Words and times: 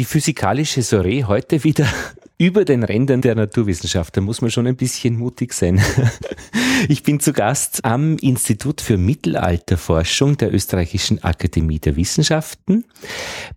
Die 0.00 0.06
physikalische 0.06 0.80
Soiree 0.80 1.24
heute 1.24 1.62
wieder 1.62 1.86
über 2.38 2.64
den 2.64 2.84
Rändern 2.84 3.20
der 3.20 3.34
Naturwissenschaft. 3.34 4.16
Da 4.16 4.22
muss 4.22 4.40
man 4.40 4.50
schon 4.50 4.66
ein 4.66 4.76
bisschen 4.76 5.18
mutig 5.18 5.52
sein. 5.52 5.78
Ich 6.88 7.02
bin 7.02 7.20
zu 7.20 7.34
Gast 7.34 7.84
am 7.84 8.16
Institut 8.16 8.80
für 8.80 8.96
Mittelalterforschung 8.96 10.38
der 10.38 10.54
Österreichischen 10.54 11.22
Akademie 11.22 11.78
der 11.78 11.94
Wissenschaften 11.94 12.86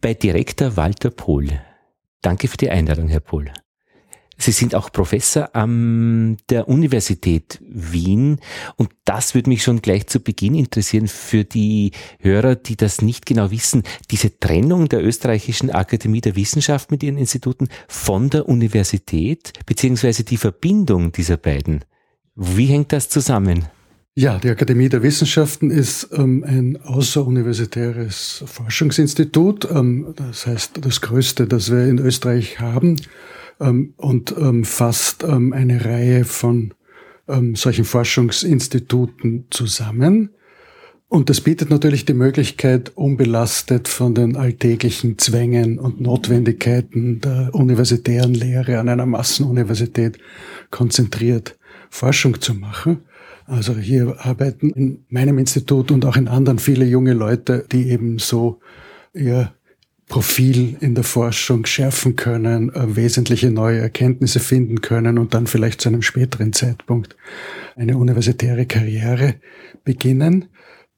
bei 0.01 0.13
Direktor 0.13 0.75
Walter 0.75 1.09
Pohl. 1.09 1.61
Danke 2.21 2.49
für 2.49 2.57
die 2.57 2.69
Einladung, 2.69 3.07
Herr 3.07 3.21
Pohl. 3.21 3.53
Sie 4.37 4.51
sind 4.51 4.75
auch 4.75 4.91
Professor 4.91 5.55
an 5.55 6.37
der 6.49 6.67
Universität 6.67 7.59
Wien 7.67 8.39
und 8.75 8.89
das 9.05 9.35
würde 9.35 9.49
mich 9.49 9.63
schon 9.63 9.81
gleich 9.81 10.07
zu 10.07 10.19
Beginn 10.19 10.55
interessieren 10.55 11.07
für 11.07 11.43
die 11.43 11.91
Hörer, 12.19 12.55
die 12.55 12.75
das 12.75 13.01
nicht 13.01 13.25
genau 13.25 13.51
wissen. 13.51 13.83
Diese 14.11 14.39
Trennung 14.39 14.89
der 14.89 15.03
Österreichischen 15.03 15.71
Akademie 15.71 16.21
der 16.21 16.35
Wissenschaft 16.35 16.91
mit 16.91 17.03
ihren 17.03 17.17
Instituten 17.17 17.69
von 17.87 18.29
der 18.29 18.49
Universität 18.49 19.53
beziehungsweise 19.65 20.23
die 20.23 20.37
Verbindung 20.37 21.11
dieser 21.11 21.37
beiden. 21.37 21.85
Wie 22.35 22.65
hängt 22.65 22.91
das 22.91 23.09
zusammen? 23.09 23.65
Ja, 24.15 24.37
die 24.37 24.49
Akademie 24.49 24.89
der 24.89 25.01
Wissenschaften 25.01 25.71
ist 25.71 26.09
ähm, 26.13 26.43
ein 26.47 26.79
außeruniversitäres 26.83 28.43
Forschungsinstitut. 28.45 29.67
Ähm, 29.71 30.13
das 30.15 30.45
heißt, 30.45 30.85
das 30.85 31.01
größte, 31.01 31.47
das 31.47 31.71
wir 31.71 31.87
in 31.87 31.97
Österreich 31.97 32.59
haben 32.59 32.97
ähm, 33.59 33.93
und 33.97 34.35
ähm, 34.37 34.63
fasst 34.63 35.23
ähm, 35.23 35.53
eine 35.53 35.83
Reihe 35.85 36.25
von 36.25 36.73
ähm, 37.27 37.55
solchen 37.55 37.85
Forschungsinstituten 37.85 39.47
zusammen. 39.49 40.29
Und 41.07 41.29
das 41.29 41.41
bietet 41.41 41.69
natürlich 41.69 42.05
die 42.05 42.15
Möglichkeit, 42.15 42.91
unbelastet 42.95 43.87
von 43.87 44.15
den 44.15 44.35
alltäglichen 44.35 45.19
Zwängen 45.19 45.77
und 45.77 46.01
Notwendigkeiten 46.01 47.21
der 47.21 47.51
universitären 47.53 48.33
Lehre 48.33 48.79
an 48.79 48.89
einer 48.89 49.05
Massenuniversität 49.05 50.17
konzentriert 50.71 51.55
Forschung 51.91 52.41
zu 52.41 52.55
machen. 52.55 53.03
Also 53.45 53.75
hier 53.75 54.15
arbeiten 54.25 54.71
in 54.71 55.05
meinem 55.09 55.37
Institut 55.37 55.91
und 55.91 56.03
auch 56.05 56.15
in 56.15 56.27
anderen 56.27 56.57
viele 56.57 56.85
junge 56.85 57.13
Leute, 57.13 57.65
die 57.71 57.89
eben 57.89 58.17
so 58.17 58.59
ihr 59.13 59.53
Profil 60.13 60.77
in 60.79 60.93
der 60.93 61.03
Forschung 61.03 61.65
schärfen 61.65 62.15
können, 62.15 62.69
äh, 62.75 62.95
wesentliche 62.95 63.49
neue 63.49 63.79
Erkenntnisse 63.79 64.39
finden 64.39 64.79
können 64.81 65.17
und 65.17 65.33
dann 65.33 65.47
vielleicht 65.47 65.81
zu 65.81 65.89
einem 65.89 66.03
späteren 66.03 66.53
Zeitpunkt 66.53 67.15
eine 67.75 67.97
universitäre 67.97 68.67
Karriere 68.67 69.33
beginnen. 69.83 70.49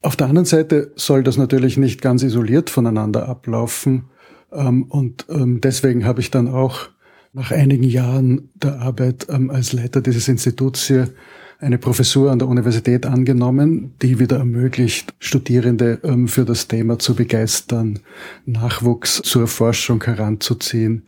Auf 0.02 0.16
der 0.16 0.26
anderen 0.26 0.44
Seite 0.44 0.92
soll 0.96 1.22
das 1.22 1.38
natürlich 1.38 1.78
nicht 1.78 2.02
ganz 2.02 2.22
isoliert 2.22 2.68
voneinander 2.68 3.26
ablaufen. 3.26 4.10
Ähm, 4.52 4.82
und 4.82 5.24
ähm, 5.30 5.62
deswegen 5.62 6.04
habe 6.04 6.20
ich 6.20 6.30
dann 6.30 6.46
auch 6.46 6.90
nach 7.32 7.52
einigen 7.52 7.84
Jahren 7.84 8.50
der 8.54 8.82
Arbeit 8.82 9.28
ähm, 9.30 9.48
als 9.48 9.72
Leiter 9.72 10.02
dieses 10.02 10.28
Instituts 10.28 10.88
hier 10.88 11.08
eine 11.58 11.78
Professur 11.78 12.30
an 12.30 12.38
der 12.38 12.48
Universität 12.48 13.06
angenommen, 13.06 13.94
die 14.02 14.18
wieder 14.18 14.38
ermöglicht, 14.38 15.14
Studierende 15.18 16.00
ähm, 16.02 16.28
für 16.28 16.44
das 16.44 16.68
Thema 16.68 16.98
zu 16.98 17.14
begeistern, 17.14 18.00
Nachwuchs 18.44 19.22
zur 19.22 19.46
Forschung 19.46 20.02
heranzuziehen 20.04 21.04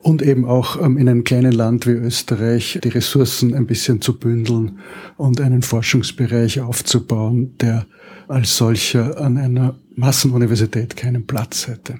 und 0.00 0.22
eben 0.22 0.44
auch 0.44 0.80
ähm, 0.80 0.96
in 0.96 1.08
einem 1.08 1.24
kleinen 1.24 1.52
Land 1.52 1.86
wie 1.86 1.92
Österreich 1.92 2.80
die 2.82 2.88
Ressourcen 2.88 3.54
ein 3.54 3.66
bisschen 3.66 4.00
zu 4.00 4.18
bündeln 4.18 4.80
und 5.16 5.40
einen 5.40 5.62
Forschungsbereich 5.62 6.60
aufzubauen, 6.60 7.56
der 7.60 7.86
als 8.26 8.56
solcher 8.56 9.20
an 9.20 9.38
einer 9.38 9.78
Massenuniversität 9.94 10.96
keinen 10.96 11.26
Platz 11.26 11.68
hätte. 11.68 11.98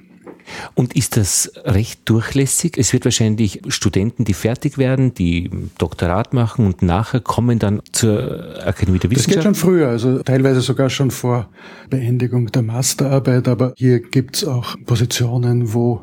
Und 0.75 0.95
ist 0.97 1.17
das 1.17 1.53
recht 1.65 2.01
durchlässig? 2.05 2.77
Es 2.79 2.93
wird 2.93 3.05
wahrscheinlich 3.05 3.63
Studenten, 3.69 4.25
die 4.25 4.35
fertig 4.35 4.79
werden, 4.79 5.15
die 5.15 5.51
Doktorat 5.79 6.35
machen 6.35 6.67
und 6.67 6.83
nachher 6.83 7.21
kommen 7.21 7.59
dann 7.59 7.83
zur 7.93 8.67
Akademie 8.67 8.99
der 8.99 9.11
Wissenschaft? 9.11 9.29
Das 9.29 9.35
geht 9.35 9.43
schon 9.43 9.55
früher, 9.55 9.89
also 9.89 10.23
teilweise 10.23 10.61
sogar 10.61 10.91
schon 10.91 11.11
vor 11.11 11.49
Beendigung 11.91 12.51
der 12.53 12.63
Masterarbeit, 12.63 13.49
aber 13.49 13.75
hier 13.77 14.01
gibt's 14.01 14.45
auch 14.45 14.77
Positionen, 14.87 15.75
wo 15.75 16.03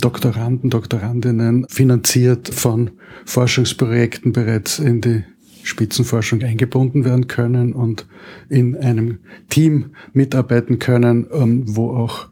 Doktoranden, 0.00 0.68
Doktorandinnen 0.68 1.66
finanziert 1.68 2.48
von 2.48 2.90
Forschungsprojekten 3.24 4.32
bereits 4.32 4.78
in 4.78 5.00
die 5.00 5.24
Spitzenforschung 5.62 6.42
eingebunden 6.42 7.04
werden 7.04 7.28
können 7.28 7.72
und 7.72 8.06
in 8.48 8.76
einem 8.76 9.18
Team 9.48 9.96
mitarbeiten 10.12 10.78
können, 10.78 11.26
ähm, 11.32 11.64
wo 11.66 11.90
auch 11.90 12.28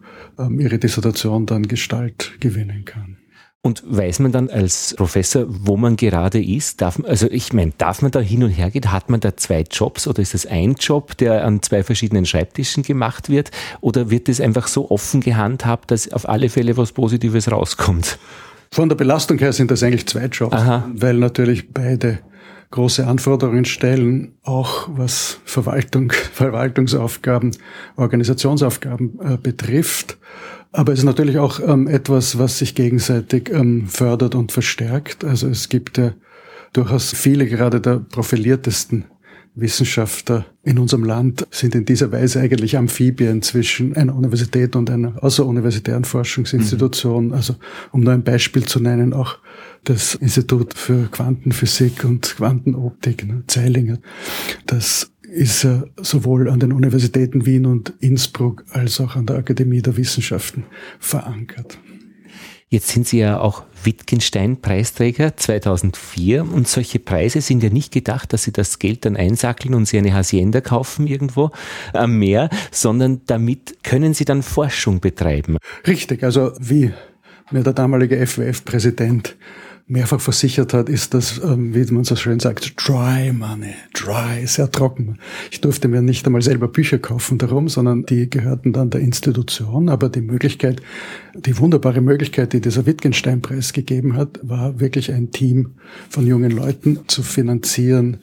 ihre 0.58 0.78
Dissertation 0.78 1.46
dann 1.46 1.68
Gestalt 1.68 2.32
gewinnen 2.40 2.84
kann. 2.84 3.18
Und 3.66 3.82
weiß 3.86 4.18
man 4.18 4.30
dann 4.30 4.50
als 4.50 4.94
Professor, 4.94 5.46
wo 5.48 5.78
man 5.78 5.96
gerade 5.96 6.42
ist? 6.44 6.82
Darf 6.82 6.98
man, 6.98 7.10
also 7.10 7.30
ich 7.30 7.54
meine, 7.54 7.72
darf 7.78 8.02
man 8.02 8.10
da 8.10 8.20
hin 8.20 8.44
und 8.44 8.50
her 8.50 8.70
gehen? 8.70 8.92
Hat 8.92 9.08
man 9.08 9.20
da 9.20 9.38
zwei 9.38 9.62
Jobs 9.62 10.06
oder 10.06 10.20
ist 10.20 10.34
das 10.34 10.44
ein 10.44 10.74
Job, 10.74 11.16
der 11.16 11.46
an 11.46 11.62
zwei 11.62 11.82
verschiedenen 11.82 12.26
Schreibtischen 12.26 12.82
gemacht 12.82 13.30
wird? 13.30 13.50
Oder 13.80 14.10
wird 14.10 14.28
es 14.28 14.38
einfach 14.38 14.66
so 14.66 14.90
offen 14.90 15.22
gehandhabt, 15.22 15.90
dass 15.90 16.12
auf 16.12 16.28
alle 16.28 16.50
Fälle 16.50 16.76
was 16.76 16.92
Positives 16.92 17.50
rauskommt? 17.50 18.18
Von 18.70 18.90
der 18.90 18.96
Belastung 18.96 19.38
her 19.38 19.54
sind 19.54 19.70
das 19.70 19.82
eigentlich 19.82 20.06
zwei 20.08 20.26
Jobs, 20.26 20.54
Aha. 20.54 20.86
weil 20.92 21.14
natürlich 21.14 21.72
beide 21.72 22.18
große 22.74 23.06
Anforderungen 23.06 23.64
stellen, 23.64 24.32
auch 24.42 24.88
was 24.96 25.38
Verwaltung, 25.44 26.12
Verwaltungsaufgaben, 26.32 27.52
Organisationsaufgaben 27.94 29.20
äh, 29.22 29.36
betrifft. 29.36 30.18
Aber 30.72 30.92
es 30.92 30.98
ist 30.98 31.04
natürlich 31.04 31.38
auch 31.38 31.60
ähm, 31.60 31.86
etwas, 31.86 32.36
was 32.36 32.58
sich 32.58 32.74
gegenseitig 32.74 33.48
ähm, 33.50 33.86
fördert 33.86 34.34
und 34.34 34.50
verstärkt. 34.50 35.24
Also 35.24 35.48
es 35.48 35.68
gibt 35.68 35.98
ja 35.98 36.14
durchaus 36.72 37.12
viele, 37.12 37.46
gerade 37.46 37.80
der 37.80 38.00
profiliertesten 38.00 39.04
Wissenschaftler 39.54 40.46
in 40.64 40.78
unserem 40.78 41.04
Land 41.04 41.46
sind 41.50 41.74
in 41.74 41.84
dieser 41.84 42.10
Weise 42.10 42.40
eigentlich 42.40 42.76
Amphibien 42.76 43.40
zwischen 43.42 43.96
einer 43.96 44.14
Universität 44.14 44.74
und 44.74 44.90
einer 44.90 45.22
außeruniversitären 45.22 46.04
Forschungsinstitution. 46.04 47.28
Mhm. 47.28 47.32
Also 47.32 47.54
um 47.92 48.00
nur 48.00 48.12
ein 48.12 48.24
Beispiel 48.24 48.64
zu 48.64 48.80
nennen, 48.80 49.12
auch 49.12 49.38
das 49.84 50.14
Institut 50.16 50.74
für 50.74 51.08
Quantenphysik 51.10 52.04
und 52.04 52.34
Quantenoptik, 52.36 53.26
ne, 53.26 53.44
Zeilinger, 53.46 53.98
das 54.66 55.12
ist 55.22 55.64
ja 55.64 55.84
sowohl 56.00 56.48
an 56.48 56.60
den 56.60 56.72
Universitäten 56.72 57.46
Wien 57.46 57.66
und 57.66 57.92
Innsbruck 58.00 58.64
als 58.70 59.00
auch 59.00 59.16
an 59.16 59.26
der 59.26 59.36
Akademie 59.36 59.82
der 59.82 59.96
Wissenschaften 59.96 60.64
verankert. 60.98 61.78
Jetzt 62.68 62.88
sind 62.88 63.06
Sie 63.06 63.18
ja 63.18 63.38
auch 63.38 63.64
Wittgenstein-Preisträger 63.84 65.36
2004 65.36 66.42
und 66.42 66.68
solche 66.68 66.98
Preise 66.98 67.40
sind 67.40 67.62
ja 67.62 67.70
nicht 67.70 67.92
gedacht, 67.92 68.32
dass 68.32 68.44
Sie 68.44 68.52
das 68.52 68.78
Geld 68.78 69.04
dann 69.04 69.16
einsackeln 69.16 69.74
und 69.74 69.86
Sie 69.86 69.98
eine 69.98 70.14
Hacienda 70.14 70.60
kaufen 70.60 71.06
irgendwo 71.06 71.50
am 71.92 72.18
Meer, 72.18 72.48
sondern 72.70 73.22
damit 73.26 73.82
können 73.82 74.14
Sie 74.14 74.24
dann 74.24 74.42
Forschung 74.42 75.00
betreiben. 75.00 75.58
Richtig, 75.86 76.22
also 76.24 76.52
wie 76.58 76.92
mir 77.50 77.62
der 77.62 77.72
damalige 77.72 78.26
FWF-Präsident 78.26 79.36
mehrfach 79.86 80.20
versichert 80.20 80.72
hat, 80.72 80.88
ist 80.88 81.12
das, 81.12 81.40
ähm, 81.44 81.74
wie 81.74 81.92
man 81.92 82.04
so 82.04 82.16
schön 82.16 82.40
sagt, 82.40 82.74
dry 82.76 83.32
money, 83.32 83.74
dry, 83.92 84.46
sehr 84.46 84.70
trocken. 84.70 85.18
Ich 85.50 85.60
durfte 85.60 85.88
mir 85.88 86.00
nicht 86.00 86.26
einmal 86.26 86.42
selber 86.42 86.68
Bücher 86.68 86.98
kaufen 86.98 87.36
darum, 87.38 87.68
sondern 87.68 88.06
die 88.06 88.30
gehörten 88.30 88.72
dann 88.72 88.90
der 88.90 89.02
Institution. 89.02 89.88
Aber 89.88 90.08
die 90.08 90.22
Möglichkeit, 90.22 90.80
die 91.34 91.58
wunderbare 91.58 92.00
Möglichkeit, 92.00 92.54
die 92.54 92.60
dieser 92.60 92.86
Wittgenstein-Preis 92.86 93.72
gegeben 93.72 94.16
hat, 94.16 94.40
war 94.42 94.80
wirklich 94.80 95.12
ein 95.12 95.30
Team 95.30 95.74
von 96.08 96.26
jungen 96.26 96.50
Leuten 96.50 97.00
zu 97.06 97.22
finanzieren, 97.22 98.18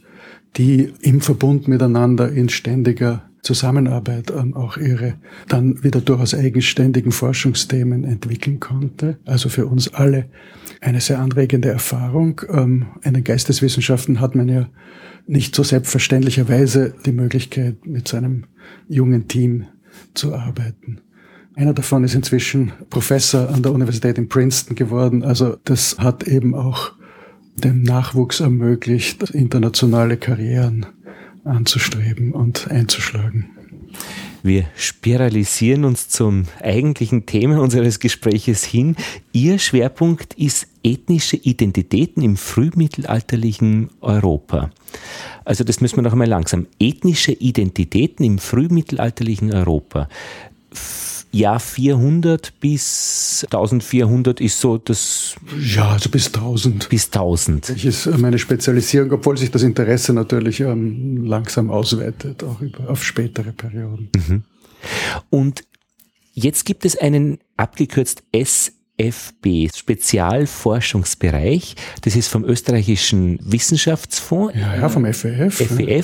die 0.57 0.91
im 1.01 1.21
Verbund 1.21 1.67
miteinander 1.67 2.31
in 2.31 2.49
ständiger 2.49 3.30
Zusammenarbeit 3.41 4.31
auch 4.31 4.77
ihre 4.77 5.15
dann 5.47 5.83
wieder 5.83 5.99
durchaus 5.99 6.33
eigenständigen 6.33 7.11
Forschungsthemen 7.11 8.03
entwickeln 8.03 8.59
konnte. 8.59 9.17
Also 9.25 9.49
für 9.49 9.65
uns 9.65 9.93
alle 9.93 10.29
eine 10.79 11.01
sehr 11.01 11.19
anregende 11.19 11.69
Erfahrung. 11.69 12.41
Ähm, 12.49 12.87
in 13.03 13.13
den 13.13 13.23
Geisteswissenschaften 13.23 14.19
hat 14.19 14.35
man 14.35 14.47
ja 14.47 14.69
nicht 15.27 15.55
so 15.55 15.63
selbstverständlicherweise 15.63 16.93
die 17.05 17.11
Möglichkeit, 17.11 17.85
mit 17.85 18.07
so 18.07 18.17
einem 18.17 18.45
jungen 18.87 19.27
Team 19.27 19.65
zu 20.13 20.33
arbeiten. 20.35 21.01
Einer 21.55 21.73
davon 21.73 22.03
ist 22.03 22.15
inzwischen 22.15 22.71
Professor 22.89 23.49
an 23.49 23.61
der 23.61 23.73
Universität 23.73 24.17
in 24.17 24.29
Princeton 24.29 24.75
geworden. 24.75 25.23
Also 25.23 25.57
das 25.63 25.97
hat 25.99 26.27
eben 26.27 26.55
auch 26.55 26.93
dem 27.55 27.83
Nachwuchs 27.83 28.39
ermöglicht, 28.39 29.29
internationale 29.31 30.17
Karrieren 30.17 30.85
anzustreben 31.43 32.33
und 32.33 32.69
einzuschlagen. 32.69 33.49
Wir 34.43 34.65
spiralisieren 34.75 35.85
uns 35.85 36.09
zum 36.09 36.45
eigentlichen 36.61 37.27
Thema 37.27 37.61
unseres 37.61 37.99
Gespräches 37.99 38.63
hin. 38.63 38.95
Ihr 39.33 39.59
Schwerpunkt 39.59 40.33
ist 40.33 40.67
ethnische 40.83 41.37
Identitäten 41.37 42.23
im 42.23 42.37
frühmittelalterlichen 42.37 43.89
Europa. 44.01 44.71
Also 45.45 45.63
das 45.63 45.79
müssen 45.79 45.97
wir 45.97 46.03
noch 46.03 46.13
einmal 46.13 46.27
langsam. 46.27 46.65
Ethnische 46.79 47.33
Identitäten 47.33 48.25
im 48.25 48.39
frühmittelalterlichen 48.39 49.53
Europa. 49.53 50.09
Jahr 51.31 51.59
400 51.59 52.59
bis 52.59 53.45
1400 53.45 54.39
ist 54.41 54.59
so 54.59 54.77
das. 54.77 55.35
Ja, 55.59 55.89
also 55.91 56.09
bis 56.09 56.27
1000. 56.27 56.89
Bis 56.89 57.07
1000. 57.07 57.69
Das 57.69 57.83
ist 57.83 58.05
meine 58.17 58.37
Spezialisierung, 58.37 59.13
obwohl 59.13 59.37
sich 59.37 59.49
das 59.49 59.63
Interesse 59.63 60.13
natürlich 60.13 60.59
ähm, 60.59 61.25
langsam 61.25 61.71
ausweitet, 61.71 62.43
auch 62.43 62.61
über, 62.61 62.89
auf 62.89 63.03
spätere 63.03 63.53
Perioden. 63.53 64.09
Mhm. 64.15 64.43
Und 65.29 65.63
jetzt 66.33 66.65
gibt 66.65 66.85
es 66.85 66.97
einen 66.97 67.39
abgekürzt 67.55 68.23
SFB, 68.33 69.69
Spezialforschungsbereich. 69.73 71.75
Das 72.01 72.17
ist 72.17 72.27
vom 72.27 72.43
österreichischen 72.43 73.39
Wissenschaftsfonds. 73.41 74.53
Ja, 74.55 74.75
ja, 74.75 74.89
vom 74.89 75.05
FEF. 75.05 75.55
FEF. 75.55 75.79
E 75.79 76.03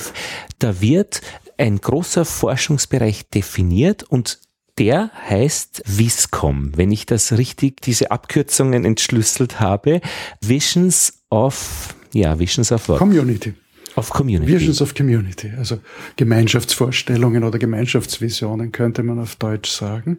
da 0.58 0.80
wird 0.80 1.20
ein 1.58 1.78
großer 1.78 2.24
Forschungsbereich 2.24 3.28
definiert 3.28 4.04
und 4.04 4.38
der 4.78 5.10
heißt 5.28 5.82
Viscom, 5.86 6.72
wenn 6.76 6.92
ich 6.92 7.06
das 7.06 7.36
richtig, 7.36 7.80
diese 7.82 8.10
Abkürzungen 8.10 8.84
entschlüsselt 8.84 9.60
habe. 9.60 10.00
Visions 10.40 11.24
of, 11.30 11.94
ja, 12.12 12.38
Visions 12.38 12.72
of 12.72 12.88
what? 12.88 12.98
Community. 12.98 13.54
Of 13.96 14.10
Community. 14.10 14.52
Visions 14.52 14.80
of 14.80 14.94
Community, 14.94 15.50
also 15.58 15.80
Gemeinschaftsvorstellungen 16.14 17.42
oder 17.42 17.58
Gemeinschaftsvisionen 17.58 18.70
könnte 18.70 19.02
man 19.02 19.18
auf 19.18 19.34
Deutsch 19.34 19.70
sagen. 19.70 20.18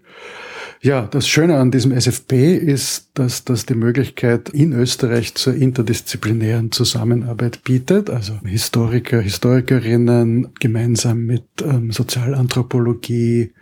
Ja, 0.82 1.08
das 1.08 1.30
Schöne 1.30 1.58
an 1.58 1.72
diesem 1.72 1.94
SFP 1.94 2.56
ist, 2.56 3.12
dass 3.14 3.46
das 3.46 3.66
die 3.66 3.76
Möglichkeit 3.76 4.50
in 4.50 4.74
Österreich 4.74 5.36
zur 5.36 5.54
interdisziplinären 5.54 6.74
Zusammenarbeit 6.74 7.64
bietet, 7.64 8.10
also 8.10 8.34
Historiker, 8.44 9.22
Historikerinnen 9.22 10.50
gemeinsam 10.60 11.26
mit 11.26 11.46
ähm, 11.64 11.92
Sozialanthropologie, 11.92 13.54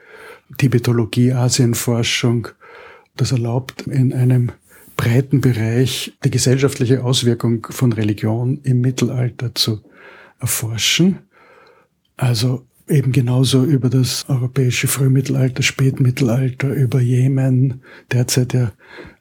Tibetologie, 0.57 1.33
Asienforschung. 1.33 2.49
Das 3.15 3.31
erlaubt 3.31 3.83
in 3.87 4.13
einem 4.13 4.51
breiten 4.95 5.41
Bereich 5.41 6.17
die 6.23 6.31
gesellschaftliche 6.31 7.03
Auswirkung 7.03 7.67
von 7.69 7.93
Religion 7.93 8.59
im 8.63 8.81
Mittelalter 8.81 9.53
zu 9.53 9.81
erforschen. 10.39 11.19
Also 12.15 12.65
eben 12.89 13.11
genauso 13.11 13.63
über 13.63 13.89
das 13.89 14.25
europäische 14.29 14.87
Frühmittelalter, 14.87 15.61
Spätmittelalter, 15.61 16.69
über 16.69 16.99
Jemen, 16.99 17.81
derzeit 18.11 18.53
ja 18.53 18.71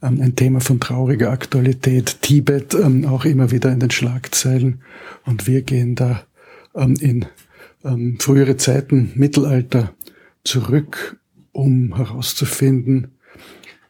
ähm, 0.02 0.20
ein 0.20 0.37
Thema 0.37 0.61
von 0.61 0.81
trauriger 0.81 1.31
Aktualität, 1.31 2.22
Tibet 2.22 2.75
ähm, 2.75 3.05
auch 3.06 3.25
immer 3.25 3.50
wieder 3.50 3.72
in 3.72 3.81
den 3.81 3.90
Schlagzeilen. 3.90 4.82
Und 5.25 5.46
wir 5.46 5.62
gehen 5.62 5.94
da 5.94 6.22
ähm, 6.75 6.94
in 7.00 7.26
frühere 8.19 8.56
Zeiten, 8.56 9.12
Mittelalter 9.14 9.94
zurück, 10.46 11.19
um 11.52 11.96
herauszufinden, 11.96 13.12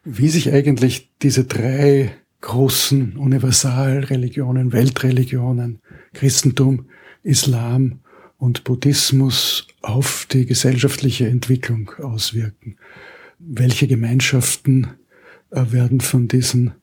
wie 0.03 0.29
sich 0.29 0.51
eigentlich 0.53 1.11
diese 1.21 1.43
drei 1.43 2.13
großen 2.41 3.17
Universalreligionen, 3.17 4.71
Weltreligionen, 4.71 5.79
Christentum, 6.13 6.85
Islam 7.23 7.99
und 8.37 8.63
Buddhismus 8.63 9.67
auf 9.81 10.27
die 10.31 10.45
gesellschaftliche 10.45 11.27
Entwicklung 11.27 11.91
auswirken. 11.99 12.77
Welche 13.39 13.87
Gemeinschaften 13.87 14.87
äh, 15.51 15.71
werden 15.71 16.01
von 16.01 16.27
diesen 16.27 16.73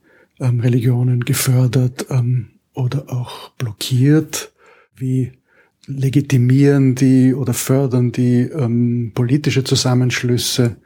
ähm, 0.41 0.61
Religionen 0.61 1.25
gefördert 1.25 2.07
ähm, 2.11 2.51
oder 2.75 3.11
auch 3.11 3.51
blockiert? 3.51 4.53
Wie 4.97 5.33
legitimieren 5.87 6.95
die 6.95 7.35
oder 7.35 7.55
fördern 7.55 8.13
die 8.13 8.43
ähm, 8.43 9.13
politische 9.15 9.65
Zusammenschlüsse? 9.65 10.77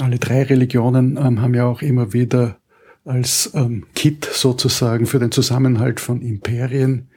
Alle 0.00 0.18
drei 0.18 0.42
Religionen 0.42 1.16
ähm, 1.16 1.40
haben 1.40 1.54
ja 1.54 1.66
auch 1.66 1.82
immer 1.82 2.12
wieder 2.12 2.58
als 3.04 3.50
ähm, 3.54 3.86
Kit 3.94 4.28
sozusagen 4.32 5.06
für 5.06 5.18
den 5.18 5.30
Zusammenhalt 5.30 6.00
von 6.00 6.22
Imperien 6.22 7.08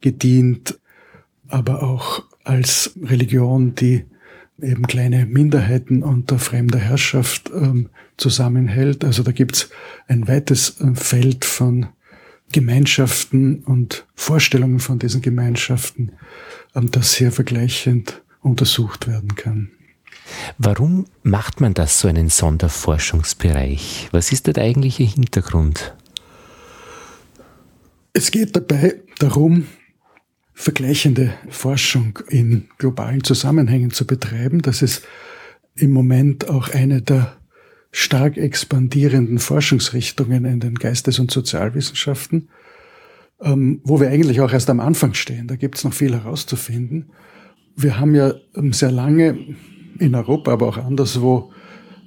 gedient 0.00 0.78
aber 1.52 1.82
auch 1.82 2.22
als 2.44 2.98
Religion, 3.00 3.74
die 3.74 4.06
eben 4.60 4.86
kleine 4.86 5.26
Minderheiten 5.26 6.02
unter 6.02 6.38
fremder 6.38 6.78
Herrschaft 6.78 7.50
ähm, 7.54 7.90
zusammenhält. 8.16 9.04
Also 9.04 9.22
da 9.22 9.32
gibt's 9.32 9.68
ein 10.08 10.26
weites 10.28 10.80
äh, 10.80 10.94
Feld 10.94 11.44
von 11.44 11.88
Gemeinschaften 12.52 13.64
und 13.64 14.06
Vorstellungen 14.14 14.78
von 14.78 14.98
diesen 14.98 15.22
Gemeinschaften, 15.22 16.12
ähm, 16.74 16.90
das 16.90 17.14
sehr 17.14 17.32
vergleichend 17.32 18.22
untersucht 18.40 19.08
werden 19.08 19.34
kann. 19.34 19.70
Warum 20.58 21.06
macht 21.22 21.60
man 21.60 21.74
das 21.74 21.98
so 21.98 22.08
einen 22.08 22.28
Sonderforschungsbereich? 22.28 24.08
Was 24.12 24.32
ist 24.32 24.46
der 24.46 24.62
eigentliche 24.62 25.04
Hintergrund? 25.04 25.94
Es 28.12 28.30
geht 28.30 28.54
dabei 28.54 29.02
darum, 29.18 29.66
vergleichende 30.54 31.32
Forschung 31.48 32.18
in 32.28 32.68
globalen 32.78 33.24
Zusammenhängen 33.24 33.90
zu 33.90 34.06
betreiben. 34.06 34.62
Das 34.62 34.82
ist 34.82 35.02
im 35.74 35.90
Moment 35.90 36.48
auch 36.48 36.68
eine 36.68 37.02
der 37.02 37.36
stark 37.92 38.38
expandierenden 38.38 39.38
Forschungsrichtungen 39.38 40.46
in 40.46 40.60
den 40.60 40.74
Geistes- 40.74 41.18
und 41.18 41.30
Sozialwissenschaften, 41.30 42.48
ähm, 43.42 43.80
wo 43.84 44.00
wir 44.00 44.08
eigentlich 44.08 44.40
auch 44.40 44.52
erst 44.52 44.70
am 44.70 44.80
Anfang 44.80 45.12
stehen. 45.12 45.46
Da 45.46 45.56
gibt 45.56 45.76
es 45.76 45.84
noch 45.84 45.92
viel 45.92 46.14
herauszufinden. 46.14 47.10
Wir 47.76 48.00
haben 48.00 48.14
ja 48.14 48.32
ähm, 48.56 48.72
sehr 48.72 48.90
lange 48.90 49.38
in 49.98 50.14
Europa, 50.14 50.52
aber 50.52 50.68
auch 50.68 50.78
anderswo 50.78 51.52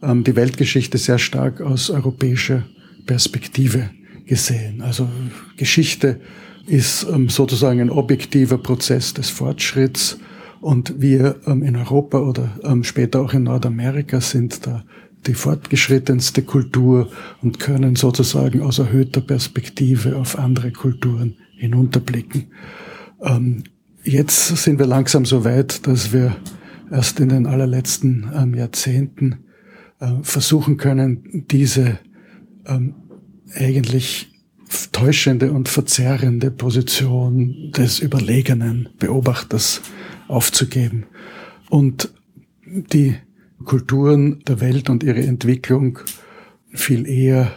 ähm, 0.01 0.23
die 0.23 0.35
Weltgeschichte 0.35 0.97
sehr 0.97 1.19
stark 1.19 1.61
aus 1.61 1.91
europäischer 1.91 2.65
Perspektive 3.05 3.91
gesehen. 4.25 4.81
Also 4.81 5.07
Geschichte 5.55 6.19
ist 6.65 7.01
sozusagen 7.27 7.79
ein 7.79 7.91
objektiver 7.91 8.57
Prozess 8.57 9.13
des 9.13 9.29
Fortschritts. 9.29 10.17
Und 10.61 10.99
wir 10.99 11.41
in 11.45 11.75
Europa 11.75 12.17
oder 12.17 12.49
später 12.81 13.21
auch 13.21 13.33
in 13.35 13.43
Nordamerika 13.43 14.19
sind 14.19 14.65
da 14.65 14.83
die 15.27 15.33
fortgeschrittenste 15.33 16.43
Kultur 16.43 17.09
und 17.41 17.59
können 17.59 17.95
sozusagen 17.95 18.61
aus 18.61 18.79
erhöhter 18.79 19.21
Perspektive 19.21 20.17
auf 20.17 20.37
andere 20.37 20.71
Kulturen 20.71 21.35
hinunterblicken. 21.57 22.47
Jetzt 24.03 24.57
sind 24.57 24.77
wir 24.77 24.85
langsam 24.85 25.25
so 25.25 25.43
weit, 25.43 25.87
dass 25.87 26.13
wir 26.13 26.35
erst 26.91 27.19
in 27.19 27.29
den 27.29 27.47
allerletzten 27.47 28.53
Jahrzehnten 28.55 29.45
äh, 29.99 30.11
versuchen 30.21 30.77
können, 30.77 31.45
diese 31.49 31.97
eigentlich 33.55 34.31
täuschende 34.91 35.51
und 35.51 35.69
verzerrende 35.69 36.51
Position 36.51 37.71
des 37.71 37.99
überlegenen 37.99 38.89
Beobachters 38.97 39.81
aufzugeben 40.27 41.05
und 41.69 42.11
die 42.65 43.15
Kulturen 43.65 44.43
der 44.47 44.61
Welt 44.61 44.89
und 44.89 45.03
ihre 45.03 45.21
Entwicklung 45.21 45.99
viel 46.71 47.07
eher 47.07 47.51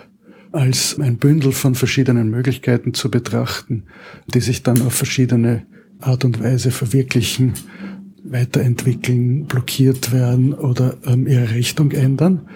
als 0.53 0.99
ein 0.99 1.19
Bündel 1.19 1.53
von 1.53 1.75
verschiedenen 1.75 2.31
Möglichkeiten 2.31 2.95
zu 2.95 3.11
betrachten, 3.11 3.85
die 4.27 4.41
sich 4.41 4.63
dann 4.63 4.81
auf 4.83 4.95
verschiedene 4.95 5.67
Art 6.01 6.25
und 6.25 6.43
Weise 6.43 6.71
verwirklichen, 6.71 7.55
weiterentwickeln, 8.25 9.47
blockiert 9.47 10.13
werden 10.13 10.55
oder 10.55 10.97
ähm, 11.07 11.27
ihre 11.27 11.55
Richtung 11.55 11.93
ändern 11.93 12.49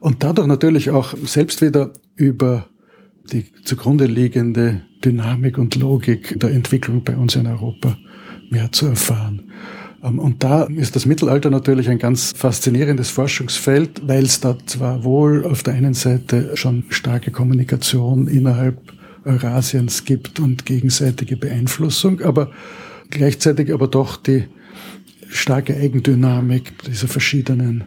und 0.00 0.22
dadurch 0.22 0.46
natürlich 0.46 0.90
auch 0.90 1.16
selbst 1.24 1.62
wieder 1.62 1.92
über 2.16 2.66
die 3.32 3.44
zugrunde 3.64 4.06
liegende 4.06 4.82
Dynamik 5.04 5.58
und 5.58 5.74
Logik 5.76 6.38
der 6.38 6.50
Entwicklung 6.50 7.02
bei 7.04 7.16
uns 7.16 7.36
in 7.36 7.46
Europa 7.46 7.96
mehr 8.50 8.70
zu 8.72 8.86
erfahren. 8.86 9.50
Ähm, 10.02 10.18
und 10.18 10.42
da 10.42 10.64
ist 10.64 10.96
das 10.96 11.06
Mittelalter 11.06 11.50
natürlich 11.50 11.88
ein 11.88 11.98
ganz 11.98 12.32
faszinierendes 12.36 13.10
Forschungsfeld, 13.10 14.06
weil 14.06 14.24
es 14.24 14.40
da 14.40 14.56
zwar 14.66 15.04
wohl 15.04 15.44
auf 15.44 15.62
der 15.62 15.74
einen 15.74 15.94
Seite 15.94 16.56
schon 16.56 16.84
starke 16.90 17.30
Kommunikation 17.30 18.28
innerhalb 18.28 18.78
Eurasiens 19.24 20.04
gibt 20.04 20.38
und 20.38 20.66
gegenseitige 20.66 21.36
Beeinflussung, 21.36 22.20
aber 22.20 22.50
gleichzeitig 23.10 23.72
aber 23.72 23.88
doch 23.88 24.16
die 24.16 24.44
starke 25.28 25.74
Eigendynamik 25.76 26.84
dieser 26.84 27.08
verschiedenen 27.08 27.84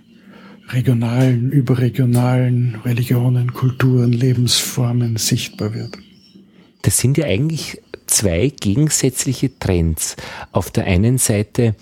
regionalen, 0.69 1.51
überregionalen 1.51 2.75
Religionen, 2.85 3.53
Kulturen, 3.53 4.11
Lebensformen 4.11 5.15
sichtbar 5.17 5.73
wird. 5.73 5.97
Das 6.81 6.97
sind 6.97 7.17
ja 7.17 7.25
eigentlich 7.25 7.81
zwei 8.09 8.51
gegensätzliche 8.59 9.57
Trends. 9.59 10.15
Auf 10.51 10.71
der 10.71 10.85
einen 10.85 11.17
Seite, 11.17 11.75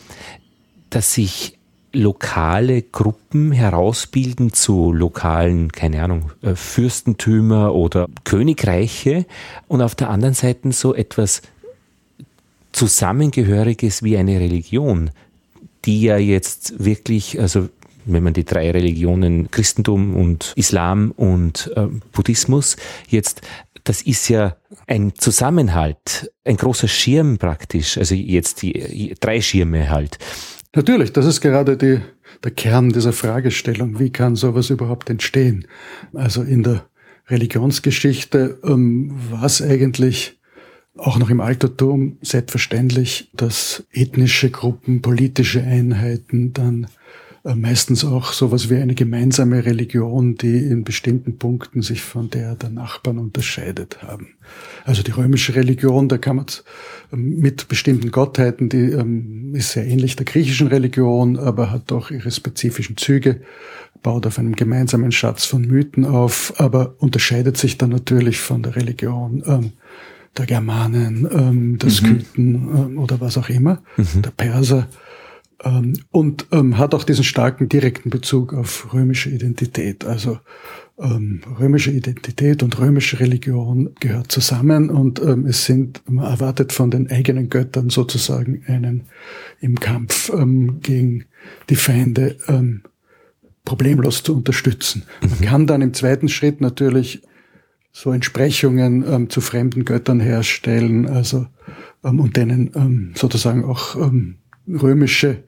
dass 0.89 1.13
sich 1.13 1.57
lokale 1.93 2.81
Gruppen 2.81 3.51
herausbilden 3.51 4.53
zu 4.53 4.91
lokalen, 4.91 5.71
keine 5.71 6.03
Ahnung, 6.03 6.31
äh, 6.41 6.53
Fürstentümer 6.55 7.73
oder 7.73 8.07
Königreiche 8.23 9.25
und 9.67 9.81
auf 9.81 9.95
der 9.95 10.09
anderen 10.09 10.35
Seite 10.35 10.71
so 10.73 10.93
etwas 10.93 11.41
Zusammengehöriges 12.71 14.03
wie 14.03 14.17
eine 14.17 14.39
Religion, 14.39 15.09
die 15.85 16.01
ja 16.01 16.17
jetzt 16.17 16.83
wirklich, 16.83 17.39
also 17.39 17.69
wenn 18.05 18.23
man 18.23 18.33
die 18.33 18.45
drei 18.45 18.71
Religionen 18.71 19.49
Christentum 19.51 20.15
und 20.15 20.53
Islam 20.55 21.11
und 21.15 21.71
äh, 21.75 21.87
Buddhismus 22.11 22.77
jetzt 23.09 23.41
das 23.87 24.01
ist 24.01 24.27
ja 24.27 24.57
ein 24.85 25.13
Zusammenhalt, 25.15 26.31
ein 26.43 26.57
großer 26.57 26.87
Schirm 26.89 27.37
praktisch, 27.37 27.97
also 27.97 28.15
jetzt 28.15 28.61
die 28.61 29.15
drei 29.19 29.39
Schirme 29.39 29.89
halt. 29.89 30.17
Natürlich, 30.75 31.13
das 31.13 31.25
ist 31.25 31.39
gerade 31.39 31.77
die, 31.77 32.01
der 32.43 32.51
Kern 32.51 32.89
dieser 32.89 33.13
Fragestellung. 33.13 33.97
Wie 33.99 34.11
kann 34.11 34.35
sowas 34.35 34.69
überhaupt 34.69 35.09
entstehen? 35.09 35.67
Also 36.13 36.43
in 36.43 36.63
der 36.63 36.85
Religionsgeschichte 37.29 38.59
ähm, 38.63 39.13
war 39.31 39.45
es 39.45 39.61
eigentlich 39.61 40.37
auch 40.97 41.17
noch 41.17 41.29
im 41.29 41.39
Altertum 41.39 42.17
selbstverständlich, 42.21 43.29
dass 43.33 43.85
ethnische 43.91 44.49
Gruppen, 44.49 45.01
politische 45.01 45.61
Einheiten 45.61 46.53
dann 46.53 46.87
meistens 47.55 48.03
auch 48.03 48.33
sowas 48.33 48.69
wie 48.69 48.75
eine 48.75 48.95
gemeinsame 48.95 49.65
Religion, 49.65 50.35
die 50.35 50.57
in 50.57 50.83
bestimmten 50.83 51.37
Punkten 51.37 51.81
sich 51.81 52.01
von 52.01 52.29
der 52.29 52.55
der 52.55 52.69
Nachbarn 52.69 53.17
unterscheidet 53.19 54.01
haben. 54.01 54.29
Also 54.85 55.03
die 55.03 55.11
römische 55.11 55.55
Religion, 55.55 56.09
da 56.09 56.17
kann 56.17 56.37
man 56.37 56.45
ähm, 57.13 57.39
mit 57.39 57.67
bestimmten 57.67 58.11
Gottheiten, 58.11 58.69
die 58.69 58.91
ähm, 58.91 59.53
ist 59.55 59.71
sehr 59.71 59.85
ähnlich 59.85 60.15
der 60.15 60.25
griechischen 60.25 60.67
Religion, 60.67 61.37
aber 61.37 61.71
hat 61.71 61.91
doch 61.91 62.11
ihre 62.11 62.31
spezifischen 62.31 62.97
Züge, 62.97 63.41
baut 64.03 64.25
auf 64.25 64.39
einem 64.39 64.55
gemeinsamen 64.55 65.11
Schatz 65.11 65.45
von 65.45 65.61
Mythen 65.61 66.05
auf, 66.05 66.53
aber 66.57 66.95
unterscheidet 66.99 67.57
sich 67.57 67.77
dann 67.77 67.89
natürlich 67.89 68.39
von 68.39 68.63
der 68.63 68.75
Religion 68.75 69.43
ähm, 69.45 69.71
der 70.37 70.45
Germanen, 70.45 71.27
ähm, 71.31 71.77
der 71.79 71.89
mhm. 71.89 71.93
Skythen 71.93 72.97
oder 72.97 73.19
was 73.19 73.37
auch 73.37 73.49
immer, 73.49 73.81
mhm. 73.97 74.21
der 74.21 74.31
Perser 74.31 74.87
ähm, 75.63 75.93
und 76.11 76.47
ähm, 76.51 76.77
hat 76.77 76.93
auch 76.93 77.03
diesen 77.03 77.23
starken 77.23 77.69
direkten 77.69 78.09
Bezug 78.09 78.53
auf 78.53 78.93
römische 78.93 79.29
Identität. 79.29 80.05
Also 80.05 80.39
ähm, 80.99 81.41
römische 81.59 81.91
Identität 81.91 82.63
und 82.63 82.79
römische 82.79 83.19
Religion 83.19 83.91
gehört 83.99 84.31
zusammen 84.31 84.89
und 84.89 85.21
ähm, 85.21 85.45
es 85.45 85.65
sind, 85.65 86.01
man 86.09 86.25
erwartet 86.25 86.73
von 86.73 86.91
den 86.91 87.09
eigenen 87.09 87.49
Göttern 87.49 87.89
sozusagen 87.89 88.63
einen 88.67 89.03
im 89.59 89.79
Kampf 89.79 90.29
ähm, 90.29 90.79
gegen 90.81 91.25
die 91.69 91.75
Feinde 91.75 92.37
ähm, 92.47 92.81
problemlos 93.63 94.23
zu 94.23 94.35
unterstützen. 94.35 95.03
Man 95.21 95.39
mhm. 95.39 95.43
kann 95.43 95.67
dann 95.67 95.81
im 95.81 95.93
zweiten 95.93 96.29
Schritt 96.29 96.61
natürlich 96.61 97.21
so 97.91 98.11
Entsprechungen 98.11 99.05
ähm, 99.07 99.29
zu 99.29 99.41
fremden 99.41 99.85
Göttern 99.85 100.19
herstellen, 100.19 101.07
also 101.07 101.47
ähm, 102.03 102.19
und 102.19 102.37
denen 102.37 102.71
ähm, 102.75 103.11
sozusagen 103.15 103.65
auch 103.65 103.95
römische 104.67 105.43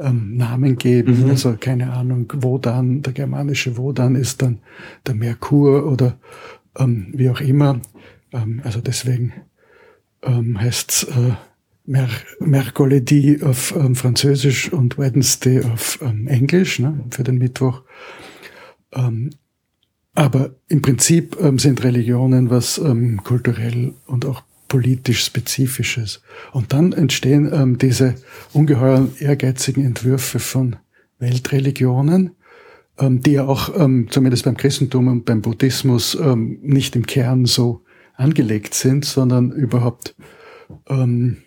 ähm, 0.00 0.36
Namen 0.36 0.76
geben. 0.76 1.24
Mhm. 1.24 1.30
Also 1.30 1.56
keine 1.58 1.92
Ahnung, 1.92 2.32
Wodan, 2.36 3.02
der 3.02 3.12
germanische 3.12 3.76
Wodan 3.76 4.16
ist 4.16 4.42
dann 4.42 4.58
der 5.06 5.14
Merkur 5.14 5.86
oder 5.90 6.18
ähm, 6.78 7.08
wie 7.12 7.30
auch 7.30 7.40
immer. 7.40 7.80
Ähm, 8.32 8.60
also 8.64 8.80
deswegen 8.80 9.32
ähm, 10.22 10.60
heißt 10.60 11.08
äh, 11.10 11.34
Mer 11.86 12.08
Mercoledi 12.38 13.40
auf 13.42 13.74
ähm, 13.74 13.96
Französisch 13.96 14.72
und 14.72 14.98
Wednesday 14.98 15.64
auf 15.64 15.98
ähm, 16.02 16.28
Englisch 16.28 16.78
ne, 16.78 17.00
für 17.10 17.24
den 17.24 17.38
Mittwoch. 17.38 17.82
Ähm, 18.92 19.30
aber 20.14 20.50
im 20.68 20.82
Prinzip 20.82 21.36
ähm, 21.40 21.58
sind 21.58 21.82
Religionen 21.82 22.50
was 22.50 22.78
ähm, 22.78 23.22
kulturell 23.24 23.94
und 24.06 24.26
auch 24.26 24.42
politisch 24.70 25.24
Spezifisches. 25.24 26.22
Und 26.52 26.72
dann 26.72 26.92
entstehen 26.92 27.50
ähm, 27.52 27.76
diese 27.76 28.14
ungeheuer 28.54 29.08
ehrgeizigen 29.18 29.84
Entwürfe 29.84 30.38
von 30.38 30.76
Weltreligionen, 31.18 32.30
ähm, 32.98 33.20
die 33.20 33.32
ja 33.32 33.44
auch 33.44 33.78
ähm, 33.78 34.06
zumindest 34.10 34.44
beim 34.44 34.56
Christentum 34.56 35.08
und 35.08 35.24
beim 35.26 35.42
Buddhismus 35.42 36.14
ähm, 36.14 36.60
nicht 36.62 36.96
im 36.96 37.04
Kern 37.04 37.44
so 37.44 37.82
angelegt 38.14 38.72
sind, 38.72 39.04
sondern 39.04 39.50
überhaupt 39.50 40.14
ähm, 40.88 41.38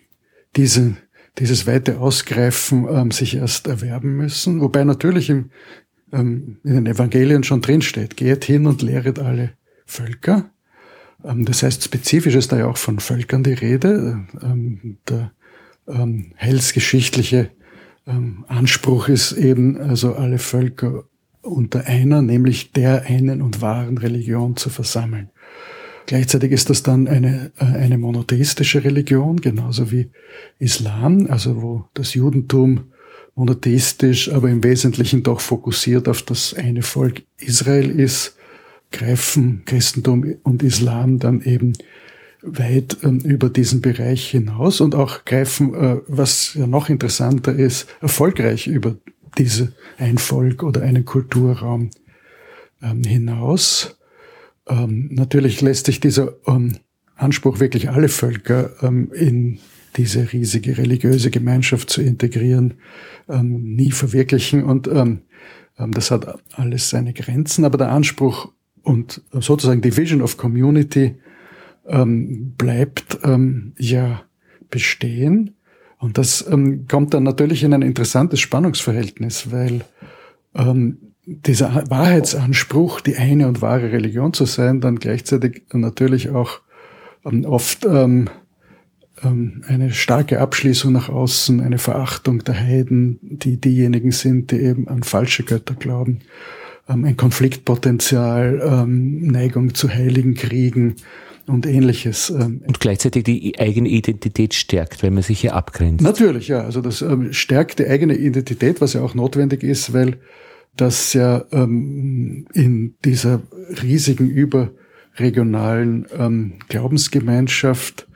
diese, 0.54 0.96
dieses 1.38 1.66
weite 1.66 1.98
Ausgreifen 1.98 2.86
ähm, 2.90 3.10
sich 3.10 3.36
erst 3.36 3.66
erwerben 3.66 4.18
müssen. 4.18 4.60
Wobei 4.60 4.84
natürlich 4.84 5.30
im, 5.30 5.50
ähm, 6.12 6.58
in 6.62 6.74
den 6.74 6.86
Evangelien 6.86 7.42
schon 7.42 7.62
drinsteht, 7.62 8.18
geht 8.18 8.44
hin 8.44 8.66
und 8.66 8.82
lehret 8.82 9.18
alle 9.18 9.54
Völker. 9.86 10.50
Ähm, 11.24 11.44
das 11.44 11.62
heißt, 11.62 11.82
spezifisch 11.82 12.34
ist 12.34 12.52
da 12.52 12.58
ja 12.58 12.66
auch 12.66 12.76
von 12.76 13.00
Völkern 13.00 13.42
die 13.42 13.54
Rede. 13.54 14.26
Ähm, 14.42 14.98
der 15.08 15.32
ähm, 15.88 16.32
heilsgeschichtliche 16.40 17.50
Anspruch 18.48 19.08
ist 19.08 19.32
eben, 19.32 19.80
also 19.80 20.14
alle 20.14 20.36
Völker 20.36 21.04
unter 21.40 21.86
einer, 21.86 22.20
nämlich 22.20 22.72
der 22.72 23.06
einen 23.06 23.40
und 23.40 23.62
wahren 23.62 23.96
Religion 23.96 24.56
zu 24.56 24.68
versammeln. 24.68 25.30
Gleichzeitig 26.06 26.52
ist 26.52 26.68
das 26.68 26.82
dann 26.82 27.08
eine, 27.08 27.52
äh, 27.58 27.64
eine 27.64 27.98
monotheistische 27.98 28.84
Religion, 28.84 29.40
genauso 29.40 29.90
wie 29.90 30.10
Islam, 30.58 31.26
also 31.30 31.62
wo 31.62 31.84
das 31.94 32.14
Judentum 32.14 32.92
monotheistisch, 33.34 34.30
aber 34.30 34.50
im 34.50 34.62
Wesentlichen 34.62 35.22
doch 35.22 35.40
fokussiert 35.40 36.08
auf 36.08 36.22
das 36.22 36.54
eine 36.54 36.82
Volk 36.82 37.22
Israel 37.38 37.90
ist 37.90 38.36
greifen 38.94 39.62
Christentum 39.66 40.36
und 40.44 40.62
Islam 40.62 41.18
dann 41.18 41.42
eben 41.42 41.74
weit 42.42 42.98
ähm, 43.02 43.18
über 43.20 43.48
diesen 43.48 43.80
Bereich 43.80 44.30
hinaus. 44.30 44.80
Und 44.80 44.94
auch 44.94 45.24
greifen, 45.24 45.74
äh, 45.74 45.96
was 46.06 46.54
ja 46.54 46.66
noch 46.66 46.88
interessanter 46.88 47.54
ist, 47.54 47.88
erfolgreich 48.00 48.66
über 48.66 48.96
diese 49.36 49.72
ein 49.98 50.18
Volk 50.18 50.62
oder 50.62 50.82
einen 50.82 51.04
Kulturraum 51.04 51.90
ähm, 52.82 53.02
hinaus. 53.02 53.98
Ähm, 54.68 55.08
natürlich 55.10 55.60
lässt 55.60 55.86
sich 55.86 55.98
dieser 55.98 56.34
ähm, 56.46 56.76
Anspruch, 57.16 57.58
wirklich 57.58 57.90
alle 57.90 58.08
Völker 58.08 58.70
ähm, 58.82 59.10
in 59.12 59.58
diese 59.96 60.32
riesige 60.32 60.78
religiöse 60.78 61.30
Gemeinschaft 61.30 61.90
zu 61.90 62.00
integrieren, 62.00 62.74
ähm, 63.28 63.74
nie 63.74 63.90
verwirklichen. 63.92 64.64
Und 64.64 64.88
das 65.76 66.10
hat 66.10 66.38
alles 66.52 66.90
seine 66.90 67.12
Grenzen, 67.12 67.64
aber 67.64 67.78
der 67.78 67.90
Anspruch 67.90 68.52
und 68.84 69.22
sozusagen 69.32 69.80
die 69.80 69.96
Vision 69.96 70.22
of 70.22 70.36
Community 70.36 71.16
ähm, 71.86 72.54
bleibt 72.56 73.18
ähm, 73.24 73.72
ja 73.78 74.22
bestehen. 74.70 75.56
Und 75.98 76.18
das 76.18 76.46
ähm, 76.48 76.86
kommt 76.86 77.14
dann 77.14 77.22
natürlich 77.22 77.64
in 77.64 77.72
ein 77.72 77.82
interessantes 77.82 78.40
Spannungsverhältnis, 78.40 79.50
weil 79.50 79.82
ähm, 80.54 80.98
dieser 81.24 81.88
Wahrheitsanspruch, 81.88 83.00
die 83.00 83.16
eine 83.16 83.48
und 83.48 83.62
wahre 83.62 83.90
Religion 83.90 84.34
zu 84.34 84.44
sein, 84.44 84.82
dann 84.82 84.98
gleichzeitig 84.98 85.62
natürlich 85.72 86.28
auch 86.28 86.60
ähm, 87.24 87.46
oft 87.46 87.86
ähm, 87.86 88.28
ähm, 89.22 89.62
eine 89.66 89.92
starke 89.92 90.40
Abschließung 90.40 90.92
nach 90.92 91.08
außen, 91.08 91.60
eine 91.60 91.78
Verachtung 91.78 92.44
der 92.44 92.60
Heiden, 92.60 93.18
die 93.22 93.58
diejenigen 93.58 94.10
sind, 94.10 94.50
die 94.50 94.60
eben 94.60 94.88
an 94.88 95.02
falsche 95.02 95.44
Götter 95.44 95.74
glauben 95.74 96.20
ähm, 96.88 97.04
ein 97.04 97.16
Konfliktpotenzial, 97.16 98.60
ähm, 98.64 99.26
Neigung 99.26 99.74
zu 99.74 99.88
heiligen 99.88 100.34
Kriegen 100.34 100.96
und 101.46 101.66
ähnliches. 101.66 102.30
Ähm. 102.30 102.62
Und 102.66 102.80
gleichzeitig 102.80 103.24
die 103.24 103.58
eigene 103.58 103.88
Identität 103.88 104.54
stärkt, 104.54 105.02
wenn 105.02 105.14
man 105.14 105.22
sich 105.22 105.40
hier 105.40 105.54
abgrenzt. 105.54 106.02
Natürlich, 106.02 106.48
ja. 106.48 106.62
Also 106.62 106.80
das 106.80 107.02
ähm, 107.02 107.32
stärkt 107.32 107.78
die 107.78 107.86
eigene 107.86 108.16
Identität, 108.16 108.80
was 108.80 108.94
ja 108.94 109.02
auch 109.02 109.14
notwendig 109.14 109.62
ist, 109.62 109.92
weil 109.92 110.18
das 110.76 111.12
ja 111.12 111.44
ähm, 111.52 112.46
in 112.52 112.94
dieser 113.04 113.42
riesigen 113.82 114.28
überregionalen 114.28 116.06
ähm, 116.18 116.54
Glaubensgemeinschaft 116.68 118.08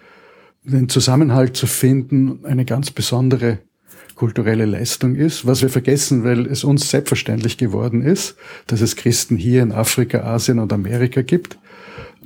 den 0.65 0.89
Zusammenhalt 0.89 1.57
zu 1.57 1.67
finden, 1.67 2.45
eine 2.45 2.65
ganz 2.65 2.91
besondere 2.91 3.59
kulturelle 4.19 4.67
Leistung 4.67 5.15
ist, 5.15 5.47
was 5.47 5.63
wir 5.63 5.69
vergessen, 5.69 6.25
weil 6.25 6.47
es 6.47 6.65
uns 6.65 6.91
selbstverständlich 6.91 7.57
geworden 7.57 8.03
ist, 8.03 8.37
dass 8.67 8.81
es 8.81 8.97
Christen 8.97 9.37
hier 9.37 9.63
in 9.63 9.73
Afrika, 9.73 10.25
Asien 10.25 10.59
und 10.59 10.73
Amerika 10.73 11.23
gibt. 11.23 11.59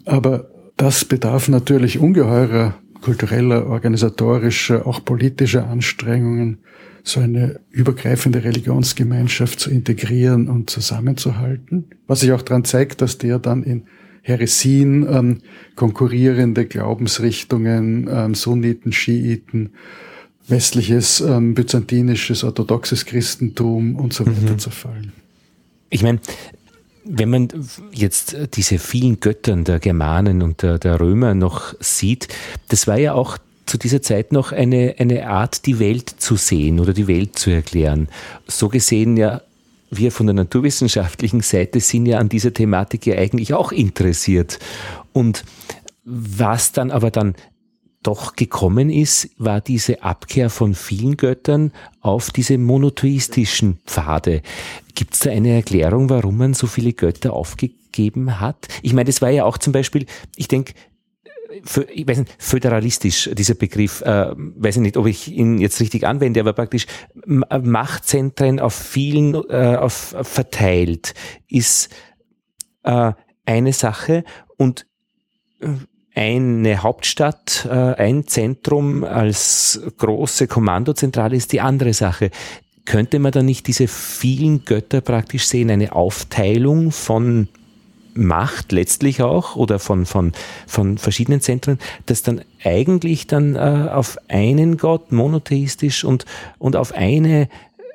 Aber 0.06 0.48
das 0.76 1.04
bedarf 1.04 1.48
natürlich 1.48 1.98
ungeheurer 1.98 2.74
kultureller, 3.02 3.66
organisatorischer, 3.66 4.86
auch 4.86 5.04
politischer 5.04 5.68
Anstrengungen, 5.68 6.58
so 7.02 7.20
eine 7.20 7.60
übergreifende 7.70 8.44
Religionsgemeinschaft 8.44 9.60
zu 9.60 9.70
integrieren 9.70 10.48
und 10.48 10.70
zusammenzuhalten. 10.70 11.90
Was 12.06 12.20
sich 12.20 12.32
auch 12.32 12.42
daran 12.42 12.64
zeigt, 12.64 13.02
dass 13.02 13.18
der 13.18 13.38
dann 13.40 13.64
in 13.64 13.82
Heresien 14.22 15.04
ähm, 15.10 15.38
konkurrierende 15.74 16.64
Glaubensrichtungen, 16.64 18.08
ähm, 18.08 18.34
Sunniten, 18.36 18.92
Schiiten, 18.92 19.72
westliches, 20.48 21.20
ähm, 21.20 21.54
byzantinisches, 21.54 22.44
orthodoxes 22.44 23.04
Christentum 23.04 23.96
und 23.96 24.12
so 24.12 24.26
weiter 24.26 24.52
mhm. 24.52 24.58
zerfallen. 24.58 25.12
Ich 25.90 26.02
meine, 26.02 26.20
wenn 27.04 27.30
man 27.30 27.48
jetzt 27.92 28.36
diese 28.54 28.78
vielen 28.78 29.20
Göttern 29.20 29.64
der 29.64 29.80
Germanen 29.80 30.42
und 30.42 30.62
der, 30.62 30.78
der 30.78 31.00
Römer 31.00 31.34
noch 31.34 31.74
sieht, 31.80 32.28
das 32.68 32.86
war 32.86 32.98
ja 32.98 33.14
auch 33.14 33.38
zu 33.66 33.78
dieser 33.78 34.02
Zeit 34.02 34.32
noch 34.32 34.52
eine, 34.52 34.96
eine 34.98 35.28
Art, 35.28 35.66
die 35.66 35.78
Welt 35.78 36.08
zu 36.18 36.36
sehen 36.36 36.80
oder 36.80 36.92
die 36.92 37.08
Welt 37.08 37.38
zu 37.38 37.50
erklären. 37.50 38.08
So 38.46 38.68
gesehen 38.68 39.16
ja 39.16 39.42
wir 39.92 40.10
von 40.10 40.26
der 40.26 40.34
naturwissenschaftlichen 40.34 41.42
Seite 41.42 41.80
sind 41.80 42.06
ja 42.06 42.18
an 42.18 42.30
dieser 42.30 42.52
Thematik 42.52 43.06
ja 43.06 43.16
eigentlich 43.16 43.52
auch 43.52 43.72
interessiert. 43.72 44.58
Und 45.12 45.44
was 46.04 46.72
dann 46.72 46.90
aber 46.90 47.10
dann 47.10 47.34
doch 48.02 48.36
gekommen 48.36 48.90
ist, 48.90 49.30
war 49.38 49.60
diese 49.60 50.02
Abkehr 50.02 50.50
von 50.50 50.74
vielen 50.74 51.16
Göttern 51.16 51.72
auf 52.00 52.30
diese 52.30 52.58
monotheistischen 52.58 53.78
Pfade. 53.86 54.42
Gibt 54.94 55.14
es 55.14 55.20
da 55.20 55.30
eine 55.30 55.50
Erklärung, 55.50 56.10
warum 56.10 56.38
man 56.38 56.54
so 56.54 56.66
viele 56.66 56.92
Götter 56.92 57.32
aufgegeben 57.32 58.40
hat? 58.40 58.68
Ich 58.82 58.92
meine, 58.92 59.06
das 59.06 59.22
war 59.22 59.30
ja 59.30 59.44
auch 59.44 59.58
zum 59.58 59.72
Beispiel, 59.72 60.06
ich 60.36 60.48
denke, 60.48 60.74
ich 61.92 62.08
weiß 62.08 62.18
nicht, 62.18 62.34
föderalistisch, 62.38 63.30
dieser 63.34 63.54
Begriff, 63.54 64.00
äh, 64.02 64.32
weiß 64.36 64.76
ich 64.76 64.82
nicht, 64.82 64.96
ob 64.96 65.06
ich 65.06 65.30
ihn 65.30 65.58
jetzt 65.58 65.80
richtig 65.80 66.06
anwende, 66.06 66.40
aber 66.40 66.54
praktisch 66.54 66.86
Machtzentren 67.26 68.58
auf 68.58 68.74
vielen 68.74 69.34
äh, 69.34 69.76
auf, 69.76 70.16
verteilt 70.22 71.14
ist 71.48 71.90
äh, 72.84 73.12
eine 73.44 73.72
Sache 73.72 74.24
und 74.56 74.86
äh, 75.60 75.68
eine 76.14 76.82
Hauptstadt, 76.82 77.66
äh, 77.70 77.74
ein 77.74 78.26
Zentrum 78.26 79.04
als 79.04 79.80
große 79.98 80.46
Kommandozentrale 80.46 81.36
ist 81.36 81.52
die 81.52 81.60
andere 81.60 81.94
Sache. 81.94 82.30
Könnte 82.84 83.18
man 83.18 83.32
da 83.32 83.42
nicht 83.42 83.66
diese 83.66 83.88
vielen 83.88 84.64
Götter 84.64 85.00
praktisch 85.00 85.46
sehen, 85.46 85.70
eine 85.70 85.92
Aufteilung 85.94 86.90
von 86.90 87.48
Macht 88.14 88.72
letztlich 88.72 89.22
auch 89.22 89.56
oder 89.56 89.78
von, 89.78 90.04
von, 90.04 90.32
von 90.66 90.98
verschiedenen 90.98 91.40
Zentren, 91.40 91.78
das 92.04 92.22
dann 92.22 92.42
eigentlich 92.62 93.26
dann 93.26 93.56
äh, 93.56 93.88
auf 93.90 94.18
einen 94.28 94.76
Gott 94.76 95.12
monotheistisch 95.12 96.04
und, 96.04 96.26
und 96.58 96.76
auf 96.76 96.92
eine, 96.92 97.48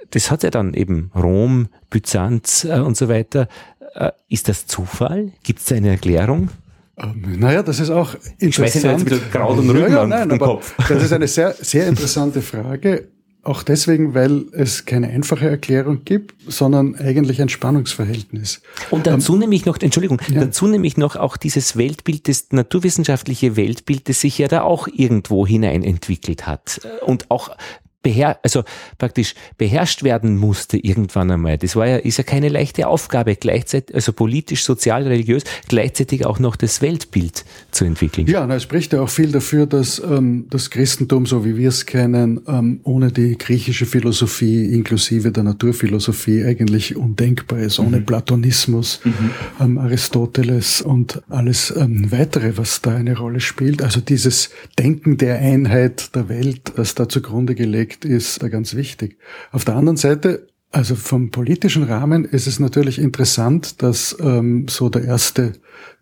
das 0.09 0.31
hat 0.31 0.41
ja 0.41 0.49
dann 0.49 0.73
eben 0.73 1.11
Rom, 1.15 1.67
Byzanz 1.91 2.63
äh, 2.63 2.79
und 2.79 2.97
so 2.97 3.09
weiter. 3.09 3.47
Äh, 3.93 4.11
ist 4.27 4.49
das 4.49 4.65
Zufall? 4.65 5.33
Gibt 5.43 5.59
es 5.59 5.71
eine 5.71 5.89
Erklärung? 5.89 6.49
Ähm, 6.97 7.39
naja, 7.39 7.61
das 7.63 7.79
ist 7.79 7.89
auch 7.89 8.15
interessant. 8.39 9.03
Ich 9.05 9.11
jetzt 9.11 9.31
Kraut 9.31 9.59
und 9.59 9.69
Rüben 9.69 9.91
ja, 9.91 10.05
nein, 10.05 10.31
aber 10.31 10.45
Kopf. 10.45 10.73
Das 10.89 11.03
ist 11.03 11.13
eine 11.13 11.27
sehr, 11.27 11.53
sehr 11.53 11.87
interessante 11.87 12.41
Frage. 12.41 13.09
Auch 13.43 13.63
deswegen, 13.63 14.13
weil 14.13 14.45
es 14.51 14.83
keine 14.83 15.07
einfache 15.07 15.47
Erklärung 15.47 16.03
gibt, 16.03 16.35
sondern 16.47 16.95
eigentlich 16.95 17.41
ein 17.41 17.47
Spannungsverhältnis. 17.47 18.61
Und 18.91 19.07
dazu 19.07 19.33
ähm, 19.33 19.39
nehme 19.39 19.55
ich 19.55 19.65
noch, 19.65 19.79
Entschuldigung, 19.79 20.21
ja. 20.29 20.41
dazu 20.41 20.67
nehme 20.67 20.85
ich 20.85 20.97
noch 20.97 21.15
auch 21.15 21.37
dieses 21.37 21.77
Weltbild, 21.77 22.27
das 22.27 22.47
naturwissenschaftliche 22.51 23.55
Weltbild, 23.55 24.09
das 24.09 24.19
sich 24.19 24.37
ja 24.37 24.49
da 24.49 24.63
auch 24.63 24.89
irgendwo 24.91 25.47
hinein 25.47 25.83
entwickelt 25.83 26.45
hat. 26.45 26.81
Und 27.05 27.31
auch 27.31 27.55
beher 28.03 28.39
also 28.43 28.63
praktisch 28.97 29.35
beherrscht 29.57 30.03
werden 30.03 30.37
musste 30.37 30.77
irgendwann 30.77 31.31
einmal. 31.31 31.57
Das 31.57 31.75
war 31.75 31.87
ja, 31.87 31.97
ist 31.97 32.17
ja 32.17 32.23
keine 32.23 32.49
leichte 32.49 32.87
Aufgabe, 32.87 33.35
gleichzeitig, 33.35 33.93
also 33.95 34.13
politisch, 34.13 34.63
sozial, 34.63 35.03
religiös, 35.03 35.43
gleichzeitig 35.67 36.25
auch 36.25 36.39
noch 36.39 36.55
das 36.55 36.81
Weltbild 36.81 37.43
zu 37.71 37.85
entwickeln. 37.85 38.27
Ja, 38.27 38.45
na, 38.45 38.55
es 38.55 38.63
spricht 38.63 38.93
ja 38.93 39.01
auch 39.01 39.09
viel 39.09 39.31
dafür, 39.31 39.65
dass 39.65 39.99
ähm, 39.99 40.45
das 40.49 40.69
Christentum, 40.69 41.25
so 41.25 41.43
wie 41.43 41.57
wir 41.57 41.69
es 41.69 41.85
kennen, 41.85 42.41
ähm, 42.47 42.79
ohne 42.83 43.11
die 43.11 43.37
griechische 43.37 43.85
Philosophie 43.85 44.73
inklusive 44.73 45.31
der 45.31 45.43
Naturphilosophie 45.43 46.45
eigentlich 46.45 46.95
undenkbar 46.95 47.59
ist, 47.59 47.79
ohne 47.79 47.99
mhm. 47.99 48.05
Platonismus, 48.05 49.01
mhm. 49.03 49.31
Ähm, 49.59 49.77
Aristoteles 49.77 50.81
und 50.81 51.21
alles 51.29 51.73
ähm, 51.75 52.11
weitere, 52.11 52.57
was 52.57 52.81
da 52.81 52.95
eine 52.95 53.17
Rolle 53.17 53.39
spielt. 53.39 53.81
Also 53.81 53.99
dieses 53.99 54.51
Denken 54.77 55.17
der 55.17 55.39
Einheit 55.39 56.15
der 56.15 56.29
Welt, 56.29 56.73
das 56.75 56.95
da 56.95 57.09
zugrunde 57.09 57.55
gelegt 57.55 57.86
Aspekt 57.87 58.05
ist 58.05 58.43
da 58.43 58.49
ganz 58.49 58.75
wichtig. 58.75 59.17
Auf 59.51 59.63
der 59.63 59.75
anderen 59.75 59.97
Seite, 59.97 60.47
also 60.71 60.95
vom 60.95 61.31
politischen 61.31 61.83
Rahmen 61.83 62.25
ist 62.25 62.45
es 62.45 62.59
natürlich 62.59 62.99
interessant, 62.99 63.81
dass 63.81 64.17
ähm, 64.19 64.67
so 64.67 64.89
der 64.89 65.05
erste 65.05 65.53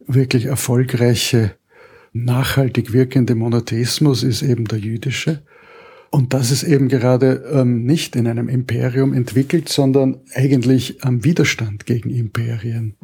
wirklich 0.08 0.46
erfolgreiche, 0.46 1.51
nachhaltig 2.12 2.92
wirkende 2.92 3.36
Monotheismus 3.36 4.24
ist 4.24 4.42
eben 4.42 4.65
der 4.65 4.80
jüdische. 4.80 5.44
Und 6.10 6.33
das 6.33 6.50
ist 6.50 6.64
eben 6.64 6.88
gerade 6.88 7.44
ähm, 7.53 7.83
nicht 7.83 8.16
in 8.16 8.25
einem 8.25 8.50
Imperium 8.50 9.14
entwickelt, 9.14 9.70
sondern 9.70 10.22
eigentlich 10.33 11.03
am 11.03 11.24
Widerstand 11.24 11.86
gegen 11.86 12.10
Imperien 12.10 12.96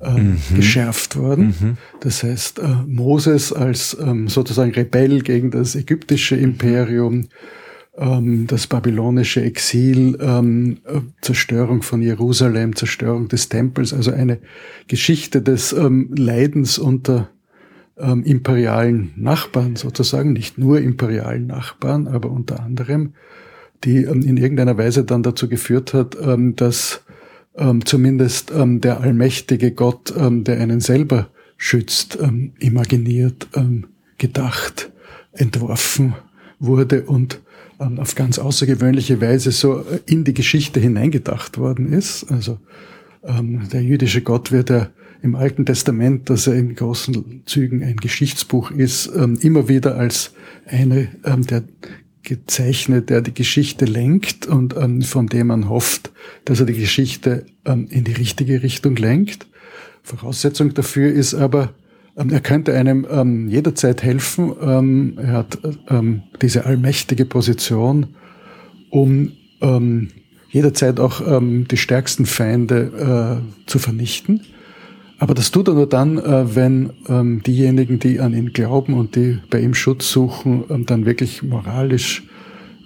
ähm, 0.00 0.38
mhm. 0.50 0.56
geschärft 0.56 1.16
worden. 1.16 1.54
Mhm. 1.60 1.76
Das 2.00 2.24
heißt, 2.24 2.58
äh, 2.58 2.68
Moses 2.86 3.52
als 3.52 3.96
ähm, 4.00 4.26
sozusagen 4.28 4.72
Rebell 4.72 5.20
gegen 5.20 5.52
das 5.52 5.76
ägyptische 5.76 6.34
Imperium, 6.36 7.28
das 7.96 8.66
babylonische 8.66 9.42
Exil, 9.42 10.18
ähm, 10.20 10.78
Zerstörung 11.20 11.82
von 11.82 12.02
Jerusalem, 12.02 12.74
Zerstörung 12.74 13.28
des 13.28 13.48
Tempels, 13.48 13.92
also 13.92 14.10
eine 14.10 14.40
Geschichte 14.88 15.42
des 15.42 15.72
ähm, 15.72 16.12
Leidens 16.16 16.78
unter 16.78 17.30
ähm, 17.96 18.24
imperialen 18.24 19.12
Nachbarn 19.14 19.76
sozusagen, 19.76 20.32
nicht 20.32 20.58
nur 20.58 20.80
imperialen 20.80 21.46
Nachbarn, 21.46 22.08
aber 22.08 22.30
unter 22.30 22.60
anderem, 22.64 23.12
die 23.84 23.98
ähm, 23.98 24.22
in 24.22 24.38
irgendeiner 24.38 24.76
Weise 24.76 25.04
dann 25.04 25.22
dazu 25.22 25.48
geführt 25.48 25.94
hat, 25.94 26.16
ähm, 26.20 26.56
dass 26.56 27.02
zumindest 27.84 28.52
der 28.52 29.00
allmächtige 29.00 29.70
Gott, 29.70 30.12
der 30.16 30.60
einen 30.60 30.80
selber 30.80 31.28
schützt, 31.56 32.18
imaginiert, 32.58 33.46
gedacht, 34.18 34.90
entworfen 35.30 36.14
wurde 36.58 37.04
und 37.04 37.34
ähm, 37.34 37.44
auf 37.98 38.14
ganz 38.14 38.38
außergewöhnliche 38.38 39.20
Weise 39.20 39.52
so 39.52 39.80
äh, 39.80 40.00
in 40.06 40.24
die 40.24 40.34
Geschichte 40.34 40.80
hineingedacht 40.80 41.58
worden 41.58 41.92
ist. 41.92 42.30
Also 42.30 42.58
ähm, 43.22 43.68
der 43.72 43.82
jüdische 43.82 44.22
Gott 44.22 44.52
wird 44.52 44.70
ja 44.70 44.90
im 45.22 45.34
Alten 45.36 45.64
Testament, 45.64 46.28
dass 46.28 46.46
er 46.46 46.54
in 46.54 46.74
großen 46.74 47.42
Zügen 47.46 47.82
ein 47.82 47.96
Geschichtsbuch 47.96 48.70
ist, 48.70 49.10
ähm, 49.16 49.38
immer 49.40 49.68
wieder 49.68 49.96
als 49.96 50.32
eine 50.66 51.08
ähm, 51.24 51.46
der 51.46 51.64
gezeichnet, 52.24 53.10
der 53.10 53.20
die 53.20 53.34
Geschichte 53.34 53.84
lenkt 53.84 54.46
und 54.46 54.74
ähm, 54.76 55.02
von 55.02 55.26
dem 55.26 55.48
man 55.48 55.68
hofft, 55.68 56.10
dass 56.44 56.60
er 56.60 56.66
die 56.66 56.74
Geschichte 56.74 57.46
ähm, 57.64 57.86
in 57.90 58.04
die 58.04 58.12
richtige 58.12 58.62
Richtung 58.62 58.96
lenkt. 58.96 59.46
Voraussetzung 60.02 60.74
dafür 60.74 61.12
ist 61.12 61.34
aber, 61.34 61.74
er 62.16 62.40
könnte 62.40 62.74
einem 62.74 63.06
ähm, 63.10 63.48
jederzeit 63.48 64.02
helfen. 64.02 64.52
Ähm, 64.62 65.14
er 65.16 65.32
hat 65.32 65.58
ähm, 65.88 66.22
diese 66.40 66.64
allmächtige 66.64 67.24
Position, 67.24 68.06
um 68.90 69.32
ähm, 69.60 70.08
jederzeit 70.50 71.00
auch 71.00 71.20
ähm, 71.26 71.66
die 71.68 71.76
stärksten 71.76 72.26
Feinde 72.26 73.42
äh, 73.42 73.68
zu 73.68 73.80
vernichten. 73.80 74.42
Aber 75.18 75.34
das 75.34 75.50
tut 75.50 75.68
er 75.68 75.74
nur 75.74 75.88
dann, 75.88 76.18
äh, 76.18 76.54
wenn 76.54 76.90
diejenigen, 77.46 77.98
die 77.98 78.20
an 78.20 78.34
ihn 78.34 78.52
glauben 78.52 78.94
und 78.94 79.16
die 79.16 79.38
bei 79.50 79.60
ihm 79.60 79.74
Schutz 79.74 80.10
suchen, 80.10 80.64
dann 80.86 81.06
wirklich 81.06 81.42
moralisch 81.42 82.24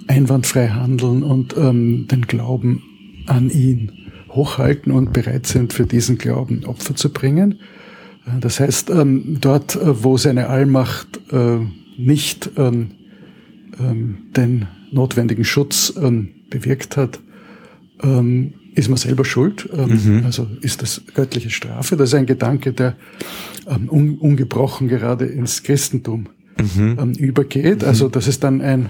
einwandfrei 0.07 0.69
handeln 0.69 1.23
und 1.23 1.57
den 1.57 2.25
Glauben 2.27 2.83
an 3.27 3.51
ihn 3.51 3.93
hochhalten 4.31 4.93
und 4.93 5.13
bereit 5.13 5.47
sind, 5.47 5.73
für 5.73 5.87
diesen 5.87 6.19
Glauben 6.19 6.65
Opfer 6.65 6.95
zu 6.95 7.13
bringen. 7.13 7.61
Das 8.41 8.61
heißt, 8.61 8.91
ähm, 8.91 9.39
dort, 9.41 9.77
äh, 9.77 10.03
wo 10.05 10.17
seine 10.17 10.49
Allmacht 10.49 11.21
äh, 11.33 11.59
nicht 11.97 12.51
ähm, 12.57 12.93
ähm, 13.79 14.19
den 14.37 14.67
notwendigen 14.91 15.45
Schutz 15.45 15.93
bewirkt 16.49 16.97
hat, 16.97 17.21
ist 18.75 18.89
man 18.89 18.97
selber 18.97 19.25
schuld. 19.27 19.69
Mhm. 19.71 20.23
Also 20.25 20.47
ist 20.63 20.81
das 20.81 21.03
göttliche 21.13 21.51
Strafe. 21.51 21.97
Das 21.99 22.09
ist 22.09 22.15
ein 22.15 22.25
Gedanke, 22.25 22.73
der 22.73 22.97
ungebrochen 23.67 24.89
gerade 24.89 25.27
ins 25.27 25.63
Christentum 25.63 26.29
mhm. 26.59 27.13
übergeht. 27.19 27.85
Also 27.85 28.09
das 28.09 28.29
ist 28.29 28.45
dann 28.45 28.63
ein 28.63 28.89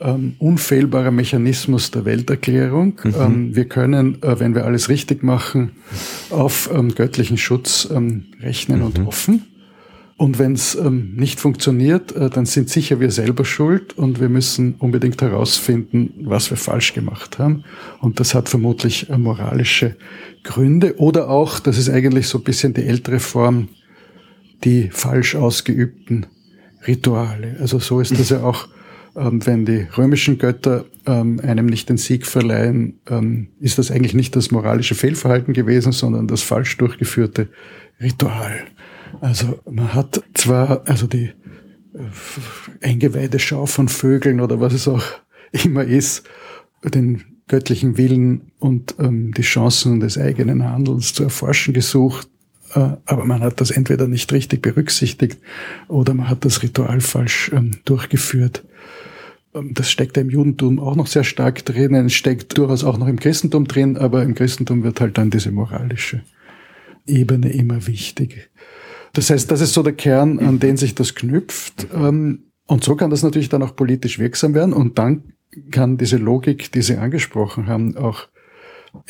ähm, 0.00 0.34
unfehlbarer 0.38 1.10
Mechanismus 1.10 1.90
der 1.90 2.04
Welterklärung. 2.04 3.00
Mhm. 3.02 3.14
Ähm, 3.18 3.56
wir 3.56 3.64
können, 3.66 4.22
äh, 4.22 4.38
wenn 4.40 4.54
wir 4.54 4.64
alles 4.64 4.88
richtig 4.88 5.22
machen, 5.22 5.72
auf 6.30 6.70
ähm, 6.72 6.94
göttlichen 6.94 7.38
Schutz 7.38 7.88
ähm, 7.92 8.24
rechnen 8.40 8.80
mhm. 8.80 8.86
und 8.86 9.04
hoffen. 9.06 9.44
Und 10.18 10.40
wenn 10.40 10.52
es 10.52 10.74
ähm, 10.74 11.14
nicht 11.14 11.38
funktioniert, 11.38 12.10
äh, 12.16 12.28
dann 12.28 12.44
sind 12.44 12.68
sicher 12.70 12.98
wir 12.98 13.12
selber 13.12 13.44
schuld 13.44 13.96
und 13.96 14.20
wir 14.20 14.28
müssen 14.28 14.74
unbedingt 14.80 15.22
herausfinden, 15.22 16.12
was 16.24 16.50
wir 16.50 16.56
falsch 16.56 16.92
gemacht 16.92 17.38
haben. 17.38 17.62
Und 18.00 18.18
das 18.18 18.34
hat 18.34 18.48
vermutlich 18.48 19.10
äh, 19.10 19.16
moralische 19.16 19.94
Gründe. 20.42 20.98
Oder 20.98 21.30
auch, 21.30 21.60
das 21.60 21.78
ist 21.78 21.88
eigentlich 21.88 22.26
so 22.26 22.38
ein 22.38 22.44
bisschen 22.44 22.74
die 22.74 22.82
ältere 22.82 23.20
Form, 23.20 23.68
die 24.64 24.90
falsch 24.90 25.36
ausgeübten 25.36 26.26
Rituale. 26.84 27.56
Also 27.60 27.78
so 27.78 28.00
ist 28.00 28.18
das 28.18 28.30
ja 28.30 28.42
auch 28.42 28.66
wenn 29.20 29.64
die 29.64 29.86
römischen 29.96 30.38
Götter 30.38 30.84
ähm, 31.06 31.40
einem 31.40 31.66
nicht 31.66 31.88
den 31.88 31.96
Sieg 31.96 32.26
verleihen, 32.26 33.00
ähm, 33.08 33.48
ist 33.60 33.78
das 33.78 33.90
eigentlich 33.90 34.14
nicht 34.14 34.36
das 34.36 34.50
moralische 34.50 34.94
Fehlverhalten 34.94 35.54
gewesen, 35.54 35.92
sondern 35.92 36.28
das 36.28 36.42
falsch 36.42 36.76
durchgeführte 36.76 37.48
Ritual. 38.00 38.60
Also 39.20 39.58
man 39.68 39.94
hat 39.94 40.22
zwar, 40.34 40.86
also 40.86 41.06
die 41.06 41.32
äh, 41.94 42.86
Eingeweideschau 42.86 43.66
von 43.66 43.88
Vögeln 43.88 44.40
oder 44.40 44.60
was 44.60 44.72
es 44.72 44.86
auch 44.86 45.04
immer 45.52 45.84
ist, 45.84 46.24
den 46.84 47.24
göttlichen 47.48 47.96
Willen 47.96 48.52
und 48.58 48.94
ähm, 48.98 49.32
die 49.32 49.42
Chancen 49.42 50.00
des 50.00 50.18
eigenen 50.18 50.64
Handelns 50.64 51.14
zu 51.14 51.24
erforschen 51.24 51.74
gesucht, 51.74 52.28
äh, 52.74 52.90
aber 53.06 53.24
man 53.24 53.40
hat 53.40 53.60
das 53.60 53.70
entweder 53.70 54.06
nicht 54.06 54.32
richtig 54.32 54.62
berücksichtigt 54.62 55.38
oder 55.88 56.14
man 56.14 56.28
hat 56.28 56.44
das 56.44 56.62
Ritual 56.62 57.00
falsch 57.00 57.50
ähm, 57.54 57.78
durchgeführt. 57.84 58.64
Ähm, 59.54 59.74
das 59.74 59.90
steckt 59.90 60.16
im 60.16 60.30
Judentum 60.30 60.78
auch 60.78 60.96
noch 60.96 61.06
sehr 61.06 61.24
stark 61.24 61.64
drin, 61.64 61.94
es 61.94 62.14
steckt 62.14 62.56
durchaus 62.56 62.84
auch 62.84 62.98
noch 62.98 63.08
im 63.08 63.18
Christentum 63.18 63.66
drin, 63.66 63.96
aber 63.96 64.22
im 64.22 64.34
Christentum 64.34 64.82
wird 64.82 65.00
halt 65.00 65.18
dann 65.18 65.30
diese 65.30 65.50
moralische 65.50 66.22
Ebene 67.06 67.50
immer 67.52 67.86
wichtig. 67.86 68.50
Das 69.12 69.30
heißt, 69.30 69.50
das 69.50 69.60
ist 69.60 69.72
so 69.72 69.82
der 69.82 69.94
Kern, 69.94 70.38
an 70.38 70.58
den 70.58 70.76
sich 70.76 70.94
das 70.94 71.14
knüpft. 71.14 71.88
Ähm, 71.94 72.44
und 72.66 72.84
so 72.84 72.96
kann 72.96 73.10
das 73.10 73.22
natürlich 73.22 73.48
dann 73.48 73.62
auch 73.62 73.74
politisch 73.74 74.18
wirksam 74.18 74.54
werden 74.54 74.74
und 74.74 74.98
dann 74.98 75.32
kann 75.70 75.96
diese 75.96 76.18
Logik, 76.18 76.70
die 76.72 76.82
Sie 76.82 76.96
angesprochen 76.96 77.66
haben, 77.66 77.96
auch 77.96 78.28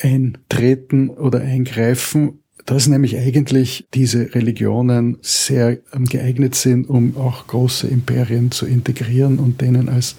eintreten 0.01 1.09
oder 1.09 1.41
eingreifen 1.41 2.39
dass 2.65 2.87
nämlich 2.87 3.17
eigentlich 3.17 3.87
diese 3.93 4.33
Religionen 4.35 5.17
sehr 5.21 5.79
ähm, 5.93 6.05
geeignet 6.05 6.55
sind, 6.55 6.89
um 6.89 7.17
auch 7.17 7.47
große 7.47 7.87
Imperien 7.87 8.51
zu 8.51 8.65
integrieren 8.65 9.39
und 9.39 9.61
denen 9.61 9.89
als 9.89 10.15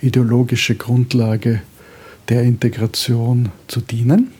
ideologische 0.00 0.76
Grundlage 0.76 1.62
der 2.28 2.42
Integration 2.42 3.50
zu 3.66 3.80
dienen. 3.80 4.30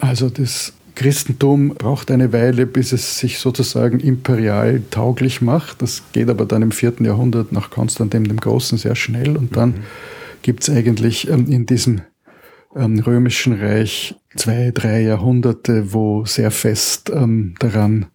Also 0.00 0.28
das 0.28 0.72
Christentum 0.94 1.70
braucht 1.70 2.10
eine 2.10 2.32
Weile, 2.32 2.66
bis 2.66 2.92
es 2.92 3.18
sich 3.18 3.38
sozusagen 3.38 4.00
imperial 4.00 4.82
tauglich 4.90 5.40
macht. 5.40 5.82
Das 5.82 6.02
geht 6.12 6.28
aber 6.28 6.46
dann 6.46 6.62
im 6.62 6.72
vierten 6.72 7.04
Jahrhundert 7.04 7.52
nach 7.52 7.70
Konstantin 7.70 8.24
dem 8.24 8.38
Großen 8.38 8.78
sehr 8.78 8.94
schnell 8.94 9.36
und 9.36 9.56
dann 9.56 9.70
mhm. 9.70 9.82
gibt 10.42 10.62
es 10.62 10.70
eigentlich 10.70 11.28
ähm, 11.28 11.46
in 11.48 11.66
diesem 11.66 12.02
ähm, 12.76 12.98
römischen 13.00 13.52
Reich 13.54 14.14
zwei, 14.36 14.70
drei 14.72 15.02
Jahrhunderte, 15.02 15.92
wo 15.92 16.24
sehr 16.24 16.50
fest 16.50 17.10
ähm, 17.14 17.54
daran 17.58 18.06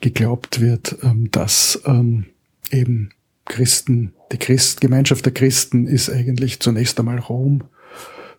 geglaubt 0.00 0.60
wird, 0.60 0.96
ähm, 1.02 1.30
dass 1.30 1.82
ähm, 1.86 2.26
eben 2.70 3.10
Christen, 3.46 4.12
die 4.32 4.38
Christ, 4.38 4.80
Gemeinschaft 4.80 5.24
der 5.24 5.32
Christen 5.32 5.86
ist 5.86 6.10
eigentlich 6.10 6.60
zunächst 6.60 6.98
einmal 6.98 7.18
Rom. 7.18 7.64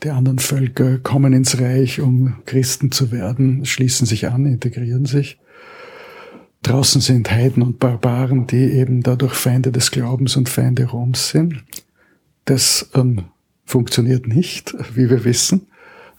Die 0.03 0.09
anderen 0.09 0.39
Völker 0.39 0.99
kommen 0.99 1.33
ins 1.33 1.59
Reich, 1.59 2.01
um 2.01 2.35
Christen 2.45 2.91
zu 2.91 3.11
werden, 3.11 3.65
schließen 3.65 4.05
sich 4.05 4.27
an, 4.27 4.45
integrieren 4.45 5.05
sich. 5.05 5.39
Draußen 6.63 6.99
sind 6.99 7.31
Heiden 7.31 7.61
und 7.61 7.79
Barbaren, 7.79 8.47
die 8.47 8.71
eben 8.71 9.03
dadurch 9.03 9.33
Feinde 9.35 9.71
des 9.71 9.91
Glaubens 9.91 10.35
und 10.35 10.49
Feinde 10.49 10.85
Roms 10.85 11.29
sind. 11.29 11.63
Das 12.45 12.89
ähm, 12.95 13.25
funktioniert 13.65 14.27
nicht, 14.27 14.75
wie 14.93 15.09
wir 15.09 15.25
wissen. 15.25 15.67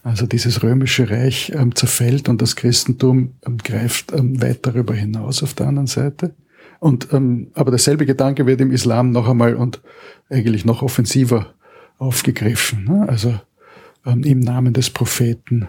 Also 0.03 0.27
dieses 0.27 0.63
römische 0.63 1.11
Reich 1.11 1.53
ähm, 1.55 1.75
zerfällt 1.75 2.29
und 2.29 2.41
das 2.41 2.55
Christentum 2.55 3.35
ähm, 3.45 3.59
greift 3.59 4.13
ähm, 4.13 4.41
weit 4.41 4.65
darüber 4.65 4.95
hinaus 4.95 5.43
auf 5.43 5.55
der 5.55 5.67
anderen 5.67 5.89
Seite. 5.89 6.35
Und 6.79 7.13
ähm, 7.13 7.49
aber 7.55 7.71
derselbe 7.71 8.07
Gedanke 8.07 8.47
wird 8.47 8.61
im 8.61 8.71
Islam 8.71 9.11
noch 9.11 9.29
einmal 9.29 9.57
und 9.57 9.81
eigentlich 10.29 10.65
noch 10.65 10.83
offensiver 10.83 11.55
aufgegriffen. 11.99 12.85
Ne? 12.85 13.09
Also 13.09 13.41
ähm, 14.05 14.23
im 14.23 14.39
Namen 14.41 14.73
des 14.75 14.91
Propheten 14.91 15.69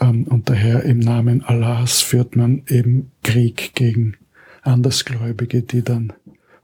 ähm, 0.00 0.24
und 0.24 0.48
daher 0.48 0.84
im 0.84 0.98
Namen 0.98 1.42
Allahs 1.42 2.00
führt 2.00 2.36
man 2.36 2.62
eben 2.68 3.10
Krieg 3.22 3.72
gegen 3.74 4.16
Andersgläubige, 4.62 5.62
die 5.62 5.82
dann 5.82 6.12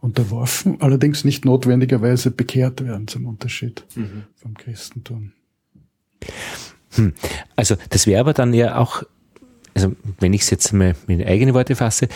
unterworfen, 0.04 0.76
allerdings 0.80 1.24
nicht 1.24 1.44
notwendigerweise 1.44 2.30
bekehrt 2.30 2.84
werden 2.84 3.08
zum 3.08 3.26
Unterschied 3.26 3.84
mhm. 3.96 4.24
vom 4.36 4.54
Christentum. 4.54 5.32
Hm. 6.90 7.14
Also 7.56 7.76
das 7.88 8.06
wäre 8.06 8.20
aber 8.20 8.34
dann 8.34 8.52
ja 8.52 8.76
auch, 8.76 9.02
also 9.74 9.96
wenn 10.20 10.34
ich 10.34 10.42
es 10.42 10.50
jetzt 10.50 10.72
mal 10.72 10.94
mit 11.06 11.26
eigenen 11.26 11.54
Worte 11.54 11.74
fasse, 11.74 12.08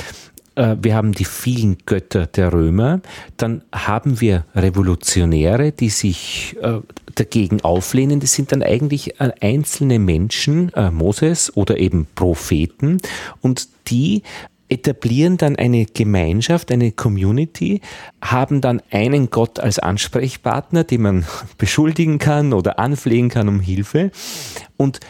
äh, 0.55 0.77
wir 0.81 0.95
haben 0.95 1.13
die 1.13 1.25
vielen 1.25 1.79
Götter 1.87 2.27
der 2.27 2.53
Römer, 2.53 3.01
dann 3.39 3.63
haben 3.73 4.21
wir 4.21 4.45
Revolutionäre, 4.55 5.73
die 5.73 5.89
sich 5.89 6.57
äh, 6.61 6.81
dagegen 7.15 7.63
auflehnen. 7.63 8.21
Das 8.21 8.35
sind 8.35 8.53
dann 8.53 8.63
eigentlich 8.63 9.19
äh, 9.19 9.33
einzelne 9.41 9.99
Menschen, 9.99 10.71
Moses 10.93 11.57
oder 11.57 11.79
eben 11.79 12.07
Propheten, 12.15 12.99
und 13.41 13.69
die 13.89 14.23
etablieren 14.69 15.37
dann 15.37 15.57
eine 15.57 15.87
Gemeinschaft, 15.87 16.71
eine 16.71 16.93
Community, 16.93 17.81
haben 18.23 18.61
dann 18.61 18.83
einen 18.91 19.31
Gott 19.31 19.61
als 19.61 19.79
Ansprechpartner, 19.79 20.85
den 20.85 21.03
man 21.03 21.27
beschuldigen 21.59 22.19
kann 22.19 22.53
oder 22.53 22.79
anflehen 22.79 23.29
kann 23.29 23.49
um 23.49 23.61
Hilfe 23.61 24.11
und 24.77 25.01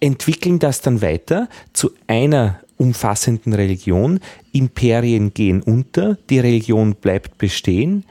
entwickeln 0.00 0.58
das 0.58 0.80
dann 0.80 1.02
weiter 1.02 1.48
zu 1.72 1.90
einer 2.06 2.60
umfassenden 2.76 3.54
Religion. 3.54 4.20
Imperien 4.52 5.32
gehen 5.32 5.62
unter, 5.62 6.18
die 6.28 6.40
Religion 6.40 6.94
bleibt 6.94 7.38
bestehen 7.38 8.04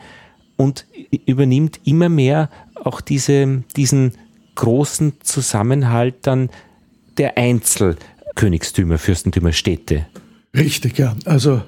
und 0.56 0.86
übernimmt 1.26 1.80
immer 1.86 2.10
mehr 2.10 2.50
auch 2.76 3.02
diese, 3.02 3.64
diesen 3.76 4.14
großen 4.56 5.14
Zusammenhalt 5.22 6.16
dann 6.22 6.50
der 7.18 7.38
Einzelkönigstümer, 7.38 8.98
Fürstentümer, 8.98 9.52
Städte. 9.52 10.06
Richtig, 10.56 10.98
ja. 10.98 11.16
Also 11.26 11.62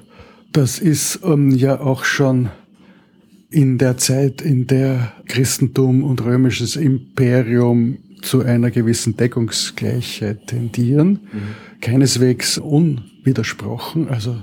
das 0.52 0.78
ist 0.78 1.20
ähm, 1.24 1.50
ja 1.50 1.80
auch 1.80 2.04
schon 2.04 2.50
in 3.50 3.78
der 3.78 3.96
Zeit, 3.96 4.42
in 4.42 4.66
der 4.66 5.12
Christentum 5.26 6.04
und 6.04 6.24
römisches 6.24 6.76
Imperium 6.76 7.98
zu 8.22 8.42
einer 8.42 8.70
gewissen 8.70 9.16
Deckungsgleichheit 9.16 10.46
tendieren. 10.46 11.20
Mhm. 11.32 11.80
Keineswegs 11.80 12.58
unwidersprochen. 12.58 14.08
Also 14.08 14.36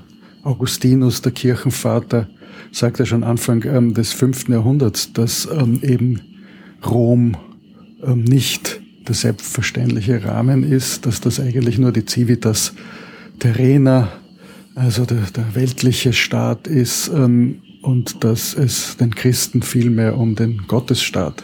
Augustinus, 0.44 1.22
der 1.22 1.32
Kirchenvater, 1.32 2.28
sagte 2.72 3.06
schon 3.06 3.24
Anfang 3.24 3.64
ähm, 3.66 3.94
des 3.94 4.14
fünften 4.14 4.54
Jahrhunderts, 4.54 5.14
dass 5.14 5.48
ähm, 5.52 5.80
eben 5.84 6.22
Rom 6.86 7.38
ähm, 8.04 8.24
nicht 8.24 8.82
der 9.08 9.16
selbstverständliche 9.16 10.24
Rahmen 10.24 10.64
ist, 10.64 11.06
dass 11.06 11.22
das 11.22 11.40
eigentlich 11.40 11.78
nur 11.78 11.92
die 11.92 12.06
Civitas 12.06 12.74
Terrena 13.40 14.12
also 14.76 15.06
der, 15.06 15.22
der 15.36 15.56
weltliche 15.56 16.14
Staat 16.14 16.68
ist 16.68 17.10
ähm, 17.10 17.62
und 17.82 18.24
dass 18.24 18.54
es 18.54 18.98
den 18.98 19.14
Christen 19.14 19.62
vielmehr 19.62 20.18
um 20.18 20.36
den 20.36 20.66
Gottesstaat 20.68 21.44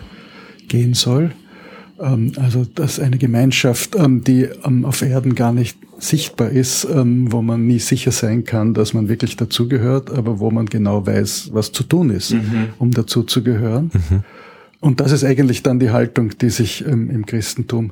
gehen 0.68 0.94
soll. 0.94 1.32
Ähm, 2.00 2.32
also 2.38 2.66
dass 2.66 3.00
eine 3.00 3.18
Gemeinschaft, 3.18 3.96
ähm, 3.96 4.24
die 4.24 4.44
ähm, 4.64 4.86
auf 4.86 5.02
Erden 5.02 5.36
gar 5.36 5.52
nicht 5.52 5.78
sichtbar 6.00 6.50
ist, 6.50 6.86
ähm, 6.86 7.32
wo 7.32 7.42
man 7.42 7.68
nie 7.68 7.80
sicher 7.80 8.12
sein 8.12 8.46
kann, 8.46 8.74
dass 8.74 8.94
man 8.94 9.10
wirklich 9.10 9.36
dazugehört, 9.36 10.10
aber 10.12 10.40
wo 10.40 10.50
man 10.50 10.66
genau 10.66 11.06
weiß, 11.06 11.50
was 11.54 11.72
zu 11.72 11.84
tun 11.84 12.10
ist, 12.10 12.32
mhm. 12.32 12.70
um 12.78 12.92
dazu 12.92 13.24
zu 13.24 13.44
gehören. 13.44 13.92
Mhm. 13.94 14.24
Und 14.80 15.02
das 15.02 15.12
ist 15.12 15.26
eigentlich 15.26 15.62
dann 15.62 15.80
die 15.80 15.90
Haltung, 15.90 16.38
die 16.38 16.50
sich 16.50 16.86
ähm, 16.88 17.10
im 17.10 17.26
Christentum 17.26 17.92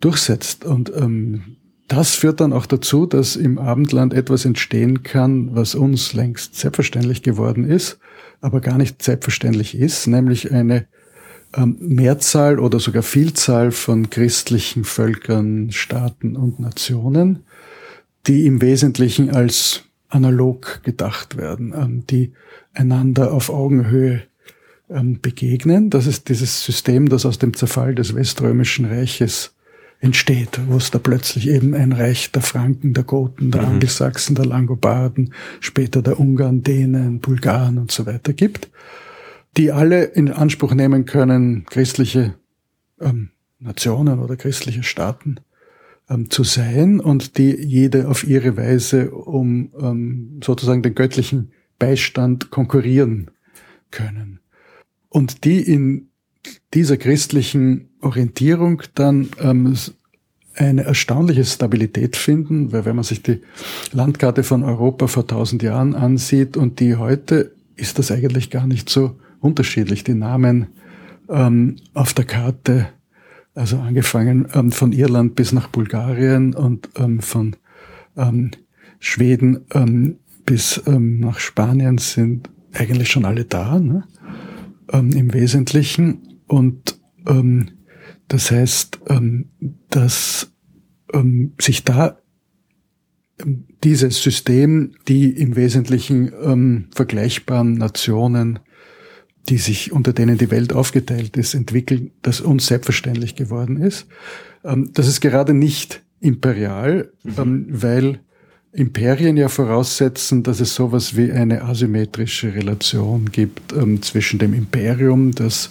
durchsetzt. 0.00 0.66
Und 0.66 0.92
ähm, 0.94 1.56
das 1.88 2.14
führt 2.14 2.40
dann 2.40 2.52
auch 2.52 2.66
dazu, 2.66 3.06
dass 3.06 3.36
im 3.36 3.58
Abendland 3.58 4.12
etwas 4.12 4.44
entstehen 4.44 5.02
kann, 5.02 5.54
was 5.54 5.74
uns 5.74 6.12
längst 6.12 6.56
selbstverständlich 6.56 7.22
geworden 7.22 7.64
ist, 7.64 7.98
aber 8.40 8.60
gar 8.60 8.78
nicht 8.78 9.02
selbstverständlich 9.02 9.76
ist, 9.76 10.06
nämlich 10.06 10.52
eine 10.52 10.86
ähm, 11.54 11.76
Mehrzahl 11.80 12.58
oder 12.58 12.80
sogar 12.80 13.02
Vielzahl 13.02 13.70
von 13.70 14.10
christlichen 14.10 14.84
Völkern, 14.84 15.70
Staaten 15.70 16.36
und 16.36 16.58
Nationen, 16.60 17.44
die 18.26 18.46
im 18.46 18.60
Wesentlichen 18.60 19.30
als 19.30 19.84
analog 20.08 20.82
gedacht 20.82 21.36
werden, 21.36 21.72
ähm, 21.76 22.04
die 22.08 22.32
einander 22.74 23.32
auf 23.32 23.50
Augenhöhe 23.50 24.22
ähm, 24.90 25.20
begegnen. 25.20 25.90
Das 25.90 26.06
ist 26.06 26.28
dieses 26.28 26.64
System, 26.64 27.08
das 27.08 27.26
aus 27.26 27.38
dem 27.38 27.54
Zerfall 27.54 27.94
des 27.94 28.14
Weströmischen 28.14 28.84
Reiches 28.84 29.55
entsteht, 30.00 30.60
wo 30.66 30.76
es 30.76 30.90
da 30.90 30.98
plötzlich 30.98 31.48
eben 31.48 31.74
ein 31.74 31.92
Reich 31.92 32.30
der 32.32 32.42
Franken, 32.42 32.92
der 32.92 33.04
Goten, 33.04 33.50
der 33.50 33.62
mhm. 33.62 33.68
Angelsachsen, 33.68 34.34
der 34.34 34.46
Langobarden, 34.46 35.32
später 35.60 36.02
der 36.02 36.20
Ungarn, 36.20 36.62
Dänen, 36.62 37.20
Bulgaren 37.20 37.78
und 37.78 37.90
so 37.90 38.06
weiter 38.06 38.32
gibt, 38.32 38.70
die 39.56 39.72
alle 39.72 40.04
in 40.04 40.30
Anspruch 40.30 40.74
nehmen 40.74 41.06
können, 41.06 41.64
christliche 41.66 42.34
ähm, 43.00 43.30
Nationen 43.58 44.18
oder 44.18 44.36
christliche 44.36 44.82
Staaten 44.82 45.40
ähm, 46.10 46.30
zu 46.30 46.44
sein 46.44 47.00
und 47.00 47.38
die 47.38 47.56
jede 47.56 48.08
auf 48.08 48.24
ihre 48.24 48.56
Weise 48.56 49.10
um 49.10 49.72
ähm, 49.80 50.40
sozusagen 50.44 50.82
den 50.82 50.94
göttlichen 50.94 51.52
Beistand 51.78 52.50
konkurrieren 52.50 53.30
können. 53.90 54.40
Und 55.08 55.44
die 55.44 55.60
in 55.60 56.10
dieser 56.74 56.96
christlichen 56.96 57.88
Orientierung 58.00 58.82
dann 58.94 59.28
ähm, 59.40 59.76
eine 60.54 60.84
erstaunliche 60.84 61.44
Stabilität 61.44 62.16
finden, 62.16 62.72
weil 62.72 62.84
wenn 62.84 62.96
man 62.96 63.04
sich 63.04 63.22
die 63.22 63.40
Landkarte 63.92 64.42
von 64.42 64.62
Europa 64.62 65.06
vor 65.06 65.26
tausend 65.26 65.62
Jahren 65.62 65.94
ansieht 65.94 66.56
und 66.56 66.80
die 66.80 66.96
heute, 66.96 67.52
ist 67.76 67.98
das 67.98 68.10
eigentlich 68.10 68.50
gar 68.50 68.66
nicht 68.66 68.88
so 68.88 69.16
unterschiedlich. 69.40 70.02
Die 70.02 70.14
Namen 70.14 70.68
ähm, 71.28 71.76
auf 71.92 72.14
der 72.14 72.24
Karte 72.24 72.88
Also 73.54 73.78
angefangen 73.78 74.48
ähm, 74.54 74.70
von 74.70 74.92
Irland 74.92 75.34
bis 75.34 75.52
nach 75.52 75.68
Bulgarien 75.68 76.54
und 76.54 76.90
ähm, 76.96 77.20
von 77.20 77.56
ähm, 78.16 78.50
Schweden 78.98 79.64
ähm, 79.72 80.16
bis 80.44 80.82
ähm, 80.86 81.20
nach 81.20 81.38
Spanien 81.38 81.98
sind 81.98 82.50
eigentlich 82.72 83.10
schon 83.10 83.24
alle 83.24 83.44
da, 83.44 83.78
ne? 83.78 84.04
im 84.92 85.34
Wesentlichen. 85.34 86.35
Und 86.46 86.98
ähm, 87.26 87.70
das 88.28 88.50
heißt, 88.50 89.00
ähm, 89.08 89.50
dass 89.90 90.52
ähm, 91.12 91.52
sich 91.60 91.84
da 91.84 92.18
ähm, 93.40 93.64
dieses 93.84 94.22
System, 94.22 94.92
die 95.08 95.30
im 95.30 95.56
Wesentlichen 95.56 96.32
ähm, 96.42 96.88
vergleichbaren 96.94 97.74
Nationen, 97.74 98.58
die 99.48 99.58
sich 99.58 99.92
unter 99.92 100.12
denen 100.12 100.38
die 100.38 100.50
Welt 100.50 100.72
aufgeteilt 100.72 101.36
ist, 101.36 101.54
entwickeln, 101.54 102.10
das 102.22 102.40
uns 102.40 102.66
selbstverständlich 102.66 103.36
geworden 103.36 103.76
ist. 103.76 104.06
Ähm, 104.64 104.90
das 104.92 105.06
ist 105.06 105.20
gerade 105.20 105.54
nicht 105.54 106.02
imperial, 106.20 107.12
mhm. 107.22 107.32
ähm, 107.38 107.66
weil 107.70 108.20
Imperien 108.72 109.36
ja 109.36 109.48
voraussetzen, 109.48 110.42
dass 110.42 110.60
es 110.60 110.74
sowas 110.74 111.16
wie 111.16 111.32
eine 111.32 111.62
asymmetrische 111.62 112.54
Relation 112.54 113.30
gibt 113.30 113.72
ähm, 113.72 114.02
zwischen 114.02 114.38
dem 114.38 114.52
Imperium, 114.52 115.32
das 115.32 115.70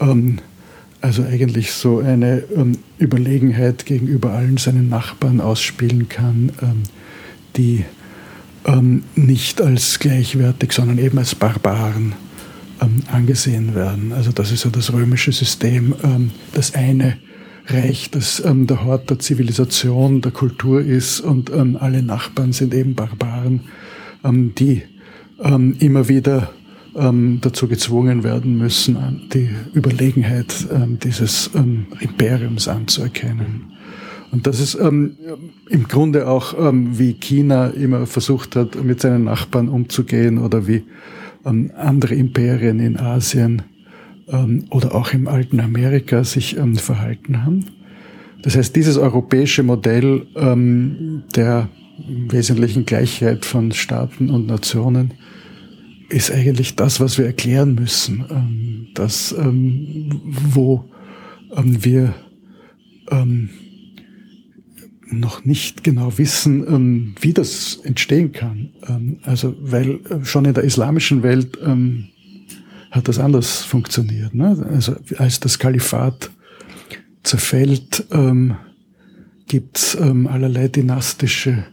ähm, 0.00 0.38
also 1.00 1.22
eigentlich 1.22 1.72
so 1.72 1.98
eine 1.98 2.44
ähm, 2.56 2.78
Überlegenheit 2.98 3.84
gegenüber 3.84 4.32
allen 4.32 4.56
seinen 4.56 4.88
Nachbarn 4.88 5.40
ausspielen 5.40 6.08
kann, 6.08 6.50
ähm, 6.62 6.82
die 7.56 7.84
ähm, 8.64 9.02
nicht 9.14 9.60
als 9.60 9.98
gleichwertig, 9.98 10.72
sondern 10.72 10.98
eben 10.98 11.18
als 11.18 11.34
Barbaren 11.34 12.14
ähm, 12.80 13.02
angesehen 13.12 13.74
werden. 13.74 14.12
Also 14.12 14.32
das 14.32 14.50
ist 14.50 14.64
ja 14.64 14.70
das 14.70 14.92
römische 14.92 15.32
System, 15.32 15.94
das 16.54 16.74
eine 16.74 17.18
Reich, 17.66 18.10
das 18.10 18.44
ähm, 18.44 18.66
der 18.66 18.84
Hort 18.84 19.08
der 19.10 19.18
Zivilisation, 19.18 20.20
der 20.20 20.32
Kultur 20.32 20.82
ist 20.82 21.20
und 21.20 21.50
ähm, 21.50 21.78
alle 21.80 22.02
Nachbarn 22.02 22.52
sind 22.52 22.74
eben 22.74 22.94
Barbaren, 22.94 23.60
ähm, 24.22 24.54
die 24.54 24.82
ähm, 25.42 25.76
immer 25.78 26.08
wieder 26.08 26.50
ähm, 26.96 27.38
dazu 27.40 27.68
gezwungen 27.68 28.22
werden 28.24 28.58
müssen, 28.58 29.28
die 29.32 29.50
Überlegenheit 29.74 30.54
ähm, 30.72 30.98
dieses 30.98 31.50
Imperiums 32.00 32.68
anzuerkennen. 32.68 33.74
Und 34.34 34.48
das 34.48 34.58
ist 34.58 34.74
ähm, 34.74 35.16
im 35.68 35.86
Grunde 35.86 36.26
auch, 36.26 36.54
ähm, 36.58 36.98
wie 36.98 37.14
China 37.14 37.68
immer 37.68 38.04
versucht 38.06 38.56
hat, 38.56 38.82
mit 38.82 39.00
seinen 39.00 39.24
Nachbarn 39.24 39.68
umzugehen 39.68 40.38
oder 40.38 40.66
wie 40.66 40.82
ähm, 41.46 41.70
andere 41.76 42.16
Imperien 42.16 42.80
in 42.80 42.98
Asien 42.98 43.62
ähm, 44.26 44.64
oder 44.70 44.94
auch 44.94 45.12
im 45.12 45.28
alten 45.28 45.60
Amerika 45.60 46.24
sich 46.24 46.56
ähm, 46.56 46.76
verhalten 46.76 47.44
haben. 47.44 47.64
Das 48.42 48.56
heißt, 48.56 48.74
dieses 48.74 48.98
europäische 48.98 49.62
Modell 49.62 50.26
ähm, 50.34 51.22
der 51.36 51.68
wesentlichen 52.08 52.86
Gleichheit 52.86 53.44
von 53.44 53.70
Staaten 53.70 54.30
und 54.30 54.48
Nationen 54.48 55.14
ist 56.08 56.30
eigentlich 56.30 56.76
das, 56.76 57.00
was 57.00 57.18
wir 57.18 57.26
erklären 57.26 57.74
müssen, 57.74 58.24
ähm, 58.30 58.88
das, 58.94 59.34
ähm, 59.38 60.20
wo 60.22 60.84
ähm, 61.56 61.84
wir 61.84 62.14
ähm, 63.10 63.50
noch 65.10 65.44
nicht 65.44 65.84
genau 65.84 66.18
wissen, 66.18 66.66
ähm, 66.66 67.14
wie 67.20 67.32
das 67.32 67.80
entstehen 67.84 68.32
kann. 68.32 68.70
Ähm, 68.88 69.18
also, 69.22 69.54
weil 69.60 70.00
äh, 70.10 70.24
schon 70.24 70.44
in 70.44 70.54
der 70.54 70.64
islamischen 70.64 71.22
Welt 71.22 71.58
ähm, 71.64 72.08
hat 72.90 73.08
das 73.08 73.18
anders 73.18 73.62
funktioniert. 73.62 74.34
Ne? 74.34 74.66
Also 74.70 74.96
als 75.18 75.40
das 75.40 75.58
Kalifat 75.58 76.30
zerfällt, 77.22 78.06
ähm, 78.12 78.56
gibt 79.46 79.96
ähm, 80.00 80.26
allerlei 80.26 80.68
dynastische 80.68 81.64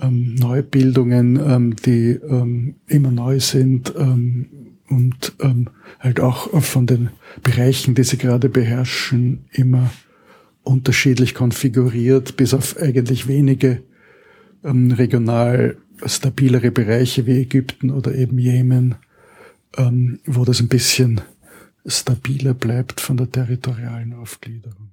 ähm, 0.00 0.34
Neubildungen, 0.34 1.36
ähm, 1.36 1.76
die 1.76 2.12
ähm, 2.12 2.76
immer 2.86 3.10
neu 3.10 3.40
sind 3.40 3.92
ähm, 3.96 4.46
und 4.88 5.34
ähm, 5.40 5.68
halt 5.98 6.20
auch 6.20 6.60
von 6.62 6.86
den 6.86 7.10
Bereichen, 7.42 7.94
die 7.94 8.04
sie 8.04 8.18
gerade 8.18 8.48
beherrschen, 8.48 9.44
immer 9.52 9.90
unterschiedlich 10.62 11.34
konfiguriert, 11.34 12.36
bis 12.36 12.54
auf 12.54 12.76
eigentlich 12.76 13.28
wenige 13.28 13.82
ähm, 14.64 14.92
regional 14.92 15.76
stabilere 16.04 16.70
Bereiche 16.70 17.26
wie 17.26 17.40
Ägypten 17.40 17.90
oder 17.90 18.14
eben 18.14 18.38
Jemen 18.38 18.96
wo 20.26 20.44
das 20.44 20.60
ein 20.60 20.66
bisschen 20.66 21.20
stabiler 21.86 22.54
bleibt 22.54 23.00
von 23.00 23.16
der 23.16 23.30
territorialen 23.30 24.14
Aufgliederung. 24.14 24.89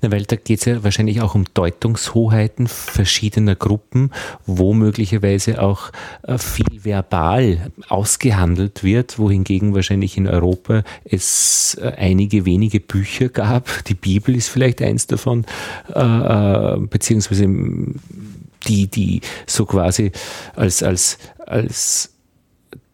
Na, 0.00 0.10
weil 0.10 0.24
da 0.24 0.36
geht 0.36 0.60
es 0.60 0.64
ja 0.64 0.84
wahrscheinlich 0.84 1.20
auch 1.20 1.34
um 1.34 1.44
Deutungshoheiten 1.54 2.66
verschiedener 2.66 3.54
Gruppen, 3.54 4.10
wo 4.46 4.74
möglicherweise 4.74 5.62
auch 5.62 5.90
äh, 6.22 6.38
viel 6.38 6.84
verbal 6.84 7.70
ausgehandelt 7.88 8.84
wird, 8.84 9.18
wohingegen 9.18 9.74
wahrscheinlich 9.74 10.16
in 10.16 10.28
Europa 10.28 10.82
es 11.04 11.78
äh, 11.80 11.92
einige 11.96 12.44
wenige 12.44 12.80
Bücher 12.80 13.28
gab. 13.28 13.84
Die 13.84 13.94
Bibel 13.94 14.34
ist 14.34 14.48
vielleicht 14.48 14.82
eins 14.82 15.06
davon, 15.06 15.44
äh, 15.88 16.76
beziehungsweise 16.78 17.46
die, 18.66 18.86
die 18.86 19.20
so 19.46 19.66
quasi 19.66 20.12
als, 20.54 20.82
als, 20.82 21.18
als 21.46 22.11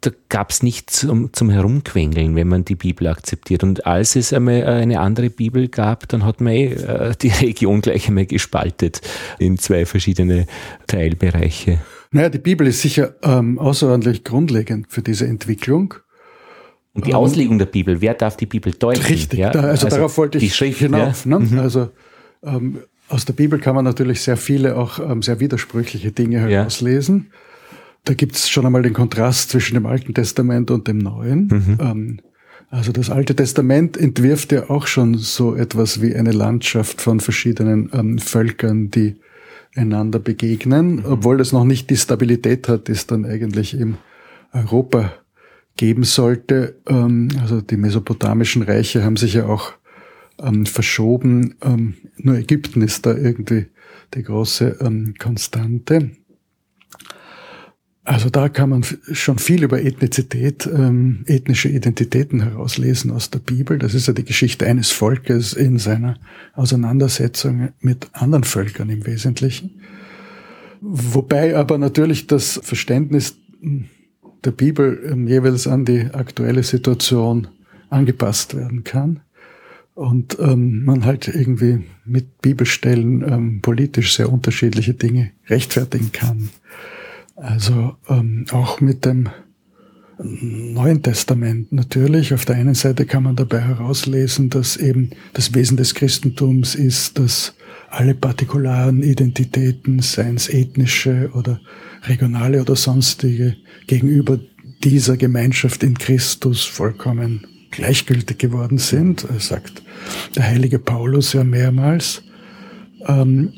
da 0.01 0.11
gab 0.29 0.51
es 0.51 0.63
nichts 0.63 1.01
zum, 1.01 1.33
zum 1.33 1.51
Herumquengeln, 1.51 2.37
wenn 2.37 2.49
man 2.49 2.65
die 2.65 2.77
Bibel 2.77 3.09
akzeptiert. 3.09 3.65
Und 3.65 3.87
als 3.87 4.15
es 4.15 4.33
einmal 4.33 4.65
eine 4.65 5.01
andere 5.01 5.29
Bibel 5.29 5.69
gab, 5.69 6.09
dann 6.09 6.25
hat 6.25 6.41
man 6.41 6.53
eh, 6.53 6.67
äh, 6.67 7.15
die 7.21 7.29
Region 7.41 7.81
gleich 7.81 8.09
einmal 8.09 8.27
gespaltet 8.27 9.01
in 9.39 9.59
zwei 9.59 9.87
verschiedene 9.87 10.47
Teilbereiche. 10.87 11.81
Naja, 12.13 12.29
die 12.29 12.39
Bibel 12.39 12.67
ist 12.67 12.81
sicher 12.81 13.17
ähm, 13.23 13.59
außerordentlich 13.59 14.25
grundlegend 14.25 14.87
für 14.89 15.03
diese 15.03 15.27
Entwicklung. 15.27 15.95
Und 16.95 17.07
die 17.07 17.11
ähm, 17.11 17.17
Auslegung 17.17 17.59
der 17.59 17.67
Bibel, 17.67 18.01
wer 18.01 18.15
darf 18.15 18.37
die 18.37 18.47
Bibel 18.47 18.73
deuten? 18.73 19.03
Richtig, 19.03 19.41
ja? 19.41 19.51
da, 19.51 19.61
also, 19.61 19.87
also, 19.87 19.97
darauf 19.97 20.17
wollte 20.17 20.39
ich 20.39 20.55
Schrift, 20.55 20.79
hinauf. 20.79 21.25
Ja. 21.25 21.39
Ne? 21.39 21.45
Mhm. 21.45 21.59
Also 21.59 21.91
ähm, 22.45 22.79
aus 23.09 23.25
der 23.25 23.33
Bibel 23.33 23.59
kann 23.59 23.75
man 23.75 23.85
natürlich 23.85 24.21
sehr 24.21 24.37
viele 24.37 24.77
auch 24.77 24.99
ähm, 24.99 25.23
sehr 25.23 25.41
widersprüchliche 25.41 26.13
Dinge 26.13 26.41
herauslesen. 26.41 27.31
Ja. 27.31 27.39
Da 28.09 28.15
gibt 28.15 28.37
es 28.37 28.49
schon 28.49 28.65
einmal 28.65 28.81
den 28.81 28.95
Kontrast 28.95 29.51
zwischen 29.51 29.75
dem 29.75 29.85
Alten 29.85 30.15
Testament 30.15 30.71
und 30.71 30.89
dem 30.89 30.97
Neuen. 30.97 31.49
Mhm. 31.49 31.79
Ähm, 31.79 32.21
also 32.71 32.91
das 32.91 33.11
Alte 33.11 33.37
Testament 33.37 33.99
entwirft 33.99 34.51
ja 34.51 34.71
auch 34.71 34.87
schon 34.87 35.19
so 35.19 35.55
etwas 35.55 36.01
wie 36.01 36.17
eine 36.17 36.33
Landschaft 36.33 37.03
von 37.03 37.21
verschiedenen 37.21 37.91
ähm, 37.93 38.19
Völkern, 38.19 38.89
die 38.89 39.17
einander 39.77 40.21
begegnen, 40.21 40.97
mhm. 40.97 41.05
obwohl 41.05 41.37
das 41.37 41.53
noch 41.53 41.65
nicht 41.65 41.91
die 41.91 41.99
Stabilität 41.99 42.67
hat, 42.67 42.89
die 42.89 42.93
es 42.93 43.07
dann 43.07 43.27
eigentlich 43.27 43.79
im 43.79 43.99
Europa 44.55 45.13
geben 45.77 46.05
sollte. 46.05 46.77
Ähm, 46.89 47.29
also 47.43 47.61
die 47.61 47.77
mesopotamischen 47.77 48.63
Reiche 48.63 49.05
haben 49.05 49.19
sich 49.19 49.35
ja 49.35 49.45
auch 49.45 49.75
ähm, 50.43 50.65
verschoben. 50.65 51.57
Ähm, 51.63 51.93
nur 52.17 52.37
Ägypten 52.37 52.81
ist 52.81 53.05
da 53.05 53.15
irgendwie 53.15 53.67
die 54.15 54.23
große 54.23 54.79
ähm, 54.81 55.13
Konstante. 55.19 56.13
Also 58.09 58.31
da 58.31 58.49
kann 58.49 58.71
man 58.71 58.87
schon 59.13 59.37
viel 59.37 59.63
über 59.63 59.83
Ethnizität, 59.85 60.67
ähm, 60.67 61.25
ethnische 61.27 61.69
Identitäten 61.69 62.41
herauslesen 62.41 63.11
aus 63.11 63.29
der 63.29 63.41
Bibel. 63.41 63.77
Das 63.79 63.93
ist 63.93 64.07
ja 64.07 64.15
die 64.15 64.25
Geschichte 64.25 64.65
eines 64.65 64.91
Volkes 64.91 65.53
in 65.53 65.79
seiner 65.79 66.17
Auseinandersetzung 66.55 67.69
mit 67.81 68.09
anderen 68.15 68.45
Völkern 68.45 68.89
im 68.89 69.05
Wesentlichen. 69.05 69.83
Wobei 70.81 71.55
aber 71.55 71.77
natürlich 71.77 72.27
das 72.27 72.59
Verständnis 72.63 73.37
der 74.43 74.53
Bibel 74.53 75.07
ähm, 75.13 75.29
jeweils 75.29 75.67
an 75.67 75.85
die 75.85 76.07
aktuelle 76.11 76.63
Situation 76.63 77.49
angepasst 77.91 78.57
werden 78.57 78.85
kann. 78.85 79.21
Und 79.93 80.39
ähm, 80.41 80.83
man 80.87 81.05
halt 81.05 81.29
irgendwie 81.29 81.85
mit 82.07 82.41
Bibelstellen 82.41 83.21
ähm, 83.31 83.61
politisch 83.61 84.17
sehr 84.17 84.33
unterschiedliche 84.33 84.95
Dinge 84.95 85.33
rechtfertigen 85.51 86.11
kann. 86.11 86.49
Also 87.41 87.97
ähm, 88.09 88.47
auch 88.51 88.81
mit 88.81 89.05
dem 89.05 89.29
Neuen 90.21 91.03
Testament 91.03 91.73
natürlich. 91.73 92.35
Auf 92.35 92.45
der 92.45 92.57
einen 92.57 92.75
Seite 92.75 93.07
kann 93.07 93.23
man 93.23 93.37
dabei 93.37 93.61
herauslesen, 93.61 94.51
dass 94.51 94.77
eben 94.77 95.11
das 95.33 95.55
Wesen 95.55 95.77
des 95.77 95.95
Christentums 95.95 96.75
ist, 96.75 97.19
dass 97.19 97.55
alle 97.89 98.15
partikularen 98.15 99.03
Identitäten, 99.03 100.01
seien 100.01 100.35
es 100.35 100.49
ethnische 100.49 101.31
oder 101.35 101.61
regionale 102.03 102.61
oder 102.61 102.75
sonstige, 102.75 103.57
gegenüber 103.87 104.41
dieser 104.83 105.17
Gemeinschaft 105.17 105.85
in 105.85 105.97
Christus 105.97 106.65
vollkommen 106.65 107.47
gleichgültig 107.71 108.39
geworden 108.39 108.79
sind, 108.79 109.27
sagt 109.39 109.83
der 110.35 110.45
heilige 110.45 110.79
Paulus 110.79 111.33
ja 111.33 111.45
mehrmals. 111.45 112.23
Ähm, 113.07 113.53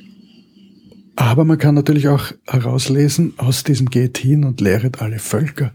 aber 1.21 1.45
man 1.45 1.59
kann 1.59 1.75
natürlich 1.75 2.09
auch 2.09 2.33
herauslesen, 2.47 3.35
aus 3.37 3.63
diesem 3.63 3.91
geht 3.91 4.17
hin 4.17 4.43
und 4.43 4.63
lehret 4.63 5.03
alle 5.03 5.19
Völker. 5.19 5.75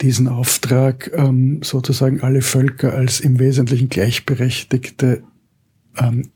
Diesen 0.00 0.28
Auftrag, 0.28 1.10
ähm, 1.16 1.62
sozusagen 1.64 2.20
alle 2.20 2.42
Völker 2.42 2.94
als 2.94 3.18
im 3.18 3.40
Wesentlichen 3.40 3.88
gleichberechtigte 3.88 5.24
ähm, 5.96 6.30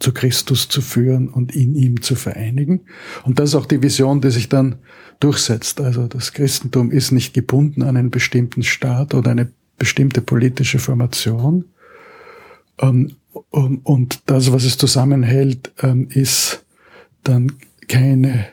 zu 0.00 0.12
Christus 0.12 0.68
zu 0.68 0.80
führen 0.80 1.28
und 1.28 1.54
in 1.54 1.76
ihm 1.76 2.02
zu 2.02 2.16
vereinigen. 2.16 2.80
Und 3.22 3.38
das 3.38 3.50
ist 3.50 3.54
auch 3.54 3.66
die 3.66 3.80
Vision, 3.80 4.20
die 4.20 4.32
sich 4.32 4.48
dann 4.48 4.80
durchsetzt. 5.20 5.80
Also 5.80 6.08
das 6.08 6.32
Christentum 6.32 6.90
ist 6.90 7.12
nicht 7.12 7.32
gebunden 7.32 7.84
an 7.84 7.96
einen 7.96 8.10
bestimmten 8.10 8.64
Staat 8.64 9.14
oder 9.14 9.30
eine 9.30 9.52
bestimmte 9.78 10.20
politische 10.20 10.80
Formation. 10.80 11.66
Ähm, 12.80 13.14
und 13.50 14.22
das, 14.26 14.50
was 14.50 14.64
es 14.64 14.78
zusammenhält, 14.78 15.70
ist 16.08 16.64
dann 17.24 17.52
keine 17.88 18.46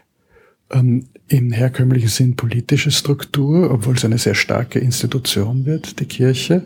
ähm, 0.72 1.06
im 1.28 1.52
herkömmlichen 1.52 2.10
Sinn 2.10 2.36
politische 2.36 2.92
Struktur, 2.92 3.72
obwohl 3.72 3.96
es 3.96 4.06
eine 4.06 4.18
sehr 4.18 4.36
starke 4.36 4.80
Institution 4.80 5.66
wird, 5.66 6.00
die 6.00 6.06
Kirche, 6.06 6.64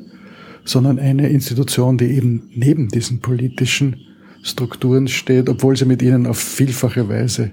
sondern 0.65 0.99
eine 0.99 1.29
Institution, 1.29 1.97
die 1.97 2.11
eben 2.11 2.49
neben 2.53 2.89
diesen 2.89 3.19
politischen 3.19 3.95
Strukturen 4.43 5.07
steht, 5.07 5.49
obwohl 5.49 5.75
sie 5.77 5.85
mit 5.85 6.01
ihnen 6.01 6.27
auf 6.27 6.37
vielfache 6.37 7.07
Weise 7.09 7.51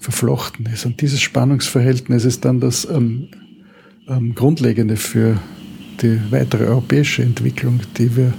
verflochten 0.00 0.66
ist. 0.66 0.86
Und 0.86 1.00
dieses 1.00 1.20
Spannungsverhältnis 1.20 2.24
ist 2.24 2.44
dann 2.44 2.60
das 2.60 2.86
ähm, 2.90 3.28
ähm, 4.08 4.34
Grundlegende 4.34 4.96
für 4.96 5.38
die 6.02 6.18
weitere 6.30 6.64
europäische 6.64 7.22
Entwicklung, 7.22 7.80
die 7.98 8.16
wir 8.16 8.32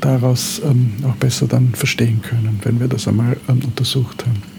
daraus 0.00 0.62
ähm, 0.64 0.92
auch 1.04 1.16
besser 1.16 1.46
dann 1.46 1.74
verstehen 1.74 2.22
können, 2.22 2.60
wenn 2.62 2.80
wir 2.80 2.88
das 2.88 3.08
einmal 3.08 3.36
ähm, 3.48 3.60
untersucht 3.64 4.24
haben. 4.26 4.49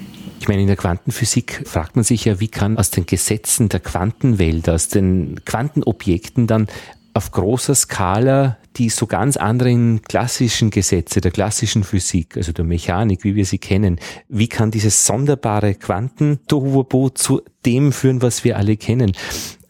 Ich 0.42 0.48
meine, 0.48 0.62
in 0.62 0.68
der 0.68 0.76
Quantenphysik 0.76 1.68
fragt 1.68 1.96
man 1.96 2.04
sich 2.04 2.26
ja, 2.26 2.40
wie 2.40 2.48
kann 2.48 2.80
aus 2.80 2.90
den 2.90 3.06
Gesetzen 3.06 3.70
der 3.70 3.80
Quantenwelt, 3.80 4.68
aus 4.70 4.88
den 4.88 5.40
Quantenobjekten 5.46 6.48
dann 6.48 6.66
auf 7.14 7.30
großer 7.30 7.76
Skala 7.76 8.58
die 8.76 8.90
so 8.90 9.06
ganz 9.06 9.38
anderen 9.38 10.02
klassischen 10.02 10.72
Gesetze 10.72 11.22
der 11.22 11.30
klassischen 11.30 11.84
Physik, 11.84 12.38
also 12.38 12.54
der 12.54 12.66
Mechanik, 12.66 13.24
wie 13.24 13.36
wir 13.36 13.46
sie 13.46 13.60
kennen, 13.60 14.00
wie 14.30 14.48
kann 14.48 14.72
dieses 14.72 15.06
sonderbare 15.06 15.76
quanten 15.76 16.40
zu 16.48 17.42
dem 17.64 17.92
führen, 17.92 18.24
was 18.24 18.44
wir 18.44 18.58
alle 18.58 18.78
kennen? 18.78 19.12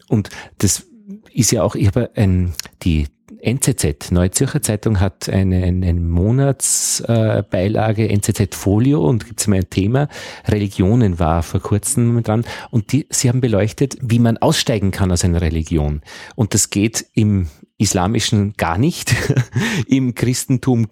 Und 0.08 0.30
das 0.56 0.86
ist 1.34 1.50
ja 1.50 1.64
auch, 1.64 1.74
ich 1.74 1.88
habe 1.88 2.12
ein, 2.14 2.54
die 2.82 3.08
NZZ, 3.42 4.12
Neue 4.12 4.30
Zürcher 4.30 4.62
Zeitung 4.62 5.00
hat 5.00 5.28
eine, 5.28 5.64
eine, 5.64 5.94
Monatsbeilage 5.94 8.06
äh, 8.06 8.12
NZZ 8.12 8.54
Folio 8.54 9.04
und 9.04 9.26
gibt 9.26 9.40
es 9.40 9.48
mal 9.48 9.56
ein 9.56 9.68
Thema, 9.68 10.06
Religionen 10.46 11.18
war 11.18 11.42
vor 11.42 11.58
kurzem 11.58 12.22
dran 12.22 12.44
und 12.70 12.92
die, 12.92 13.08
sie 13.10 13.28
haben 13.28 13.40
beleuchtet, 13.40 13.96
wie 14.00 14.20
man 14.20 14.38
aussteigen 14.38 14.92
kann 14.92 15.10
aus 15.10 15.24
einer 15.24 15.40
Religion. 15.40 16.02
Und 16.36 16.54
das 16.54 16.70
geht 16.70 17.04
im 17.14 17.48
Islamischen 17.78 18.52
gar 18.56 18.78
nicht, 18.78 19.12
im 19.88 20.14
Christentum 20.14 20.86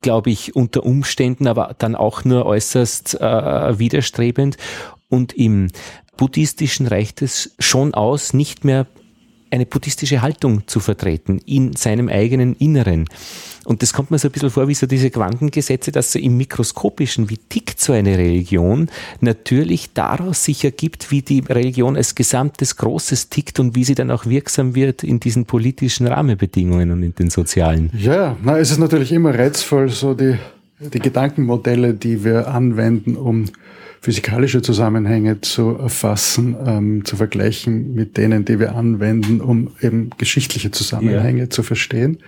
glaube 0.00 0.30
ich, 0.30 0.56
unter 0.56 0.84
Umständen, 0.84 1.46
aber 1.46 1.76
dann 1.76 1.94
auch 1.94 2.24
nur 2.24 2.46
äußerst 2.46 3.20
äh, 3.20 3.78
widerstrebend. 3.78 4.56
Und 5.08 5.34
im 5.34 5.66
Buddhistischen 6.16 6.86
reicht 6.86 7.20
es 7.20 7.54
schon 7.58 7.92
aus, 7.92 8.32
nicht 8.32 8.64
mehr 8.64 8.86
eine 9.50 9.66
buddhistische 9.66 10.22
Haltung 10.22 10.66
zu 10.66 10.80
vertreten 10.80 11.40
in 11.44 11.74
seinem 11.74 12.08
eigenen 12.08 12.54
Inneren. 12.54 13.06
Und 13.64 13.82
das 13.82 13.92
kommt 13.92 14.10
mir 14.10 14.18
so 14.18 14.28
ein 14.28 14.32
bisschen 14.32 14.50
vor 14.50 14.68
wie 14.68 14.74
so 14.74 14.86
diese 14.86 15.10
Quantengesetze, 15.10 15.92
dass 15.92 16.12
so 16.12 16.18
im 16.18 16.36
Mikroskopischen, 16.36 17.28
wie 17.30 17.36
tickt 17.36 17.80
so 17.80 17.92
eine 17.92 18.16
Religion, 18.16 18.88
natürlich 19.20 19.92
daraus 19.92 20.44
sich 20.44 20.64
ergibt, 20.64 21.10
wie 21.10 21.22
die 21.22 21.40
Religion 21.40 21.96
als 21.96 22.14
gesamtes 22.14 22.76
Großes 22.76 23.28
tickt 23.28 23.60
und 23.60 23.74
wie 23.74 23.84
sie 23.84 23.94
dann 23.94 24.10
auch 24.10 24.26
wirksam 24.26 24.74
wird 24.74 25.04
in 25.04 25.20
diesen 25.20 25.44
politischen 25.44 26.06
Rahmenbedingungen 26.06 26.90
und 26.90 27.02
in 27.02 27.14
den 27.14 27.30
sozialen. 27.30 27.90
Ja, 27.96 28.36
na, 28.42 28.58
es 28.58 28.70
ist 28.70 28.78
natürlich 28.78 29.12
immer 29.12 29.36
reizvoll, 29.38 29.90
so 29.90 30.14
die, 30.14 30.36
die 30.78 30.98
Gedankenmodelle, 30.98 31.94
die 31.94 32.24
wir 32.24 32.48
anwenden, 32.48 33.16
um 33.16 33.46
physikalische 34.00 34.62
Zusammenhänge 34.62 35.40
zu 35.40 35.76
erfassen, 35.76 36.56
ähm, 36.64 37.04
zu 37.04 37.16
vergleichen 37.16 37.94
mit 37.94 38.16
denen, 38.16 38.44
die 38.44 38.58
wir 38.58 38.74
anwenden, 38.74 39.40
um 39.40 39.72
eben 39.82 40.10
geschichtliche 40.16 40.70
Zusammenhänge 40.70 41.42
ja. 41.42 41.50
zu 41.50 41.62
verstehen. 41.62 42.18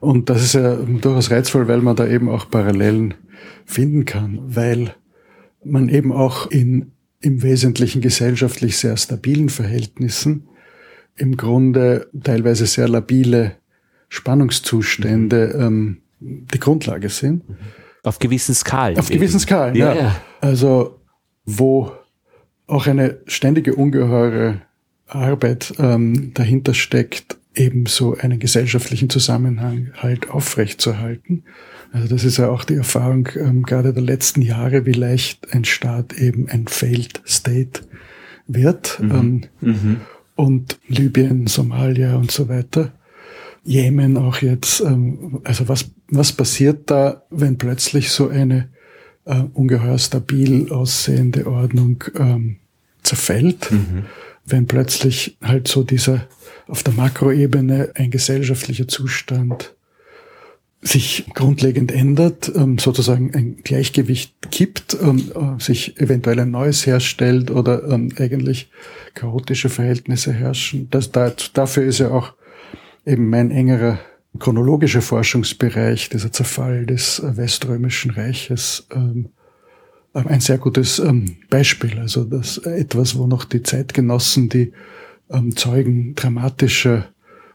Und 0.00 0.28
das 0.28 0.42
ist 0.42 0.54
ja 0.54 0.76
durchaus 0.76 1.30
reizvoll, 1.30 1.68
weil 1.68 1.80
man 1.80 1.96
da 1.96 2.06
eben 2.06 2.28
auch 2.28 2.50
Parallelen 2.50 3.14
finden 3.64 4.04
kann, 4.04 4.40
weil 4.44 4.94
man 5.64 5.88
eben 5.88 6.12
auch 6.12 6.50
in 6.50 6.92
im 7.24 7.42
Wesentlichen 7.42 8.02
gesellschaftlich 8.02 8.76
sehr 8.76 8.96
stabilen 8.98 9.48
Verhältnissen 9.48 10.48
im 11.16 11.36
Grunde 11.36 12.08
teilweise 12.22 12.66
sehr 12.66 12.88
labile 12.88 13.56
Spannungszustände 14.10 15.56
ähm, 15.58 16.02
die 16.20 16.60
Grundlage 16.60 17.08
sind. 17.08 17.48
Mhm. 17.48 17.56
Auf 18.04 18.18
gewissen 18.18 18.54
Skalen. 18.54 18.98
Auf 18.98 19.08
gewissen 19.08 19.40
Skalen, 19.40 19.74
ja. 19.74 19.94
ja. 19.94 20.16
Also 20.40 21.00
wo 21.44 21.92
auch 22.66 22.86
eine 22.86 23.18
ständige 23.26 23.74
ungeheure 23.74 24.62
Arbeit 25.06 25.74
ähm, 25.78 26.32
dahinter 26.34 26.74
steckt, 26.74 27.36
ebenso 27.54 28.16
einen 28.16 28.38
gesellschaftlichen 28.38 29.10
Zusammenhang 29.10 29.92
halt 29.96 30.30
aufrechtzuerhalten. 30.30 31.44
Also 31.92 32.08
das 32.08 32.24
ist 32.24 32.38
ja 32.38 32.48
auch 32.48 32.64
die 32.64 32.74
Erfahrung 32.74 33.28
ähm, 33.36 33.62
gerade 33.62 33.92
der 33.92 34.02
letzten 34.02 34.42
Jahre, 34.42 34.86
wie 34.86 34.92
leicht 34.92 35.54
ein 35.54 35.64
Staat 35.64 36.14
eben 36.14 36.48
ein 36.48 36.66
Failed 36.66 37.22
State 37.26 37.82
wird. 38.46 38.98
Mhm. 39.00 39.10
Ähm, 39.10 39.42
mhm. 39.60 40.00
Und 40.34 40.78
Libyen, 40.88 41.46
Somalia 41.46 42.16
und 42.16 42.32
so 42.32 42.48
weiter. 42.48 42.92
Jemen 43.64 44.16
auch 44.18 44.38
jetzt. 44.38 44.80
Ähm, 44.80 45.40
also 45.44 45.68
was, 45.68 45.86
was 46.08 46.32
passiert 46.32 46.90
da, 46.90 47.22
wenn 47.30 47.58
plötzlich 47.58 48.10
so 48.10 48.28
eine 48.28 48.68
äh, 49.24 49.42
ungeheuer 49.54 49.98
stabil 49.98 50.70
aussehende 50.70 51.46
Ordnung 51.46 52.04
ähm, 52.16 52.56
zerfällt? 53.02 53.72
Mhm. 53.72 54.04
Wenn 54.44 54.66
plötzlich 54.66 55.38
halt 55.42 55.68
so 55.68 55.82
dieser 55.82 56.26
auf 56.68 56.82
der 56.82 56.92
Makroebene 56.92 57.92
ein 57.94 58.10
gesellschaftlicher 58.10 58.86
Zustand 58.86 59.74
sich 60.82 61.24
grundlegend 61.32 61.90
ändert, 61.90 62.52
ähm, 62.54 62.76
sozusagen 62.76 63.34
ein 63.34 63.56
Gleichgewicht 63.64 64.34
kippt, 64.50 64.98
ähm, 65.00 65.32
äh, 65.34 65.62
sich 65.62 65.98
eventuell 65.98 66.38
ein 66.40 66.50
neues 66.50 66.84
herstellt 66.84 67.50
oder 67.50 67.90
eigentlich 68.18 68.70
chaotische 69.14 69.70
Verhältnisse 69.70 70.34
herrschen. 70.34 70.88
Das, 70.90 71.10
dafür 71.10 71.84
ist 71.84 72.00
ja 72.00 72.10
auch 72.10 72.34
eben 73.06 73.28
mein 73.28 73.50
engerer 73.50 73.98
chronologischer 74.38 75.02
Forschungsbereich, 75.02 76.08
dieser 76.08 76.32
Zerfall 76.32 76.86
des 76.86 77.20
äh, 77.20 77.36
Weströmischen 77.36 78.10
Reiches, 78.10 78.86
ähm, 78.92 79.28
ein 80.12 80.40
sehr 80.40 80.58
gutes 80.58 81.00
ähm, 81.00 81.36
Beispiel. 81.50 81.98
Also 81.98 82.24
das 82.24 82.58
etwas, 82.58 83.16
wo 83.16 83.26
noch 83.26 83.44
die 83.44 83.62
Zeitgenossen, 83.62 84.48
die 84.48 84.72
ähm, 85.30 85.56
Zeugen 85.56 86.14
dramatischer 86.14 87.08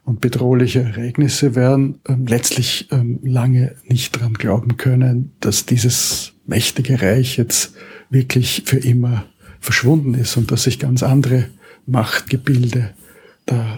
und 0.03 0.21
bedrohlicher 0.21 0.81
Ereignisse 0.81 1.55
werden, 1.55 1.99
ähm, 2.07 2.25
letztlich 2.27 2.89
ähm, 2.91 3.19
lange 3.23 3.75
nicht 3.87 4.19
dran 4.19 4.33
glauben 4.33 4.77
können, 4.77 5.31
dass 5.39 5.65
dieses 5.65 6.33
mächtige 6.47 7.01
Reich 7.01 7.37
jetzt 7.37 7.75
wirklich 8.09 8.63
für 8.65 8.77
immer 8.77 9.25
verschwunden 9.59 10.13
ist 10.15 10.35
und 10.35 10.51
dass 10.51 10.63
sich 10.63 10.79
ganz 10.79 11.03
andere 11.03 11.45
Machtgebilde 11.85 12.91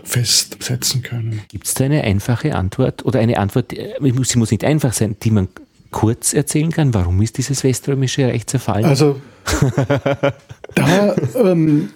festsetzen 0.03 1.01
können. 1.01 1.41
Gibt 1.49 1.67
es 1.67 1.73
da 1.73 1.85
eine 1.85 2.03
einfache 2.03 2.55
Antwort 2.55 3.05
oder 3.05 3.19
eine 3.19 3.37
Antwort, 3.37 3.73
äh, 3.73 3.93
sie 4.23 4.37
muss 4.37 4.51
nicht 4.51 4.63
einfach 4.63 4.93
sein, 4.93 5.15
die 5.21 5.31
man 5.31 5.47
kurz 5.91 6.33
erzählen 6.33 6.71
kann? 6.71 6.93
Warum 6.93 7.21
ist 7.21 7.37
dieses 7.37 7.63
Weströmische 7.63 8.27
Reich 8.27 8.47
zerfallen? 8.47 8.85
Also 8.85 9.21
da 10.75 11.15
ähm, 11.35 11.89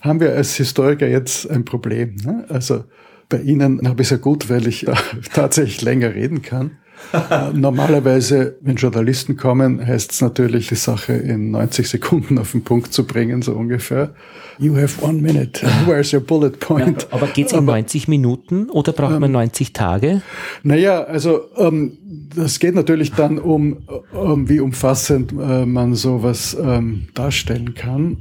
haben 0.00 0.20
wir 0.20 0.34
als 0.34 0.56
Historiker 0.56 1.06
jetzt 1.06 1.50
ein 1.50 1.64
Problem. 1.64 2.16
Ne? 2.16 2.44
Also 2.48 2.84
bei 3.28 3.40
Ihnen 3.40 3.86
habe 3.88 4.02
ich 4.02 4.06
es 4.06 4.10
ja 4.10 4.16
gut, 4.16 4.48
weil 4.48 4.66
ich 4.66 4.86
äh, 4.88 4.94
tatsächlich 5.32 5.82
länger 5.82 6.14
reden 6.14 6.42
kann. 6.42 6.78
Äh, 7.12 7.52
normalerweise, 7.52 8.56
wenn 8.60 8.76
Journalisten 8.76 9.36
kommen, 9.36 9.84
heißt 9.84 10.12
es 10.12 10.20
natürlich, 10.20 10.68
die 10.68 10.74
Sache 10.74 11.12
in 11.12 11.50
90 11.50 11.88
Sekunden 11.88 12.38
auf 12.38 12.52
den 12.52 12.64
Punkt 12.64 12.92
zu 12.92 13.06
bringen, 13.06 13.42
so 13.42 13.52
ungefähr. 13.52 14.14
You 14.58 14.76
have 14.76 15.04
one 15.04 15.20
minute. 15.20 15.66
Where's 15.86 16.12
your 16.12 16.20
bullet 16.20 16.58
point? 16.58 17.02
Ja, 17.02 17.08
aber 17.10 17.26
geht 17.26 17.46
es 17.46 17.52
in 17.52 17.58
aber, 17.58 17.72
90 17.72 18.08
Minuten 18.08 18.70
oder 18.70 18.92
braucht 18.92 19.14
ähm, 19.14 19.20
man 19.20 19.32
90 19.32 19.72
Tage? 19.72 20.22
Naja, 20.62 21.04
also 21.04 21.42
ähm, 21.56 21.98
das 22.34 22.58
geht 22.58 22.74
natürlich 22.74 23.12
dann 23.12 23.38
um, 23.38 23.78
um 24.12 24.48
wie 24.48 24.60
umfassend 24.60 25.32
äh, 25.32 25.66
man 25.66 25.94
sowas 25.94 26.56
ähm, 26.60 27.08
darstellen 27.14 27.74
kann. 27.74 28.16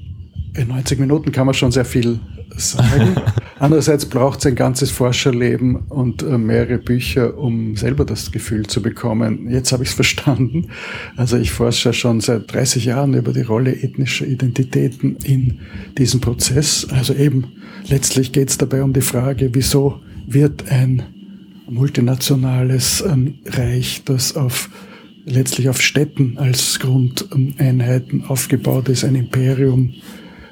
In 0.55 0.67
90 0.69 0.99
Minuten 0.99 1.31
kann 1.31 1.45
man 1.45 1.53
schon 1.53 1.71
sehr 1.71 1.85
viel 1.85 2.19
sagen. 2.57 3.15
Andererseits 3.59 4.05
braucht 4.05 4.39
es 4.39 4.45
ein 4.45 4.55
ganzes 4.55 4.91
Forscherleben 4.91 5.75
und 5.75 6.23
äh, 6.23 6.37
mehrere 6.37 6.77
Bücher, 6.77 7.37
um 7.37 7.75
selber 7.75 8.05
das 8.05 8.31
Gefühl 8.31 8.67
zu 8.67 8.81
bekommen. 8.81 9.49
Jetzt 9.49 9.71
habe 9.71 9.83
ich 9.83 9.89
es 9.89 9.95
verstanden. 9.95 10.67
Also 11.15 11.37
ich 11.37 11.51
forsche 11.51 11.93
schon 11.93 12.19
seit 12.19 12.51
30 12.53 12.85
Jahren 12.85 13.13
über 13.13 13.31
die 13.31 13.41
Rolle 13.41 13.73
ethnischer 13.73 14.27
Identitäten 14.27 15.17
in 15.23 15.59
diesem 15.97 16.19
Prozess. 16.21 16.87
Also 16.91 17.13
eben 17.13 17.53
letztlich 17.87 18.31
geht 18.31 18.49
es 18.49 18.57
dabei 18.57 18.83
um 18.83 18.93
die 18.93 19.01
Frage, 19.01 19.49
wieso 19.53 20.01
wird 20.27 20.69
ein 20.69 21.03
multinationales 21.67 23.03
ähm, 23.07 23.35
Reich, 23.45 24.03
das 24.05 24.35
auf 24.35 24.69
letztlich 25.25 25.69
auf 25.69 25.81
Städten 25.81 26.37
als 26.37 26.79
Grundeinheiten 26.79 28.25
aufgebaut 28.25 28.89
ist, 28.89 29.03
ein 29.03 29.15
Imperium 29.15 29.93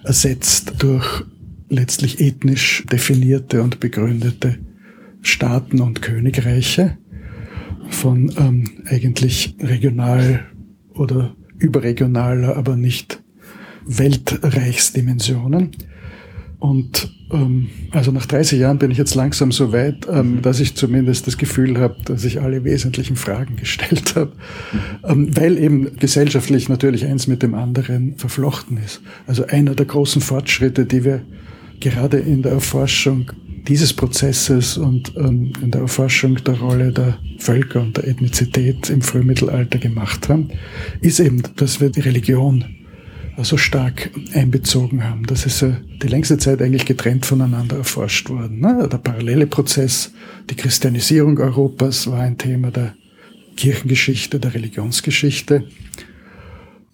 ersetzt 0.04 0.74
durch 0.80 1.24
letztlich 1.70 2.20
ethnisch 2.20 2.84
definierte 2.92 3.62
und 3.62 3.80
begründete 3.80 4.58
Staaten 5.22 5.82
und 5.82 6.02
Königreiche 6.02 6.98
von 7.90 8.32
ähm, 8.38 8.70
eigentlich 8.86 9.56
regional 9.60 10.46
oder 10.94 11.36
überregionaler, 11.58 12.58
aber 12.58 12.76
nicht 12.76 13.24
Weltreichsdimensionen. 13.86 15.72
Und 16.60 17.14
ähm, 17.32 17.68
also 17.92 18.12
nach 18.12 18.26
30 18.26 18.58
Jahren 18.58 18.78
bin 18.78 18.90
ich 18.90 18.98
jetzt 18.98 19.16
langsam 19.16 19.52
so 19.52 19.74
weit, 19.74 20.08
ähm, 20.10 20.42
dass 20.42 20.62
ich 20.62 20.76
zumindest 20.76 21.28
das 21.28 21.38
Gefühl 21.38 21.78
habe, 21.78 21.98
dass 22.06 22.24
ich 22.24 22.40
alle 22.40 22.64
wesentlichen 22.64 23.18
Fragen 23.18 23.56
gestellt 23.58 24.16
habe, 24.16 24.32
ähm, 25.04 25.36
weil 25.36 25.58
eben 25.58 25.98
gesellschaftlich 25.98 26.70
natürlich 26.70 27.06
eins 27.06 27.28
mit 27.28 27.44
dem 27.44 27.54
anderen 27.54 28.16
verflochten 28.16 28.78
ist. 28.78 29.02
Also 29.28 29.46
einer 29.46 29.76
der 29.76 29.86
großen 29.86 30.22
Fortschritte, 30.22 30.86
die 30.86 31.04
wir 31.04 31.24
gerade 31.84 32.18
in 32.18 32.42
der 32.42 32.54
Erforschung 32.54 33.32
dieses 33.68 33.94
Prozesses 33.94 34.78
und 34.78 35.14
ähm, 35.18 35.54
in 35.62 35.72
der 35.72 35.82
Erforschung 35.82 36.36
der 36.44 36.60
Rolle 36.60 36.92
der 36.92 37.18
Völker 37.40 37.82
und 37.82 37.98
der 37.98 38.08
Ethnizität 38.08 38.90
im 38.90 39.02
Frühmittelalter 39.02 39.80
gemacht 39.80 40.30
haben, 40.30 40.50
ist 41.02 41.20
eben, 41.20 41.44
dass 41.58 41.82
wir 41.82 41.90
die 41.90 42.02
Religion 42.02 42.64
so 43.42 43.58
stark 43.58 44.12
einbezogen 44.34 45.04
haben. 45.04 45.26
Das 45.26 45.46
ist 45.46 45.62
ja 45.62 45.76
die 46.02 46.08
längste 46.08 46.38
Zeit 46.38 46.62
eigentlich 46.62 46.86
getrennt 46.86 47.26
voneinander 47.26 47.78
erforscht 47.78 48.30
worden. 48.30 48.60
Ne? 48.60 48.88
Der 48.90 48.98
parallele 48.98 49.48
Prozess, 49.48 50.14
die 50.50 50.56
Christianisierung 50.56 51.40
Europas 51.40 52.08
war 52.08 52.22
ein 52.22 52.38
Thema 52.38 52.70
der 52.70 52.94
Kirchengeschichte, 53.58 54.40
der 54.40 54.54
Religionsgeschichte. 54.54 55.64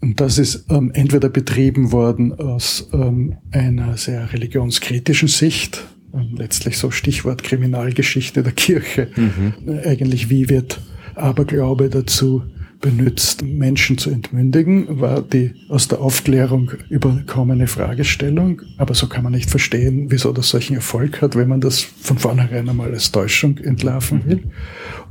Und 0.01 0.21
das 0.21 0.37
ist 0.37 0.65
ähm, 0.69 0.91
entweder 0.93 1.29
betrieben 1.29 1.91
worden 1.91 2.33
aus 2.33 2.87
ähm, 2.93 3.37
einer 3.51 3.97
sehr 3.97 4.31
religionskritischen 4.31 5.27
Sicht, 5.27 5.85
ähm, 6.13 6.35
letztlich 6.37 6.77
so 6.77 6.89
Stichwort 6.89 7.43
Kriminalgeschichte 7.43 8.41
der 8.41 8.53
Kirche. 8.53 9.09
Mhm. 9.15 9.53
Äh, 9.67 9.89
eigentlich, 9.89 10.29
wie 10.29 10.49
wird 10.49 10.79
Aberglaube 11.15 11.89
dazu 11.89 12.43
benutzt, 12.81 13.43
Menschen 13.43 13.97
zu 13.97 14.09
entmündigen, 14.09 15.01
war 15.01 15.21
die 15.21 15.53
aus 15.67 15.87
der 15.87 15.99
Aufklärung 15.99 16.71
überkommene 16.89 17.67
Fragestellung. 17.67 18.61
Aber 18.77 18.95
so 18.95 19.07
kann 19.07 19.23
man 19.23 19.33
nicht 19.33 19.49
verstehen, 19.49 20.07
wieso 20.09 20.31
das 20.31 20.49
solchen 20.49 20.75
Erfolg 20.75 21.21
hat, 21.21 21.35
wenn 21.35 21.49
man 21.49 21.61
das 21.61 21.81
von 21.81 22.17
vornherein 22.17 22.69
einmal 22.69 22.91
als 22.93 23.11
Täuschung 23.11 23.57
entlarven 23.57 24.25
will. 24.25 24.43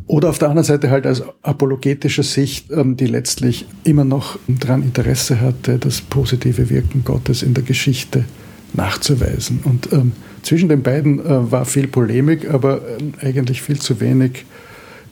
Oder 0.07 0.31
auf 0.31 0.39
der 0.39 0.49
anderen 0.49 0.65
Seite 0.65 0.91
halt 0.91 1.07
als 1.07 1.23
apologetische 1.43 2.23
Sicht, 2.23 2.71
ähm, 2.71 2.97
die 2.97 3.07
letztlich 3.07 3.67
immer 3.85 4.05
noch 4.05 4.39
daran 4.49 4.83
Interesse 4.83 5.41
hatte, 5.41 5.79
das 5.79 6.01
positive 6.01 6.71
Wirken 6.71 7.05
Gottes 7.05 7.43
in 7.43 7.53
der 7.53 7.65
Geschichte 7.65 8.25
nachzuweisen. 8.73 9.61
Und 9.65 9.93
ähm, 9.93 10.13
zwischen 10.43 10.71
den 10.71 10.83
beiden 10.83 11.21
äh, 11.21 11.51
war 11.51 11.67
viel 11.67 11.89
Polemik, 11.89 12.49
aber 12.49 12.81
äh, 12.83 13.27
eigentlich 13.27 13.61
viel 13.61 13.79
zu 13.79 14.01
wenig 14.01 14.47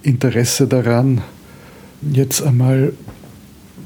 Interesse 0.03 0.67
daran, 0.67 1.21
jetzt 2.13 2.43
einmal 2.43 2.93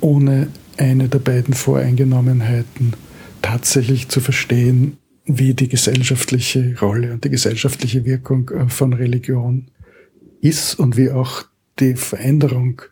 ohne 0.01 0.49
eine 0.77 1.09
der 1.09 1.19
beiden 1.19 1.55
Voreingenommenheiten 1.55 2.95
tatsächlich 3.43 4.09
zu 4.09 4.21
verstehen, 4.21 4.97
wie 5.25 5.55
die 5.55 5.69
gesellschaftliche 5.69 6.77
Rolle 6.81 7.13
und 7.13 7.25
die 7.25 7.31
gesellschaftliche 7.31 8.05
Wirkung 8.05 8.51
äh, 8.51 8.69
von 8.69 8.93
Religion 8.93 9.69
ist 10.41 10.75
und 10.79 10.97
wie 10.97 11.11
auch 11.11 11.45
die 11.79 11.95
Veränderung 11.95 12.83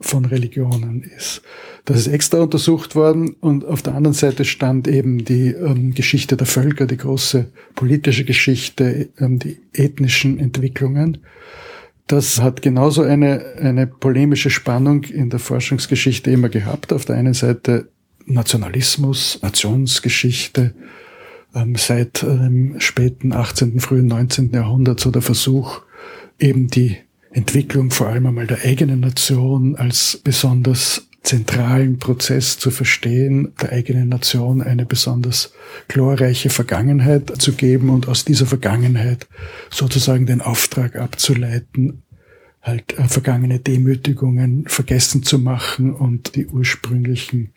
von 0.00 0.24
Religionen 0.24 1.02
ist. 1.02 1.42
Das 1.84 1.98
ist 1.98 2.08
extra 2.08 2.40
untersucht 2.40 2.96
worden 2.96 3.36
und 3.40 3.64
auf 3.64 3.82
der 3.82 3.94
anderen 3.94 4.14
Seite 4.14 4.44
stand 4.44 4.88
eben 4.88 5.24
die 5.24 5.48
ähm, 5.48 5.94
Geschichte 5.94 6.36
der 6.36 6.46
Völker, 6.46 6.86
die 6.86 6.96
große 6.96 7.46
politische 7.74 8.24
Geschichte, 8.24 9.08
ähm, 9.18 9.38
die 9.38 9.60
ethnischen 9.72 10.38
Entwicklungen. 10.38 11.18
Das 12.06 12.40
hat 12.40 12.62
genauso 12.62 13.02
eine, 13.02 13.54
eine 13.58 13.86
polemische 13.86 14.50
Spannung 14.50 15.04
in 15.04 15.30
der 15.30 15.38
Forschungsgeschichte 15.38 16.30
immer 16.30 16.48
gehabt. 16.48 16.92
Auf 16.92 17.04
der 17.04 17.16
einen 17.16 17.34
Seite 17.34 17.88
Nationalismus, 18.26 19.38
Nationsgeschichte, 19.42 20.74
ähm, 21.54 21.76
seit 21.76 22.22
dem 22.22 22.80
späten 22.80 23.32
18., 23.32 23.80
frühen 23.80 24.06
19. 24.06 24.52
Jahrhundert 24.52 25.00
so 25.00 25.10
der 25.10 25.22
Versuch, 25.22 25.82
eben 26.38 26.68
die 26.68 26.96
Entwicklung 27.30 27.90
vor 27.90 28.08
allem 28.08 28.26
einmal 28.26 28.46
der 28.46 28.64
eigenen 28.64 29.00
Nation 29.00 29.76
als 29.76 30.20
besonders 30.22 31.08
zentralen 31.22 31.98
Prozess 31.98 32.58
zu 32.58 32.70
verstehen, 32.70 33.52
der 33.60 33.72
eigenen 33.72 34.08
Nation 34.08 34.60
eine 34.60 34.84
besonders 34.84 35.52
glorreiche 35.88 36.50
Vergangenheit 36.50 37.40
zu 37.40 37.52
geben 37.52 37.90
und 37.90 38.08
aus 38.08 38.24
dieser 38.24 38.46
Vergangenheit 38.46 39.28
sozusagen 39.70 40.26
den 40.26 40.40
Auftrag 40.40 40.96
abzuleiten, 40.96 42.02
halt 42.60 42.98
äh, 42.98 43.06
vergangene 43.08 43.60
Demütigungen 43.60 44.64
vergessen 44.66 45.22
zu 45.22 45.38
machen 45.38 45.92
und 45.92 46.34
die 46.34 46.46
ursprünglichen 46.46 47.52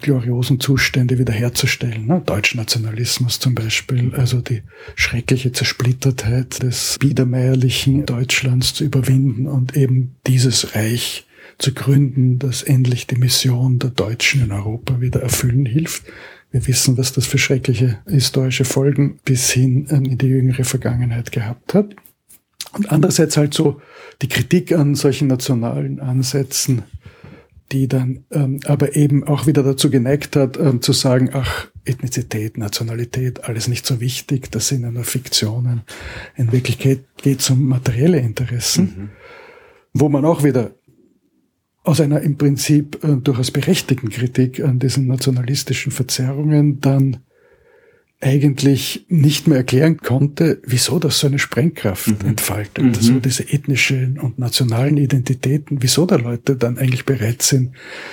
gloriosen 0.00 0.60
Zustände 0.60 1.18
wiederherzustellen. 1.18 2.06
Ne? 2.06 2.22
Deutschnationalismus 2.24 3.40
zum 3.40 3.54
Beispiel, 3.54 4.14
also 4.14 4.40
die 4.40 4.62
schreckliche 4.94 5.52
Zersplittertheit 5.52 6.62
des 6.62 6.96
biedermeierlichen 7.00 8.06
Deutschlands 8.06 8.74
zu 8.74 8.84
überwinden 8.84 9.46
und 9.46 9.76
eben 9.76 10.16
dieses 10.26 10.74
Reich 10.76 11.27
zu 11.58 11.74
gründen, 11.74 12.38
das 12.38 12.62
endlich 12.62 13.06
die 13.06 13.16
Mission 13.16 13.78
der 13.78 13.90
Deutschen 13.90 14.42
in 14.42 14.52
Europa 14.52 15.00
wieder 15.00 15.20
erfüllen 15.20 15.66
hilft. 15.66 16.04
Wir 16.50 16.66
wissen, 16.66 16.96
was 16.96 17.12
das 17.12 17.26
für 17.26 17.38
schreckliche 17.38 17.98
historische 18.06 18.64
Folgen 18.64 19.18
bis 19.24 19.50
hin 19.50 19.86
in 19.86 20.16
die 20.16 20.28
jüngere 20.28 20.64
Vergangenheit 20.64 21.32
gehabt 21.32 21.74
hat. 21.74 21.94
Und 22.72 22.90
andererseits 22.90 23.36
halt 23.36 23.54
so 23.54 23.80
die 24.22 24.28
Kritik 24.28 24.72
an 24.72 24.94
solchen 24.94 25.28
nationalen 25.28 26.00
Ansätzen, 26.00 26.82
die 27.72 27.86
dann 27.86 28.24
ähm, 28.30 28.60
aber 28.64 28.96
eben 28.96 29.24
auch 29.24 29.46
wieder 29.46 29.62
dazu 29.62 29.90
geneigt 29.90 30.36
hat, 30.36 30.58
ähm, 30.58 30.80
zu 30.80 30.92
sagen, 30.92 31.30
ach, 31.34 31.68
Ethnizität, 31.84 32.56
Nationalität, 32.56 33.44
alles 33.44 33.68
nicht 33.68 33.84
so 33.84 34.00
wichtig, 34.00 34.50
das 34.50 34.68
sind 34.68 34.82
ja 34.82 34.90
nur 34.90 35.04
Fiktionen. 35.04 35.82
In 36.36 36.52
Wirklichkeit 36.52 37.00
geht 37.16 37.40
es 37.40 37.50
um 37.50 37.66
materielle 37.66 38.20
Interessen, 38.20 38.84
mhm. 38.84 39.10
wo 39.92 40.08
man 40.08 40.24
auch 40.24 40.44
wieder 40.44 40.72
aus 41.88 42.02
einer 42.02 42.20
im 42.20 42.36
Prinzip 42.36 43.02
äh, 43.02 43.16
durchaus 43.16 43.50
berechtigten 43.50 44.10
Kritik 44.10 44.62
an 44.62 44.78
diesen 44.78 45.06
nationalistischen 45.06 45.90
Verzerrungen 45.90 46.80
dann 46.82 47.20
eigentlich 48.20 49.06
nicht 49.08 49.48
mehr 49.48 49.56
erklären 49.58 49.96
konnte, 49.96 50.60
wieso 50.66 50.98
das 50.98 51.18
so 51.18 51.28
eine 51.28 51.38
Sprengkraft 51.38 52.22
mhm. 52.22 52.28
entfaltet. 52.28 52.84
Mhm. 52.84 52.94
Also 52.94 53.20
diese 53.20 53.50
ethnischen 53.50 54.18
und 54.18 54.38
nationalen 54.38 54.98
Identitäten, 54.98 55.78
wieso 55.80 56.04
da 56.04 56.16
Leute 56.16 56.56
dann 56.56 56.76
eigentlich 56.76 57.06
bereit 57.06 57.40
sind, 57.40 57.70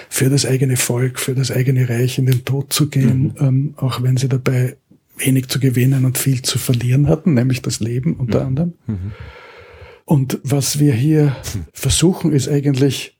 für 0.09 0.29
das 0.29 0.45
eigene 0.45 0.77
Volk, 0.77 1.19
für 1.19 1.35
das 1.35 1.51
eigene 1.51 1.89
Reich 1.89 2.17
in 2.17 2.27
den 2.27 2.45
Tod 2.45 2.71
zu 2.71 2.87
gehen, 2.87 3.33
mhm. 3.37 3.45
ähm, 3.45 3.73
auch 3.75 4.01
wenn 4.01 4.15
sie 4.15 4.29
dabei 4.29 4.77
wenig 5.17 5.49
zu 5.49 5.59
gewinnen 5.59 6.05
und 6.05 6.17
viel 6.17 6.43
zu 6.43 6.59
verlieren 6.59 7.09
hatten, 7.09 7.33
nämlich 7.33 7.61
das 7.61 7.81
Leben 7.81 8.13
unter 8.13 8.41
mhm. 8.41 8.47
anderem. 8.47 8.73
Mhm. 8.87 9.11
Und 10.05 10.39
was 10.43 10.79
wir 10.79 10.93
hier 10.93 11.35
mhm. 11.55 11.65
versuchen, 11.73 12.31
ist 12.31 12.47
eigentlich 12.47 13.14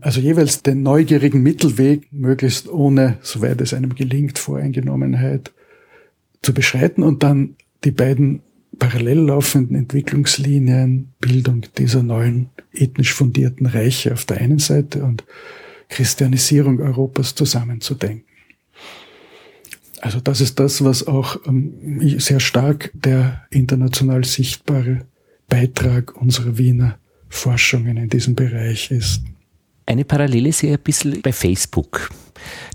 also 0.00 0.20
jeweils 0.20 0.62
den 0.62 0.82
neugierigen 0.82 1.42
Mittelweg, 1.42 2.12
möglichst 2.12 2.68
ohne, 2.68 3.18
soweit 3.22 3.60
es 3.60 3.74
einem 3.74 3.94
gelingt, 3.94 4.38
Voreingenommenheit 4.38 5.52
zu 6.40 6.54
beschreiten 6.54 7.02
und 7.02 7.22
dann 7.22 7.56
die 7.84 7.90
beiden 7.90 8.42
parallel 8.78 9.18
laufenden 9.18 9.76
Entwicklungslinien, 9.76 11.12
Bildung 11.20 11.66
dieser 11.76 12.02
neuen 12.02 12.48
ethnisch 12.72 13.12
fundierten 13.12 13.66
Reiche 13.66 14.12
auf 14.12 14.24
der 14.24 14.40
einen 14.40 14.58
Seite 14.58 15.04
und 15.04 15.24
Christianisierung 15.88 16.80
Europas 16.80 17.34
zusammenzudenken. 17.34 18.24
Also 20.00 20.18
das 20.20 20.40
ist 20.40 20.58
das, 20.58 20.82
was 20.82 21.06
auch 21.06 21.36
ähm, 21.46 22.18
sehr 22.18 22.40
stark 22.40 22.90
der 22.94 23.42
international 23.50 24.24
sichtbare 24.24 25.06
Beitrag 25.48 26.16
unserer 26.20 26.58
Wiener 26.58 26.98
Forschungen 27.28 27.96
in 27.98 28.08
diesem 28.08 28.34
Bereich 28.34 28.90
ist. 28.90 29.22
Eine 29.86 30.04
Parallele 30.04 30.52
sehe 30.52 30.70
ich 30.70 30.78
ein 30.78 30.82
bisschen 30.82 31.22
bei 31.22 31.32
Facebook. 31.32 32.10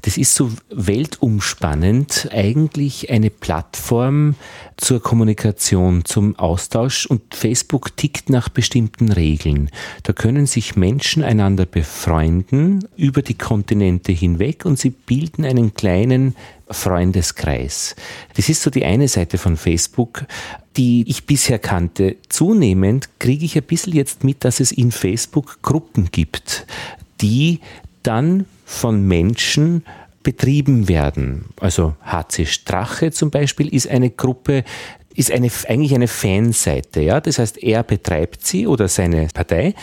Das 0.01 0.17
ist 0.17 0.35
so 0.35 0.51
weltumspannend, 0.69 2.29
eigentlich 2.31 3.09
eine 3.09 3.29
Plattform 3.29 4.35
zur 4.77 5.01
Kommunikation, 5.01 6.05
zum 6.05 6.37
Austausch 6.37 7.05
und 7.05 7.33
Facebook 7.33 7.95
tickt 7.97 8.29
nach 8.29 8.49
bestimmten 8.49 9.11
Regeln. 9.11 9.69
Da 10.03 10.13
können 10.13 10.45
sich 10.45 10.75
Menschen 10.75 11.23
einander 11.23 11.65
befreunden 11.65 12.87
über 12.95 13.21
die 13.21 13.37
Kontinente 13.37 14.11
hinweg 14.11 14.65
und 14.65 14.77
sie 14.79 14.91
bilden 14.91 15.45
einen 15.45 15.73
kleinen 15.73 16.35
Freundeskreis. 16.69 17.95
Das 18.35 18.49
ist 18.49 18.61
so 18.61 18.69
die 18.69 18.85
eine 18.85 19.07
Seite 19.07 19.37
von 19.37 19.57
Facebook, 19.57 20.25
die 20.75 21.05
ich 21.07 21.25
bisher 21.25 21.59
kannte. 21.59 22.17
Zunehmend 22.29 23.19
kriege 23.19 23.45
ich 23.45 23.55
ein 23.57 23.63
bisschen 23.63 23.93
jetzt 23.93 24.23
mit, 24.23 24.43
dass 24.43 24.59
es 24.59 24.71
in 24.71 24.91
Facebook 24.91 25.61
Gruppen 25.61 26.09
gibt, 26.11 26.67
die 27.21 27.61
dann 28.07 28.45
von 28.65 29.05
Menschen 29.05 29.83
betrieben 30.23 30.87
werden. 30.87 31.45
Also 31.59 31.95
HC 32.05 32.45
Strache 32.45 33.11
zum 33.11 33.31
Beispiel 33.31 33.73
ist 33.73 33.87
eine 33.87 34.09
Gruppe, 34.09 34.63
ist 35.13 35.31
eine, 35.31 35.49
eigentlich 35.67 35.93
eine 35.93 36.07
Fanseite. 36.07 37.01
Ja? 37.01 37.19
Das 37.19 37.39
heißt, 37.39 37.61
er 37.61 37.83
betreibt 37.83 38.45
sie 38.45 38.67
oder 38.67 38.87
seine 38.87 39.27
Partei 39.33 39.75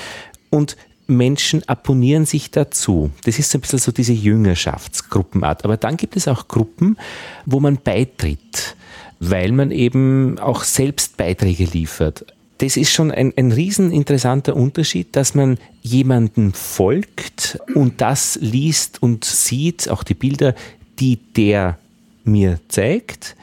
und 0.51 0.77
Menschen 1.07 1.68
abonnieren 1.68 2.25
sich 2.25 2.51
dazu. 2.51 3.11
Das 3.25 3.39
ist 3.39 3.55
ein 3.55 3.61
bisschen 3.61 3.79
so 3.79 3.93
diese 3.93 4.14
Jüngerschaftsgruppenart. 4.14 5.64
Aber 5.64 5.77
dann 5.77 5.99
gibt 5.99 6.16
es 6.16 6.29
auch 6.29 6.49
Gruppen, 6.49 6.97
wo 7.45 7.61
man 7.61 7.77
beitritt, 7.77 8.77
weil 9.20 9.53
man 9.53 9.70
eben 9.70 10.39
auch 10.39 10.64
selbst 10.64 11.18
Beiträge 11.18 11.64
liefert 11.64 12.25
das 12.59 12.77
ist 12.77 12.93
schon 12.93 13.11
ein, 13.11 13.33
ein 13.37 13.53
riesen 13.53 13.93
interessanter 13.93 14.57
Unterschied, 14.57 15.16
dass 15.16 15.35
man 15.35 15.59
jemanden 15.85 16.55
folgt 16.55 17.61
und 17.74 18.01
das 18.01 18.39
liest 18.41 19.03
und 19.03 19.24
sieht, 19.24 19.89
auch 19.91 20.03
die 20.03 20.14
Bilder, 20.14 20.55
die 20.99 21.16
der 21.16 21.78
mir 22.24 22.59
zeigt 22.68 23.37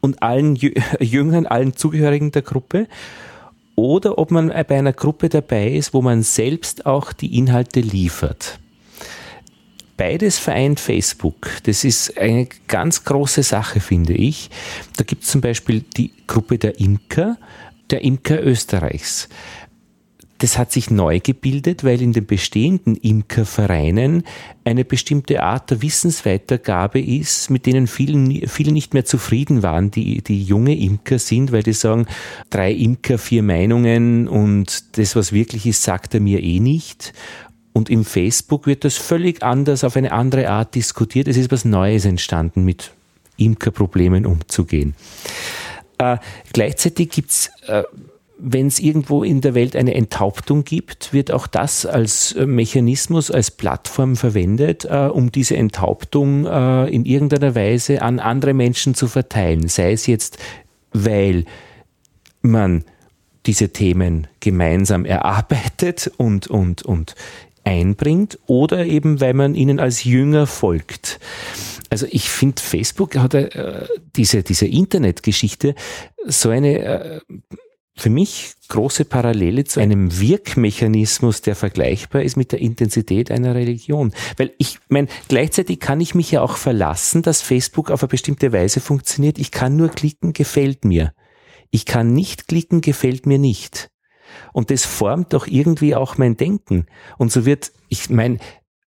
und 0.00 0.22
allen 0.22 0.56
Jüngern, 1.00 1.46
allen 1.46 1.74
Zugehörigen 1.74 2.30
der 2.30 2.42
Gruppe 2.42 2.86
oder 3.74 4.18
ob 4.18 4.30
man 4.30 4.48
bei 4.48 4.78
einer 4.78 4.92
Gruppe 4.92 5.30
dabei 5.30 5.70
ist, 5.70 5.94
wo 5.94 6.02
man 6.02 6.22
selbst 6.22 6.84
auch 6.84 7.12
die 7.12 7.38
Inhalte 7.38 7.80
liefert. 7.80 8.58
Beides 9.96 10.38
vereint 10.38 10.78
Facebook. 10.78 11.48
Das 11.64 11.82
ist 11.82 12.18
eine 12.18 12.46
ganz 12.68 13.04
große 13.04 13.42
Sache, 13.42 13.80
finde 13.80 14.12
ich. 14.12 14.50
Da 14.96 15.02
gibt 15.02 15.24
es 15.24 15.30
zum 15.30 15.40
Beispiel 15.40 15.84
die 15.96 16.12
Gruppe 16.26 16.58
der 16.58 16.78
Imker, 16.78 17.36
der 17.90 18.04
Imker 18.04 18.44
Österreichs. 18.44 19.28
Das 20.38 20.56
hat 20.56 20.70
sich 20.70 20.90
neu 20.90 21.18
gebildet, 21.18 21.82
weil 21.82 22.00
in 22.00 22.12
den 22.12 22.24
bestehenden 22.24 22.94
Imkervereinen 22.94 24.22
eine 24.64 24.84
bestimmte 24.84 25.42
Art 25.42 25.70
der 25.70 25.82
Wissensweitergabe 25.82 27.00
ist, 27.00 27.50
mit 27.50 27.66
denen 27.66 27.88
vielen, 27.88 28.46
viele 28.46 28.70
nicht 28.70 28.94
mehr 28.94 29.04
zufrieden 29.04 29.64
waren, 29.64 29.90
die, 29.90 30.22
die 30.22 30.42
junge 30.42 30.78
Imker 30.78 31.18
sind, 31.18 31.50
weil 31.50 31.64
die 31.64 31.72
sagen, 31.72 32.06
drei 32.50 32.72
Imker, 32.72 33.18
vier 33.18 33.42
Meinungen 33.42 34.28
und 34.28 34.96
das, 34.96 35.16
was 35.16 35.32
wirklich 35.32 35.66
ist, 35.66 35.82
sagt 35.82 36.14
er 36.14 36.20
mir 36.20 36.40
eh 36.40 36.60
nicht. 36.60 37.12
Und 37.72 37.90
im 37.90 38.04
Facebook 38.04 38.66
wird 38.66 38.84
das 38.84 38.96
völlig 38.96 39.42
anders, 39.42 39.82
auf 39.82 39.96
eine 39.96 40.12
andere 40.12 40.48
Art 40.50 40.74
diskutiert. 40.74 41.26
Es 41.26 41.36
ist 41.36 41.50
was 41.50 41.64
Neues 41.64 42.04
entstanden, 42.04 42.64
mit 42.64 42.92
Imkerproblemen 43.36 44.26
umzugehen. 44.26 44.94
Äh, 45.98 46.18
gleichzeitig 46.52 47.10
gibt's 47.10 47.50
äh, 47.66 47.82
wenn 48.38 48.68
es 48.68 48.78
irgendwo 48.78 49.24
in 49.24 49.40
der 49.40 49.54
Welt 49.54 49.74
eine 49.74 49.94
Enthauptung 49.94 50.64
gibt, 50.64 51.12
wird 51.12 51.32
auch 51.32 51.46
das 51.46 51.84
als 51.84 52.32
äh, 52.32 52.46
Mechanismus, 52.46 53.30
als 53.30 53.50
Plattform 53.50 54.16
verwendet, 54.16 54.84
äh, 54.84 55.08
um 55.12 55.32
diese 55.32 55.56
Enthauptung 55.56 56.46
äh, 56.46 56.86
in 56.86 57.04
irgendeiner 57.04 57.54
Weise 57.54 58.00
an 58.02 58.20
andere 58.20 58.54
Menschen 58.54 58.94
zu 58.94 59.08
verteilen. 59.08 59.68
Sei 59.68 59.92
es 59.92 60.06
jetzt, 60.06 60.38
weil 60.92 61.44
man 62.40 62.84
diese 63.46 63.70
Themen 63.70 64.28
gemeinsam 64.40 65.04
erarbeitet 65.04 66.10
und, 66.16 66.46
und, 66.46 66.82
und 66.82 67.14
einbringt 67.64 68.38
oder 68.46 68.86
eben, 68.86 69.20
weil 69.20 69.34
man 69.34 69.54
ihnen 69.54 69.80
als 69.80 70.04
Jünger 70.04 70.46
folgt. 70.46 71.18
Also 71.90 72.06
ich 72.10 72.30
finde, 72.30 72.62
Facebook 72.62 73.16
hat 73.16 73.34
äh, 73.34 73.86
diese, 74.16 74.42
diese 74.42 74.66
Internetgeschichte 74.66 75.74
so 76.26 76.50
eine 76.50 76.78
äh, 76.78 77.20
für 77.98 78.10
mich 78.10 78.54
große 78.68 79.04
Parallele 79.04 79.64
zu 79.64 79.80
einem 79.80 80.20
Wirkmechanismus, 80.20 81.42
der 81.42 81.56
vergleichbar 81.56 82.22
ist 82.22 82.36
mit 82.36 82.52
der 82.52 82.60
Intensität 82.60 83.30
einer 83.30 83.54
Religion. 83.54 84.12
Weil 84.36 84.52
ich 84.58 84.78
meine, 84.88 85.08
gleichzeitig 85.26 85.80
kann 85.80 86.00
ich 86.00 86.14
mich 86.14 86.30
ja 86.30 86.42
auch 86.42 86.56
verlassen, 86.56 87.22
dass 87.22 87.42
Facebook 87.42 87.90
auf 87.90 88.02
eine 88.02 88.08
bestimmte 88.08 88.52
Weise 88.52 88.80
funktioniert. 88.80 89.38
Ich 89.38 89.50
kann 89.50 89.76
nur 89.76 89.88
klicken, 89.88 90.32
gefällt 90.32 90.84
mir. 90.84 91.12
Ich 91.70 91.86
kann 91.86 92.12
nicht 92.12 92.46
klicken, 92.46 92.80
gefällt 92.82 93.26
mir 93.26 93.38
nicht. 93.38 93.90
Und 94.52 94.70
das 94.70 94.84
formt 94.84 95.32
doch 95.32 95.46
irgendwie 95.46 95.94
auch 95.94 96.18
mein 96.18 96.36
Denken. 96.36 96.86
Und 97.16 97.32
so 97.32 97.46
wird, 97.46 97.72
ich 97.88 98.10
meine, 98.10 98.38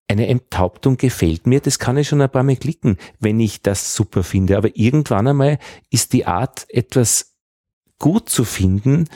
eine 0.07 0.27
Enthauptung 0.27 0.97
gefällt 0.97 1.47
mir, 1.47 1.59
das 1.59 1.79
kann 1.79 1.97
ich 1.97 2.07
schon 2.07 2.21
ein 2.21 2.29
paar 2.29 2.43
Mal 2.43 2.57
klicken, 2.57 2.97
wenn 3.19 3.39
ich 3.39 3.61
das 3.61 3.95
super 3.95 4.23
finde. 4.23 4.57
Aber 4.57 4.69
irgendwann 4.75 5.27
einmal 5.27 5.59
ist 5.89 6.13
die 6.13 6.25
Art, 6.25 6.65
etwas 6.69 7.30
gut 8.01 8.29
zu 8.29 8.43
finden, 8.43 9.07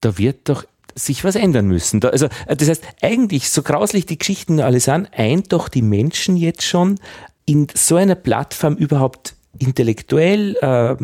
da 0.00 0.18
wird 0.18 0.50
doch 0.50 0.66
sich 0.94 1.24
was 1.24 1.36
ändern 1.36 1.66
müssen. 1.66 2.04
also, 2.04 2.28
das 2.46 2.68
heißt, 2.68 2.84
eigentlich, 3.02 3.50
so 3.50 3.62
grauslich 3.62 4.06
die 4.06 4.18
Geschichten 4.18 4.60
alle 4.60 4.80
sind, 4.80 5.08
eint 5.12 5.52
doch 5.52 5.68
die 5.68 5.82
Menschen 5.82 6.36
jetzt 6.36 6.64
schon 6.64 6.98
in 7.44 7.66
so 7.74 7.96
einer 7.96 8.14
Plattform 8.14 8.76
überhaupt 8.76 9.34
intellektuell, 9.58 10.56
äh, 10.56 10.96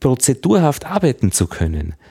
prozedurhaft 0.00 0.86
arbeiten 0.86 1.32
zu 1.32 1.46
können. 1.46 1.94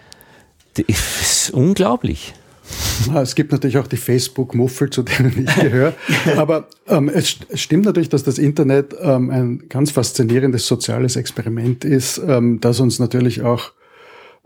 Das 0.78 0.86
ist 0.88 1.52
unglaublich. 1.52 2.34
Es 3.16 3.36
gibt 3.36 3.52
natürlich 3.52 3.78
auch 3.78 3.88
die 3.88 3.98
Facebook-Muffel, 3.98 4.90
zu 4.90 5.04
denen 5.04 5.46
ich 5.48 5.56
gehöre. 5.56 5.94
Aber 6.38 6.68
ähm, 6.88 7.10
es, 7.10 7.38
es, 7.50 7.62
stimmt 7.62 7.86
natürlich, 7.86 8.10
dass 8.10 8.24
das 8.24 8.38
Internet 8.38 8.96
ähm, 9.00 9.30
ein 9.30 9.64
ganz 9.70 9.92
faszinierendes 9.92 10.66
soziales 10.66 11.16
Experiment 11.16 11.86
ist, 11.86 12.22
ähm, 12.26 12.60
das 12.62 12.80
uns 12.80 13.00
natürlich 13.00 13.42
auch 13.42 13.72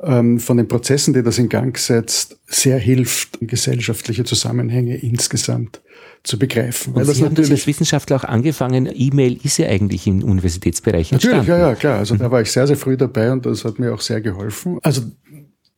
ähm, 0.02 0.40
von 0.40 0.58
den 0.58 0.68
Prozessen, 0.68 1.14
die 1.14 1.24
das 1.24 1.38
in 1.38 1.50
Gang 1.50 1.78
setzt, 1.78 2.38
sehr 2.48 2.78
hilft, 2.78 3.38
gesellschaftliche 3.42 4.24
Zusammenhänge 4.24 4.98
insgesamt 4.98 5.82
zu 6.24 6.38
begreifen. 6.38 6.94
Und 6.94 7.00
Weil 7.00 7.06
Sie 7.06 7.22
das 7.22 7.30
natürlich 7.30 7.52
als 7.52 7.68
Wissenschaftler 7.68 8.18
auch 8.18 8.24
angefangen, 8.24 8.90
E-Mail 8.94 9.40
ist 9.44 9.58
ja 9.58 9.68
eigentlich 9.68 10.08
im 10.08 10.24
Universitätsbereich 10.24 11.12
entstanden. 11.12 11.40
Natürlich, 11.40 11.62
ja, 11.62 11.70
ja, 11.70 11.76
klar. 11.76 11.98
Also 12.00 12.16
da 12.16 12.30
war 12.30 12.42
ich 12.42 12.52
sehr, 12.52 12.68
sehr 12.68 12.78
früh 12.78 12.98
dabei 12.98 13.32
und 13.32 13.46
das 13.46 13.64
hat 13.66 13.80
mir 13.80 13.94
auch 13.94 14.02
sehr 14.02 14.22
geholfen. 14.22 14.80
Also 14.84 15.04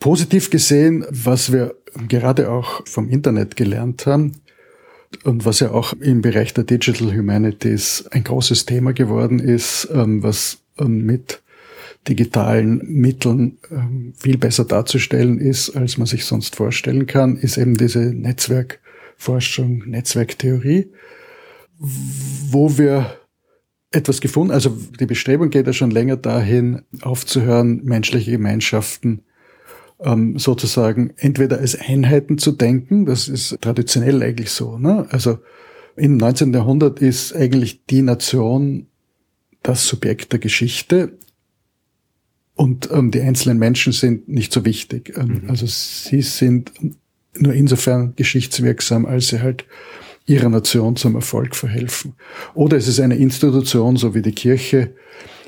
positiv 0.02 0.50
gesehen, 0.50 1.06
was 1.10 1.54
wir 1.54 1.76
gerade 2.10 2.52
auch 2.52 2.86
vom 2.86 3.08
Internet 3.08 3.56
gelernt 3.56 4.06
haben 4.06 4.42
und 5.24 5.46
was 5.46 5.62
ja 5.62 5.72
auch 5.72 5.94
im 5.94 6.22
Bereich 6.22 6.54
der 6.54 6.64
Digital 6.66 7.16
Humanities 7.16 8.06
ein 8.12 8.24
großes 8.24 8.66
Thema 8.66 8.94
geworden 8.94 9.40
ist, 9.40 9.88
ähm, 9.94 10.24
was 10.24 10.58
ähm, 10.80 11.06
mit 11.06 11.42
digitalen 12.08 12.82
Mitteln 12.84 13.60
ähm, 13.70 14.14
viel 14.18 14.40
besser 14.40 14.66
darzustellen 14.66 15.38
ist, 15.38 15.70
als 15.78 16.00
man 16.00 16.08
sich 16.08 16.26
sonst 16.26 16.56
vorstellen 16.56 17.06
kann, 17.06 17.38
ist 17.38 17.58
eben 17.58 17.78
diese 17.78 18.00
Netzwerkforschung, 18.00 19.84
Netzwerktheorie, 19.86 20.88
wo 21.78 22.76
wir 22.80 23.18
etwas 23.92 24.20
gefunden, 24.20 24.52
also 24.52 24.76
die 25.00 25.06
Bestrebung 25.06 25.52
geht 25.52 25.68
ja 25.68 25.74
schon 25.74 25.92
länger 25.92 26.18
dahin, 26.18 26.82
aufzuhören, 27.02 27.82
menschliche 27.84 28.32
Gemeinschaften 28.32 29.22
ähm, 30.04 30.38
sozusagen 30.40 31.14
entweder 31.18 31.60
als 31.60 31.80
Einheiten 31.80 32.38
zu 32.38 32.52
denken, 32.52 33.06
das 33.06 33.28
ist 33.28 33.58
traditionell 33.62 34.22
eigentlich 34.24 34.52
so. 34.52 34.78
Ne? 34.78 35.08
Also 35.10 35.40
im 35.96 36.18
19. 36.18 36.54
Jahrhundert 36.54 37.00
ist 37.00 37.36
eigentlich 37.36 37.86
die 37.86 38.02
Nation 38.02 38.88
das 39.64 39.88
Subjekt 39.88 40.32
der 40.32 40.40
Geschichte 40.40 41.18
und 42.56 42.90
ähm, 42.92 43.12
die 43.12 43.22
einzelnen 43.22 43.58
Menschen 43.58 43.94
sind 43.94 44.28
nicht 44.28 44.52
so 44.54 44.66
wichtig. 44.66 45.14
Ähm, 45.18 45.42
mhm. 45.44 45.50
Also 45.50 45.66
sie 45.68 46.22
sind 46.22 46.72
nur 47.38 47.54
insofern 47.54 48.14
geschichtswirksam, 48.16 49.06
als 49.06 49.30
sie 49.30 49.42
halt 49.42 49.66
ihrer 50.26 50.50
Nation 50.50 50.96
zum 50.96 51.16
Erfolg 51.16 51.56
verhelfen. 51.56 52.14
Oder 52.54 52.78
es 52.78 52.88
ist 52.88 53.00
eine 53.00 53.16
Institution, 53.16 53.98
so 53.98 54.14
wie 54.14 54.22
die 54.22 54.34
Kirche, 54.34 54.94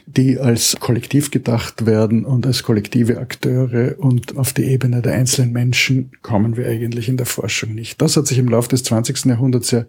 die 0.05 0.39
als 0.39 0.77
Kollektiv 0.79 1.31
gedacht 1.31 1.85
werden 1.85 2.25
und 2.25 2.45
als 2.45 2.63
kollektive 2.63 3.19
Akteure 3.19 3.95
und 3.97 4.37
auf 4.37 4.53
die 4.53 4.65
Ebene 4.65 5.01
der 5.01 5.13
einzelnen 5.13 5.51
Menschen 5.51 6.11
kommen 6.21 6.57
wir 6.57 6.67
eigentlich 6.67 7.09
in 7.09 7.17
der 7.17 7.25
Forschung 7.25 7.73
nicht. 7.73 8.01
Das 8.01 8.17
hat 8.17 8.27
sich 8.27 8.37
im 8.37 8.49
Laufe 8.49 8.69
des 8.69 8.83
20. 8.83 9.25
Jahrhunderts 9.25 9.71
ja 9.71 9.85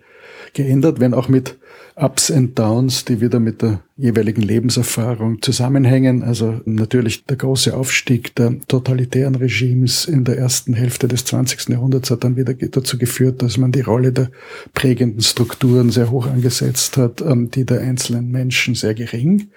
geändert, 0.53 1.01
wenn 1.01 1.15
auch 1.15 1.29
mit 1.29 1.57
Ups 1.97 2.31
and 2.31 2.59
Downs, 2.59 3.05
die 3.05 3.21
wieder 3.21 3.39
mit 3.39 3.63
der 3.63 3.81
jeweiligen 3.97 4.43
Lebenserfahrung 4.43 5.41
zusammenhängen. 5.43 6.25
Also 6.25 6.61
natürlich 6.65 7.25
der 7.25 7.37
große 7.37 7.77
Aufstieg 7.77 8.35
der 8.35 8.59
totalitären 8.67 9.37
Regimes 9.37 10.05
in 10.05 10.25
der 10.25 10.37
ersten 10.37 10.75
Hälfte 10.75 11.07
des 11.07 11.25
20. 11.25 11.69
Jahrhunderts 11.69 12.11
hat 12.11 12.25
dann 12.25 12.37
wieder 12.37 12.55
dazu 12.55 12.99
geführt, 12.99 13.43
dass 13.43 13.59
man 13.59 13.71
die 13.71 13.83
Rolle 13.83 14.13
der 14.13 14.31
prägenden 14.73 15.23
Strukturen 15.23 15.91
sehr 15.91 16.11
hoch 16.11 16.27
angesetzt 16.27 16.97
hat, 16.97 17.21
ähm, 17.21 17.51
die 17.51 17.65
der 17.65 17.81
einzelnen 17.81 18.31
Menschen 18.31 18.75
sehr 18.75 18.95
gering. 18.95 19.51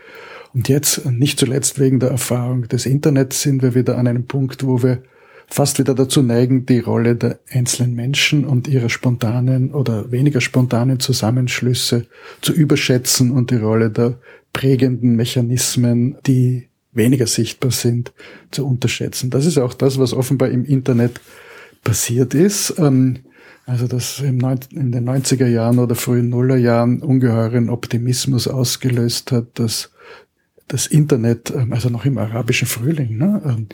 Und 0.57 0.69
jetzt, 0.69 1.05
nicht 1.05 1.39
zuletzt 1.39 1.79
wegen 1.79 1.99
der 1.99 2.09
Erfahrung 2.09 2.67
des 2.67 2.87
Internets, 2.87 3.43
sind 3.43 3.61
wir 3.61 3.75
wieder 3.75 3.95
an 3.95 4.07
einem 4.07 4.25
Punkt, 4.25 4.65
wo 4.65 4.81
wir 4.81 5.03
fast 5.45 5.77
wieder 5.77 5.93
dazu 5.93 6.23
neigen, 6.23 6.65
die 6.65 6.79
Rolle 6.79 7.15
der 7.15 7.37
einzelnen 7.51 7.93
Menschen 7.93 8.43
und 8.43 8.67
ihrer 8.67 8.89
spontanen 8.89 9.71
oder 9.71 10.11
weniger 10.11 10.41
spontanen 10.41 10.99
Zusammenschlüsse 10.99 12.07
zu 12.41 12.53
überschätzen 12.53 13.29
und 13.29 13.51
die 13.51 13.57
Rolle 13.57 13.91
der 13.91 14.15
prägenden 14.51 15.15
Mechanismen, 15.15 16.17
die 16.25 16.69
weniger 16.91 17.27
sichtbar 17.27 17.69
sind, 17.69 18.11
zu 18.49 18.65
unterschätzen. 18.65 19.29
Das 19.29 19.45
ist 19.45 19.59
auch 19.59 19.75
das, 19.75 19.99
was 19.99 20.11
offenbar 20.11 20.49
im 20.49 20.65
Internet 20.65 21.21
passiert 21.83 22.33
ist. 22.33 22.73
Ähm, 22.79 23.19
also 23.67 23.87
das 23.87 24.21
in 24.21 24.39
den 24.39 25.07
90er 25.07 25.45
Jahren 25.45 25.77
oder 25.77 25.93
frühen 25.93 26.29
Nullerjahren 26.29 27.03
ungeheuren 27.03 27.69
Optimismus 27.69 28.47
ausgelöst 28.47 29.31
hat, 29.31 29.59
dass 29.59 29.91
das 30.67 30.87
Internet, 30.87 31.51
ähm, 31.51 31.73
also 31.73 31.89
noch 31.89 32.05
im 32.05 32.17
arabischen 32.17 32.67
Frühling, 32.67 33.17
ne, 33.17 33.41
ähm, 33.45 33.67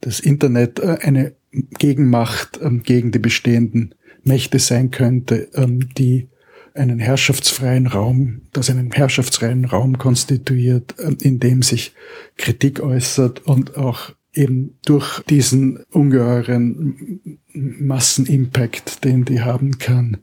das 0.00 0.20
Internet 0.20 0.80
äh, 0.80 0.98
eine 1.00 1.34
Gegenmacht 1.78 2.58
ähm, 2.62 2.82
gegen 2.82 3.12
die 3.12 3.18
bestehenden 3.18 3.94
Mächte 4.22 4.58
sein 4.58 4.90
könnte, 4.90 5.48
die 5.96 6.28
einen 6.74 6.98
herrschaftsfreien 6.98 7.86
Raum, 7.86 8.42
das 8.52 8.68
einen 8.68 8.92
herrschaftsfreien 8.92 9.64
Raum 9.64 9.96
konstituiert, 9.96 10.94
in 11.22 11.40
dem 11.40 11.62
sich 11.62 11.94
Kritik 12.36 12.80
äußert 12.80 13.46
und 13.46 13.78
auch 13.78 14.12
eben 14.34 14.78
durch 14.84 15.20
diesen 15.22 15.78
ungeheuren 15.90 17.38
Massenimpact, 17.54 19.04
den 19.04 19.24
die 19.24 19.40
haben 19.40 19.78
kann, 19.78 20.18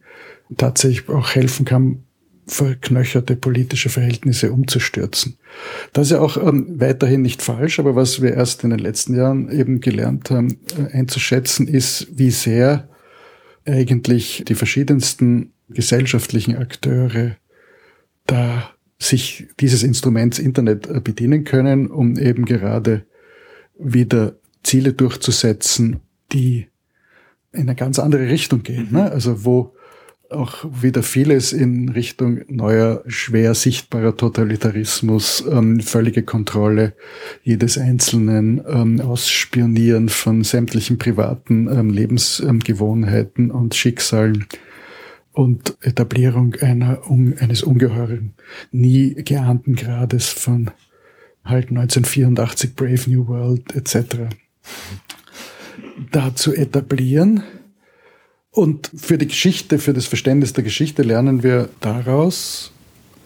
tatsächlich 0.56 1.10
auch 1.10 1.32
helfen 1.32 1.66
kann, 1.66 2.04
verknöcherte 2.48 3.36
politische 3.36 3.90
Verhältnisse 3.90 4.52
umzustürzen. 4.52 5.38
Das 5.94 6.08
ist 6.08 6.12
ja 6.12 6.20
auch 6.20 6.38
ähm, 6.38 6.80
weiterhin 6.80 7.22
nicht 7.22 7.42
falsch, 7.42 7.80
aber 7.80 7.96
was 7.96 8.22
wir 8.22 8.34
erst 8.34 8.64
in 8.64 8.70
den 8.70 8.80
letzten 8.80 9.16
Jahren 9.16 9.52
eben 9.52 9.82
gelernt 9.82 10.32
haben 10.32 10.60
äh, 10.78 10.96
einzuschätzen, 10.96 11.68
ist, 11.68 12.08
wie 12.18 12.32
sehr 12.32 12.90
eigentlich 13.66 14.46
die 14.48 14.56
verschiedensten 14.56 15.52
gesellschaftlichen 15.70 16.56
Akteure 16.56 17.36
da 18.26 18.72
sich 19.00 19.48
dieses 19.60 19.84
Instruments 19.84 20.40
Internet 20.40 20.88
äh, 20.88 21.02
bedienen 21.02 21.44
können, 21.44 21.88
um 21.88 22.18
eben 22.18 22.46
gerade 22.46 23.06
wieder 23.78 24.38
Ziele 24.64 24.94
durchzusetzen, 24.94 26.00
die 26.32 26.68
in 27.52 27.62
eine 27.62 27.76
ganz 27.76 28.00
andere 28.00 28.28
Richtung 28.28 28.64
gehen. 28.64 28.90
Ne? 28.92 29.12
Also 29.12 29.46
wo 29.46 29.76
auch 30.30 30.66
wieder 30.82 31.04
vieles 31.04 31.54
in 31.54 31.90
Richtung 31.90 32.42
neuer, 32.48 33.04
schwer 33.08 33.54
sichtbarer 33.54 34.16
Totalitarismus, 34.16 35.44
ähm, 35.50 35.80
völlige 35.80 36.24
Kontrolle 36.24 36.94
jedes 37.44 37.78
Einzelnen, 37.78 38.62
ähm, 38.68 39.02
Ausspionieren 39.02 40.10
von 40.10 40.44
sämtlichen 40.44 40.98
privaten 40.98 41.68
ähm, 41.68 41.90
Lebensgewohnheiten 41.92 43.52
und 43.52 43.76
Schicksalen 43.76 44.46
und 45.32 45.78
Etablierung 45.82 46.56
einer, 46.56 47.10
um, 47.10 47.34
eines 47.40 47.64
ungeheuren, 47.64 48.34
nie 48.72 49.14
geahnten 49.14 49.76
Grades 49.76 50.30
von 50.30 50.72
halt 51.44 51.70
1984 51.70 52.76
Brave 52.76 53.10
New 53.10 53.28
World 53.28 53.76
etc. 53.76 54.30
da 56.12 56.36
zu 56.36 56.54
etablieren 56.54 57.44
und 58.58 58.90
für 58.96 59.20
die 59.20 59.28
Geschichte, 59.28 59.78
für 59.78 59.94
das 59.94 60.08
Verständnis 60.08 60.52
der 60.52 60.64
Geschichte 60.64 61.04
lernen 61.04 61.44
wir 61.44 61.70
daraus, 61.80 62.72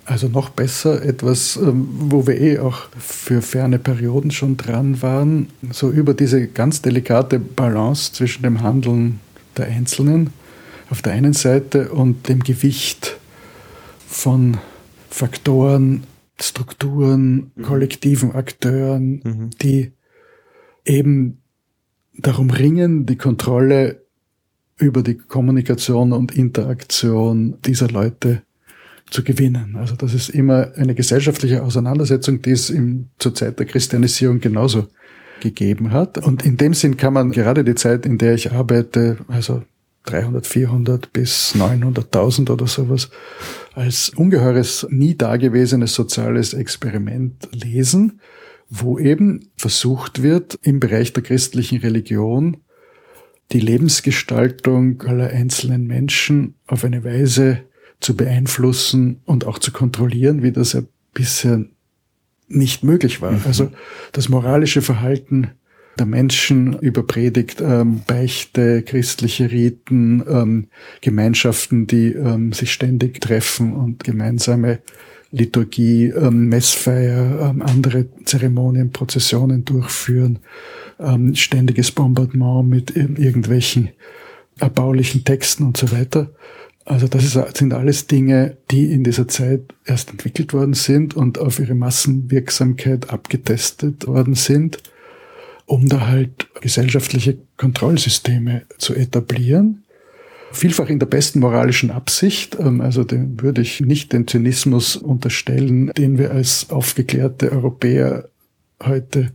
also 0.04 0.28
noch 0.28 0.50
besser 0.50 1.02
etwas, 1.04 1.56
ähm, 1.56 1.88
wo 1.90 2.28
wir 2.28 2.40
eh 2.40 2.60
auch 2.60 2.90
für 3.00 3.42
ferne 3.42 3.80
Perioden 3.80 4.32
schon 4.32 4.58
dran 4.58 5.02
waren, 5.02 5.48
so 5.72 5.90
über 5.90 6.14
diese 6.14 6.48
ganz 6.48 6.82
delikate 6.82 7.40
Balance 7.40 8.12
zwischen 8.12 8.44
dem 8.44 8.62
Handeln 8.62 9.22
der 9.56 9.68
Einzelnen 9.68 10.32
auf 10.90 11.02
der 11.02 11.14
einen 11.14 11.32
Seite 11.32 11.94
und 11.94 12.28
dem 12.28 12.44
Gewicht 12.44 13.18
von 14.08 14.58
Faktoren, 15.10 16.04
Strukturen, 16.42 17.52
mhm. 17.56 17.62
kollektiven 17.62 18.36
Akteuren, 18.36 19.22
mhm. 19.24 19.50
die 19.62 19.94
eben 20.84 21.42
darum 22.18 22.50
ringen, 22.50 23.06
die 23.06 23.16
Kontrolle 23.16 24.01
über 24.82 25.04
die 25.04 25.18
Kommunikation 25.18 26.12
und 26.12 26.36
Interaktion 26.36 27.58
dieser 27.66 27.88
Leute 27.88 28.42
zu 29.10 29.24
gewinnen. 29.24 29.76
Also 29.76 29.96
das 29.96 30.14
ist 30.14 30.30
immer 30.30 30.72
eine 30.76 30.96
gesellschaftliche 30.96 31.64
Auseinandersetzung, 31.64 32.42
die 32.42 32.52
es 32.52 32.70
im, 32.70 33.10
zur 33.20 33.36
Zeit 33.36 33.60
der 33.60 33.66
Christianisierung 33.66 34.40
genauso 34.40 34.88
gegeben 35.42 35.92
hat. 35.92 36.18
Und 36.18 36.46
in 36.46 36.58
dem 36.58 36.74
Sinn 36.74 36.98
kann 36.98 37.14
man 37.14 37.32
gerade 37.32 37.64
die 37.64 37.76
Zeit, 37.76 38.06
in 38.06 38.18
der 38.18 38.34
ich 38.34 38.52
arbeite, 38.52 39.18
also 39.28 39.64
300, 40.06 40.48
400 40.48 41.14
bis 41.14 41.54
900.000 41.56 42.50
oder 42.50 42.68
sowas, 42.68 43.10
als 43.74 44.10
ungeheures, 44.10 44.88
nie 44.90 45.16
dagewesenes 45.16 45.94
soziales 45.94 46.54
Experiment 46.54 47.50
lesen, 47.52 48.20
wo 48.70 48.98
eben 48.98 49.52
versucht 49.58 50.24
wird, 50.24 50.58
im 50.64 50.80
Bereich 50.80 51.14
der 51.14 51.24
christlichen 51.24 51.80
Religion 51.80 52.58
die 53.52 53.60
Lebensgestaltung 53.60 55.02
aller 55.04 55.30
einzelnen 55.30 55.86
Menschen 55.88 56.56
auf 56.68 56.84
eine 56.84 57.04
Weise 57.04 57.64
zu 58.00 58.16
beeinflussen 58.16 59.22
und 59.26 59.46
auch 59.46 59.60
zu 59.60 59.72
kontrollieren, 59.72 60.42
wie 60.44 60.52
das 60.52 60.74
ja 60.74 60.82
bisher 61.14 61.66
nicht 62.48 62.84
möglich 62.84 63.22
war. 63.22 63.32
Mhm. 63.32 63.42
Also 63.46 63.72
das 64.12 64.30
moralische 64.30 64.82
Verhalten 64.82 65.52
der 66.00 66.06
Menschen 66.06 66.80
über 66.80 67.04
Predigt, 67.04 67.62
ähm, 67.62 68.02
Beichte, 68.08 68.82
christliche 68.82 69.52
Riten, 69.52 70.24
ähm, 70.28 70.68
Gemeinschaften, 71.02 71.86
die 71.86 72.14
ähm, 72.14 72.54
sich 72.54 72.72
ständig 72.72 73.20
treffen 73.22 73.74
und 73.74 74.04
gemeinsame 74.04 74.80
Liturgie, 75.32 76.06
ähm, 76.08 76.48
Messfeier, 76.50 77.50
ähm, 77.50 77.62
andere 77.62 78.08
Zeremonien, 78.26 78.92
Prozessionen 78.92 79.64
durchführen, 79.64 80.40
ähm, 81.02 81.36
ständiges 81.36 81.92
Bombardement 81.92 82.68
mit 82.68 82.96
irgendwelchen 82.96 83.90
erbaulichen 84.60 85.24
Texten 85.24 85.64
und 85.64 85.78
so 85.78 85.92
weiter. 85.92 86.32
Also 86.86 87.08
das 87.08 87.24
ist, 87.24 87.58
sind 87.58 87.74
alles 87.74 88.08
Dinge, 88.08 88.58
die 88.72 88.92
in 88.92 89.04
dieser 89.04 89.28
Zeit 89.28 89.62
erst 89.86 90.12
entwickelt 90.12 90.54
worden 90.54 90.74
sind 90.74 91.16
und 91.16 91.38
auf 91.38 91.60
ihre 91.60 91.76
Massenwirksamkeit 91.76 93.12
abgetestet 93.12 94.08
worden 94.08 94.34
sind, 94.34 94.80
um 95.66 95.88
da 95.88 96.08
halt 96.08 96.48
gesellschaftliche 96.60 97.38
Kontrollsysteme 97.58 98.64
zu 98.78 98.96
etablieren. 98.96 99.84
Vielfach 100.52 100.90
in 100.90 101.00
der 101.00 101.06
besten 101.06 101.40
moralischen 101.40 101.92
Absicht, 101.92 102.58
ähm, 102.60 102.82
also 102.82 103.04
dem 103.04 103.42
würde 103.42 103.62
ich 103.62 103.80
nicht 103.80 104.12
den 104.12 104.28
Zynismus 104.28 104.98
unterstellen, 104.98 105.92
den 105.98 106.18
wir 106.18 106.32
als 106.32 106.72
aufgeklärte 106.72 107.52
Europäer 107.52 108.28
heute 108.84 109.32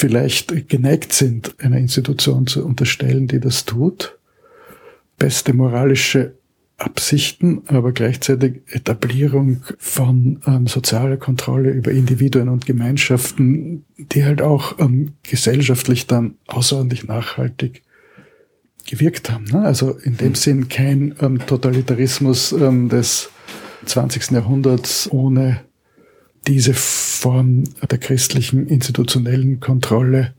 vielleicht 0.00 0.68
geneigt 0.68 1.12
sind, 1.12 1.54
einer 1.58 1.76
Institution 1.76 2.46
zu 2.46 2.64
unterstellen, 2.64 3.28
die 3.28 3.38
das 3.38 3.66
tut. 3.66 4.18
Beste 5.18 5.52
moralische 5.52 6.32
Absichten, 6.78 7.62
aber 7.66 7.92
gleichzeitig 7.92 8.62
Etablierung 8.70 9.62
von 9.78 10.40
ähm, 10.46 10.66
sozialer 10.66 11.18
Kontrolle 11.18 11.70
über 11.70 11.90
Individuen 11.90 12.48
und 12.48 12.64
Gemeinschaften, 12.64 13.84
die 13.98 14.24
halt 14.24 14.40
auch 14.40 14.78
ähm, 14.78 15.12
gesellschaftlich 15.22 16.06
dann 16.06 16.36
außerordentlich 16.46 17.06
nachhaltig 17.06 17.82
gewirkt 18.88 19.30
haben. 19.30 19.44
Ne? 19.44 19.60
Also 19.60 19.90
in 19.90 20.16
dem 20.16 20.34
Sinn 20.34 20.70
kein 20.70 21.14
ähm, 21.20 21.46
Totalitarismus 21.46 22.52
ähm, 22.52 22.88
des 22.88 23.28
20. 23.84 24.30
Jahrhunderts 24.30 25.12
ohne 25.12 25.60
diese 26.46 26.72
Form 27.20 27.64
der 27.90 27.98
christlichen 27.98 28.66
institutionellen 28.66 29.60
Kontrolle, 29.60 30.34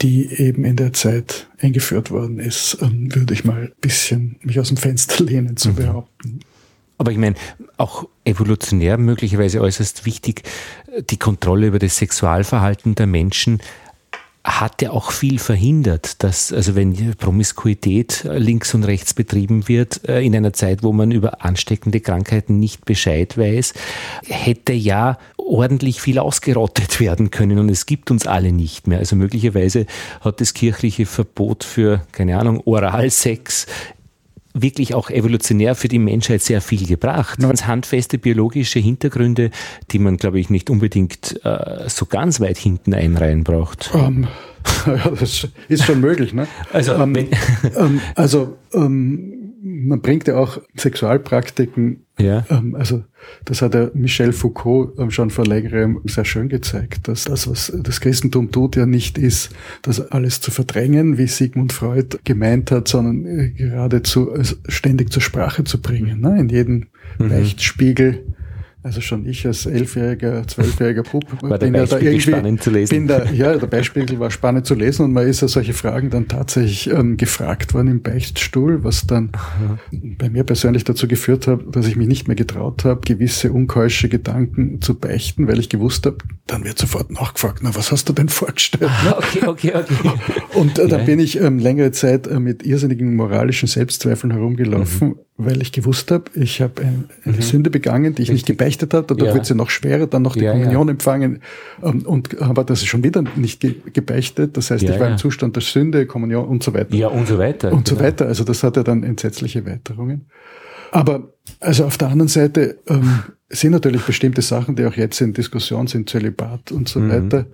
die 0.00 0.32
eben 0.32 0.64
in 0.64 0.76
der 0.76 0.92
Zeit 0.92 1.48
eingeführt 1.60 2.12
worden 2.12 2.38
ist, 2.38 2.78
ähm, 2.80 3.12
würde 3.14 3.34
ich 3.34 3.44
mal 3.44 3.62
ein 3.62 3.72
bisschen 3.80 4.36
mich 4.42 4.60
aus 4.60 4.68
dem 4.68 4.76
Fenster 4.76 5.24
lehnen 5.24 5.56
zu 5.56 5.70
mhm. 5.70 5.74
behaupten. 5.74 6.40
Aber 6.98 7.12
ich 7.12 7.18
meine, 7.18 7.36
auch 7.76 8.08
evolutionär 8.24 8.98
möglicherweise 8.98 9.60
äußerst 9.60 10.04
wichtig, 10.04 10.42
die 11.10 11.16
Kontrolle 11.16 11.68
über 11.68 11.78
das 11.78 11.96
Sexualverhalten 11.96 12.94
der 12.94 13.06
Menschen 13.06 13.60
hat 14.44 14.80
ja 14.82 14.90
auch 14.90 15.10
viel 15.10 15.38
verhindert, 15.38 16.22
dass, 16.22 16.52
also 16.52 16.74
wenn 16.74 17.14
Promiskuität 17.16 18.26
links 18.30 18.74
und 18.74 18.84
rechts 18.84 19.12
betrieben 19.14 19.68
wird, 19.68 20.08
äh, 20.08 20.20
in 20.20 20.34
einer 20.34 20.52
Zeit, 20.52 20.82
wo 20.82 20.92
man 20.92 21.10
über 21.10 21.44
ansteckende 21.44 22.00
Krankheiten 22.00 22.58
nicht 22.58 22.84
Bescheid 22.84 23.36
weiß, 23.36 23.74
hätte 24.26 24.72
ja 24.72 25.18
ordentlich 25.36 26.00
viel 26.00 26.18
ausgerottet 26.18 27.00
werden 27.00 27.30
können 27.30 27.58
und 27.58 27.68
es 27.68 27.86
gibt 27.86 28.10
uns 28.10 28.26
alle 28.26 28.52
nicht 28.52 28.86
mehr. 28.86 28.98
Also 28.98 29.16
möglicherweise 29.16 29.86
hat 30.20 30.40
das 30.40 30.54
kirchliche 30.54 31.06
Verbot 31.06 31.64
für, 31.64 32.02
keine 32.12 32.38
Ahnung, 32.38 32.62
Oralsex 32.64 33.66
wirklich 34.54 34.94
auch 34.94 35.10
evolutionär 35.10 35.74
für 35.74 35.88
die 35.88 35.98
Menschheit 35.98 36.42
sehr 36.42 36.60
viel 36.60 36.86
gebracht. 36.86 37.38
Ganz 37.38 37.66
handfeste 37.66 38.18
biologische 38.18 38.78
Hintergründe, 38.78 39.50
die 39.90 39.98
man, 39.98 40.16
glaube 40.16 40.40
ich, 40.40 40.50
nicht 40.50 40.70
unbedingt 40.70 41.40
äh, 41.44 41.88
so 41.88 42.06
ganz 42.06 42.40
weit 42.40 42.58
hinten 42.58 42.94
einreihen 42.94 43.44
braucht. 43.44 43.94
Um, 43.94 44.00
ähm, 44.00 44.28
ja, 44.86 45.10
das 45.10 45.48
ist 45.68 45.84
schon 45.84 46.00
möglich. 46.00 46.32
Ne? 46.32 46.46
Also, 46.72 46.94
ähm, 46.94 47.28
ähm, 47.76 48.00
also 48.14 48.56
um, 48.72 49.37
man 49.60 50.00
bringt 50.00 50.28
ja 50.28 50.36
auch 50.36 50.60
Sexualpraktiken, 50.76 52.06
ja. 52.18 52.44
ähm, 52.50 52.74
also 52.74 53.04
das 53.44 53.62
hat 53.62 53.74
der 53.74 53.90
Michel 53.94 54.32
Foucault 54.32 54.98
ähm, 54.98 55.10
schon 55.10 55.30
vor 55.30 55.46
längerem 55.46 56.00
sehr 56.04 56.24
schön 56.24 56.48
gezeigt, 56.48 57.08
dass 57.08 57.24
das, 57.24 57.48
was 57.48 57.72
das 57.76 58.00
Christentum 58.00 58.50
tut, 58.50 58.76
ja 58.76 58.86
nicht 58.86 59.18
ist, 59.18 59.50
das 59.82 60.00
alles 60.12 60.40
zu 60.40 60.50
verdrängen, 60.50 61.18
wie 61.18 61.26
Sigmund 61.26 61.72
Freud 61.72 62.18
gemeint 62.24 62.70
hat, 62.70 62.88
sondern 62.88 63.26
äh, 63.26 63.50
geradezu 63.50 64.30
ständig 64.68 65.12
zur 65.12 65.22
Sprache 65.22 65.64
zu 65.64 65.80
bringen. 65.80 66.20
Ne? 66.20 66.38
In 66.38 66.48
jedem 66.48 66.86
mhm. 67.18 67.28
Beichtspiegel 67.28 68.24
also 68.82 69.00
schon 69.00 69.26
ich 69.26 69.44
als 69.44 69.66
elfjähriger, 69.66 70.46
zwölfjähriger 70.46 71.02
Bub 71.02 71.24
war 71.42 71.58
bin 71.58 71.74
ja 71.74 71.84
da 71.84 71.98
irgendwie 71.98 72.20
spannend 72.20 72.62
zu 72.62 72.70
lesen. 72.70 72.94
Bin 72.94 73.08
da, 73.08 73.24
ja, 73.24 73.56
der 73.56 73.66
Beispiel 73.66 74.18
war 74.20 74.30
spannend 74.30 74.66
zu 74.66 74.74
lesen 74.74 75.04
und 75.04 75.12
man 75.12 75.26
ist 75.26 75.40
ja 75.40 75.48
solche 75.48 75.72
Fragen 75.72 76.10
dann 76.10 76.28
tatsächlich 76.28 76.88
ähm, 76.88 77.16
gefragt 77.16 77.74
worden 77.74 77.88
im 77.88 78.02
Beichtstuhl, 78.02 78.84
was 78.84 79.06
dann 79.06 79.30
Aha. 79.32 79.78
bei 79.90 80.30
mir 80.30 80.44
persönlich 80.44 80.84
dazu 80.84 81.08
geführt 81.08 81.48
hat, 81.48 81.60
dass 81.72 81.86
ich 81.86 81.96
mich 81.96 82.06
nicht 82.06 82.28
mehr 82.28 82.36
getraut 82.36 82.84
habe, 82.84 83.00
gewisse 83.00 83.52
unkeusche 83.52 84.08
Gedanken 84.08 84.80
zu 84.80 84.94
beichten, 84.94 85.48
weil 85.48 85.58
ich 85.58 85.68
gewusst 85.68 86.06
habe, 86.06 86.18
dann 86.46 86.64
wird 86.64 86.78
sofort 86.78 87.10
nachgefragt, 87.10 87.58
na, 87.62 87.74
was 87.74 87.90
hast 87.90 88.08
du 88.08 88.12
denn 88.12 88.28
vorgestellt? 88.28 88.90
Ne? 89.04 89.16
Okay, 89.16 89.46
okay, 89.46 89.72
okay. 89.74 90.12
Und 90.54 90.78
äh, 90.78 90.82
ja. 90.82 90.88
dann 90.88 91.04
bin 91.04 91.18
ich 91.18 91.40
ähm, 91.40 91.58
längere 91.58 91.90
Zeit 91.90 92.28
äh, 92.28 92.38
mit 92.38 92.64
irrsinnigen 92.64 93.16
moralischen 93.16 93.66
Selbstzweifeln 93.66 94.32
herumgelaufen, 94.32 95.08
mhm 95.08 95.16
weil 95.40 95.62
ich 95.62 95.70
gewusst 95.70 96.10
habe, 96.10 96.24
ich 96.34 96.60
habe 96.60 96.82
ein, 96.82 97.08
eine 97.24 97.36
mhm. 97.36 97.42
Sünde 97.42 97.70
begangen, 97.70 98.14
die 98.14 98.22
ich 98.22 98.30
Richtig. 98.30 98.48
nicht 98.48 98.58
gebeichtet 98.58 98.92
habe. 98.92 99.06
Dadurch 99.06 99.28
ja. 99.28 99.34
wird 99.34 99.46
sie 99.46 99.54
noch 99.54 99.70
schwerer, 99.70 100.08
dann 100.08 100.22
noch 100.22 100.34
die 100.34 100.44
ja, 100.44 100.52
Kommunion 100.52 100.88
ja. 100.88 100.92
empfangen 100.92 101.40
ähm, 101.82 102.02
und 102.02 102.42
aber 102.42 102.64
das 102.64 102.80
ist 102.80 102.88
schon 102.88 103.04
wieder 103.04 103.22
nicht 103.36 103.60
ge 103.60 103.76
gebeichtet. 103.92 104.56
Das 104.56 104.72
heißt, 104.72 104.82
ich 104.82 104.98
war 104.98 105.08
im 105.08 105.16
Zustand 105.16 105.54
der 105.54 105.62
Sünde, 105.62 106.06
Kommunion 106.06 106.46
und 106.46 106.64
so 106.64 106.74
weiter. 106.74 106.94
Ja, 106.94 107.06
und 107.06 107.28
so 107.28 107.38
weiter. 107.38 107.72
Und 107.72 107.86
genau. 107.86 108.00
so 108.00 108.04
weiter. 108.04 108.26
Also 108.26 108.42
das 108.42 108.64
hat 108.64 108.76
ja 108.76 108.82
dann 108.82 109.04
entsetzliche 109.04 109.64
Weiterungen. 109.64 110.26
Aber 110.90 111.32
also 111.60 111.84
auf 111.84 111.98
der 111.98 112.08
anderen 112.08 112.28
Seite 112.28 112.78
ähm, 112.88 113.20
sind 113.48 113.72
natürlich 113.72 114.02
bestimmte 114.02 114.42
Sachen, 114.42 114.74
die 114.74 114.84
auch 114.86 114.94
jetzt 114.94 115.20
in 115.20 115.34
Diskussion 115.34 115.86
sind, 115.86 116.10
Zölibat 116.10 116.72
und 116.72 116.88
so 116.88 116.98
mhm. 116.98 117.10
weiter. 117.10 117.46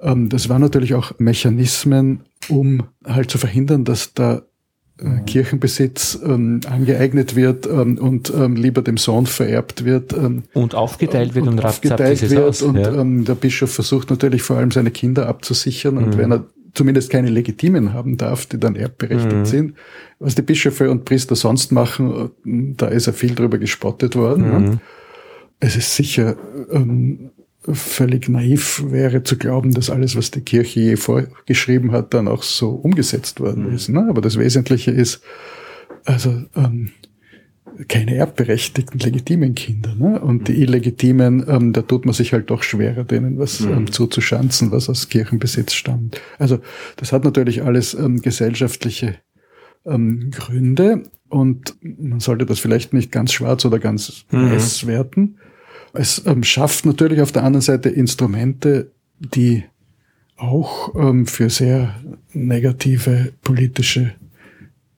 Ähm, 0.00 0.28
das 0.28 0.48
waren 0.48 0.60
natürlich 0.60 0.94
auch 0.94 1.12
Mechanismen, 1.18 2.20
um 2.48 2.84
halt 3.04 3.30
zu 3.30 3.38
verhindern, 3.38 3.84
dass 3.84 4.14
da 4.14 4.42
äh, 4.98 5.22
Kirchenbesitz 5.26 6.18
ähm, 6.24 6.60
angeeignet 6.68 7.36
wird 7.36 7.66
ähm, 7.66 7.98
und 7.98 8.32
ähm, 8.34 8.56
lieber 8.56 8.80
dem 8.80 8.96
Sohn 8.96 9.26
vererbt 9.26 9.84
wird. 9.84 10.14
Ähm, 10.14 10.44
und 10.54 10.74
aufgeteilt 10.74 11.34
wird 11.34 11.46
und, 11.46 11.58
und 11.58 11.64
aufgeteilt 11.64 12.30
wird. 12.30 12.42
Aus, 12.42 12.62
und 12.62 12.76
ja. 12.76 12.94
ähm, 12.94 13.24
der 13.24 13.34
Bischof 13.34 13.72
versucht 13.72 14.08
natürlich 14.08 14.42
vor 14.42 14.56
allem 14.56 14.70
seine 14.70 14.90
Kinder 14.90 15.28
abzusichern. 15.28 15.98
Und 15.98 16.14
mhm. 16.14 16.18
wenn 16.18 16.32
er 16.32 16.46
zumindest 16.72 17.10
keine 17.10 17.28
Legitimen 17.28 17.92
haben 17.92 18.16
darf, 18.16 18.46
die 18.46 18.58
dann 18.58 18.74
erbberechtigt 18.74 19.36
mhm. 19.36 19.44
sind, 19.44 19.74
was 20.18 20.34
die 20.34 20.42
Bischöfe 20.42 20.90
und 20.90 21.04
Priester 21.04 21.36
sonst 21.36 21.72
machen, 21.72 22.30
äh, 22.46 22.74
da 22.76 22.86
ist 22.86 23.06
er 23.06 23.12
viel 23.12 23.34
drüber 23.34 23.58
gespottet 23.58 24.16
worden. 24.16 24.50
Ne? 24.50 24.58
Mhm. 24.58 24.80
Es 25.60 25.76
ist 25.76 25.94
sicher 25.94 26.36
ähm, 26.70 27.30
völlig 27.72 28.28
naiv 28.28 28.84
wäre 28.86 29.22
zu 29.22 29.36
glauben, 29.36 29.72
dass 29.72 29.90
alles, 29.90 30.16
was 30.16 30.30
die 30.30 30.40
Kirche 30.40 30.80
je 30.80 30.96
vorgeschrieben 30.96 31.92
hat, 31.92 32.14
dann 32.14 32.28
auch 32.28 32.42
so 32.42 32.70
umgesetzt 32.70 33.40
worden 33.40 33.68
mhm. 33.68 33.74
ist. 33.74 33.88
Ne? 33.88 34.06
Aber 34.08 34.20
das 34.20 34.38
Wesentliche 34.38 34.90
ist, 34.90 35.22
also 36.04 36.44
ähm, 36.54 36.92
keine 37.88 38.14
erbberechtigten 38.14 38.98
legitimen 39.00 39.54
Kinder. 39.54 39.94
Ne? 39.94 40.20
Und 40.20 40.48
die 40.48 40.62
illegitimen, 40.62 41.44
ähm, 41.48 41.72
da 41.72 41.82
tut 41.82 42.06
man 42.06 42.14
sich 42.14 42.32
halt 42.32 42.50
doch 42.50 42.62
schwerer, 42.62 43.04
denen 43.04 43.38
was 43.38 43.60
mhm. 43.60 43.72
ähm, 43.72 43.92
zuzuschanzen, 43.92 44.70
was 44.70 44.88
aus 44.88 45.08
Kirchenbesitz 45.08 45.74
stammt. 45.74 46.20
Also 46.38 46.60
das 46.96 47.12
hat 47.12 47.24
natürlich 47.24 47.62
alles 47.62 47.94
ähm, 47.94 48.22
gesellschaftliche 48.22 49.16
ähm, 49.84 50.30
Gründe 50.30 51.04
und 51.28 51.76
man 51.82 52.20
sollte 52.20 52.46
das 52.46 52.58
vielleicht 52.58 52.92
nicht 52.92 53.12
ganz 53.12 53.32
schwarz 53.32 53.64
oder 53.64 53.78
ganz 53.78 54.24
mhm. 54.30 54.52
weiß 54.52 54.86
werten. 54.86 55.36
Es 55.98 56.24
ähm, 56.26 56.44
schafft 56.44 56.86
natürlich 56.86 57.20
auf 57.20 57.32
der 57.32 57.44
anderen 57.44 57.62
Seite 57.62 57.88
Instrumente, 57.88 58.92
die 59.18 59.64
auch 60.36 60.94
ähm, 60.94 61.26
für 61.26 61.50
sehr 61.50 61.94
negative 62.32 63.32
politische 63.42 64.12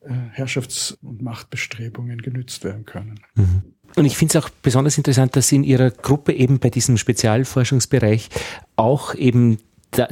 äh, 0.01 0.11
Herrschafts- 0.33 0.97
und 1.01 1.21
Machtbestrebungen 1.21 2.21
genützt 2.21 2.63
werden 2.63 2.85
können. 2.85 3.19
Mhm. 3.35 3.61
Und 3.95 4.05
ich 4.05 4.17
finde 4.17 4.37
es 4.37 4.43
auch 4.43 4.49
besonders 4.49 4.97
interessant, 4.97 5.35
dass 5.35 5.47
Sie 5.47 5.55
in 5.55 5.63
Ihrer 5.63 5.89
Gruppe 5.89 6.33
eben 6.33 6.59
bei 6.59 6.69
diesem 6.69 6.97
Spezialforschungsbereich 6.97 8.29
auch 8.75 9.15
eben 9.15 9.57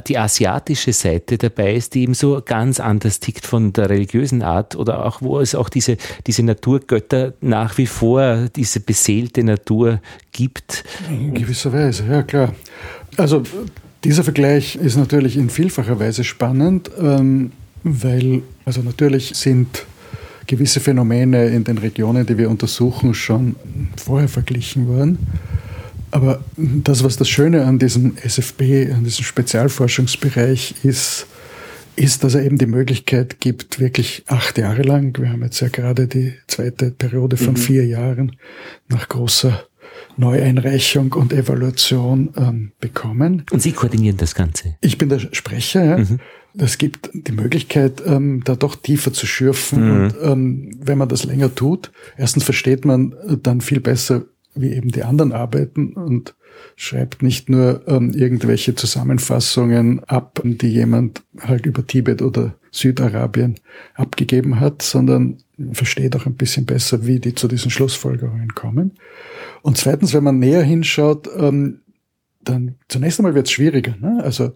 die 0.08 0.18
asiatische 0.18 0.92
Seite 0.92 1.38
dabei 1.38 1.74
ist, 1.74 1.94
die 1.94 2.02
eben 2.02 2.14
so 2.14 2.42
ganz 2.44 2.80
anders 2.80 3.20
tickt 3.20 3.46
von 3.46 3.72
der 3.72 3.88
religiösen 3.90 4.42
Art 4.42 4.74
oder 4.74 5.04
auch 5.04 5.22
wo 5.22 5.38
es 5.38 5.54
auch 5.54 5.68
diese, 5.68 5.96
diese 6.26 6.42
Naturgötter 6.42 7.34
nach 7.40 7.78
wie 7.78 7.86
vor, 7.86 8.48
diese 8.56 8.80
beseelte 8.80 9.44
Natur 9.44 10.00
gibt. 10.32 10.84
In 11.08 11.32
gewisser 11.34 11.72
Weise, 11.72 12.04
ja 12.10 12.22
klar. 12.22 12.54
Also 13.16 13.42
dieser 14.04 14.24
Vergleich 14.24 14.76
ist 14.76 14.96
natürlich 14.96 15.36
in 15.36 15.48
vielfacher 15.48 15.98
Weise 16.00 16.24
spannend, 16.24 16.90
ähm, 17.00 17.52
weil 17.84 18.42
also 18.64 18.82
natürlich 18.82 19.34
sind 19.34 19.86
gewisse 20.46 20.80
Phänomene 20.80 21.46
in 21.46 21.62
den 21.62 21.78
Regionen, 21.78 22.26
die 22.26 22.36
wir 22.36 22.50
untersuchen, 22.50 23.14
schon 23.14 23.54
vorher 23.96 24.28
verglichen 24.28 24.88
worden. 24.88 25.18
Aber 26.10 26.42
das, 26.56 27.04
was 27.04 27.16
das 27.16 27.28
Schöne 27.28 27.64
an 27.64 27.78
diesem 27.78 28.16
SFB, 28.16 28.92
an 28.92 29.04
diesem 29.04 29.24
Spezialforschungsbereich 29.24 30.74
ist, 30.82 31.26
ist, 31.96 32.22
dass 32.22 32.34
er 32.34 32.44
eben 32.44 32.58
die 32.58 32.66
Möglichkeit 32.66 33.40
gibt, 33.40 33.80
wirklich 33.80 34.22
acht 34.28 34.56
Jahre 34.56 34.82
lang, 34.82 35.18
wir 35.18 35.30
haben 35.30 35.42
jetzt 35.42 35.60
ja 35.60 35.68
gerade 35.68 36.06
die 36.06 36.34
zweite 36.46 36.92
Periode 36.92 37.36
von 37.36 37.54
mhm. 37.54 37.58
vier 37.58 37.86
Jahren 37.86 38.36
nach 38.88 39.08
großer 39.08 39.64
Neueinreichung 40.16 41.12
und 41.12 41.32
Evaluation 41.32 42.30
ähm, 42.36 42.72
bekommen. 42.80 43.44
Und 43.50 43.62
Sie 43.62 43.72
koordinieren 43.72 44.16
das 44.16 44.34
Ganze? 44.34 44.76
Ich 44.80 44.98
bin 44.98 45.08
der 45.08 45.18
Sprecher, 45.18 45.84
ja. 45.84 45.98
Mhm. 45.98 46.20
Das 46.54 46.78
gibt 46.78 47.10
die 47.12 47.32
Möglichkeit, 47.32 48.02
ähm, 48.04 48.42
da 48.44 48.56
doch 48.56 48.74
tiefer 48.74 49.12
zu 49.12 49.26
schürfen. 49.26 49.84
Mhm. 49.84 49.90
Und 49.90 50.14
ähm, 50.22 50.70
wenn 50.80 50.98
man 50.98 51.08
das 51.08 51.24
länger 51.24 51.54
tut, 51.54 51.92
erstens 52.16 52.44
versteht 52.44 52.84
man 52.84 53.14
dann 53.42 53.60
viel 53.60 53.80
besser, 53.80 54.24
wie 54.60 54.72
eben 54.72 54.90
die 54.90 55.04
anderen 55.04 55.32
arbeiten 55.32 55.92
und 55.94 56.34
schreibt 56.76 57.22
nicht 57.22 57.48
nur 57.48 57.82
ähm, 57.86 58.12
irgendwelche 58.12 58.74
Zusammenfassungen 58.74 60.04
ab, 60.04 60.40
die 60.44 60.68
jemand 60.68 61.22
halt 61.40 61.66
über 61.66 61.86
Tibet 61.86 62.22
oder 62.22 62.54
Südarabien 62.70 63.56
abgegeben 63.94 64.60
hat, 64.60 64.82
sondern 64.82 65.38
versteht 65.72 66.16
auch 66.16 66.26
ein 66.26 66.36
bisschen 66.36 66.66
besser, 66.66 67.06
wie 67.06 67.20
die 67.20 67.34
zu 67.34 67.48
diesen 67.48 67.70
Schlussfolgerungen 67.70 68.54
kommen. 68.54 68.92
Und 69.62 69.78
zweitens, 69.78 70.14
wenn 70.14 70.24
man 70.24 70.38
näher 70.38 70.62
hinschaut, 70.62 71.28
ähm, 71.36 71.80
dann 72.42 72.76
zunächst 72.88 73.18
einmal 73.18 73.34
wird 73.34 73.46
es 73.46 73.52
schwieriger. 73.52 73.96
Ne? 74.00 74.20
Also 74.22 74.52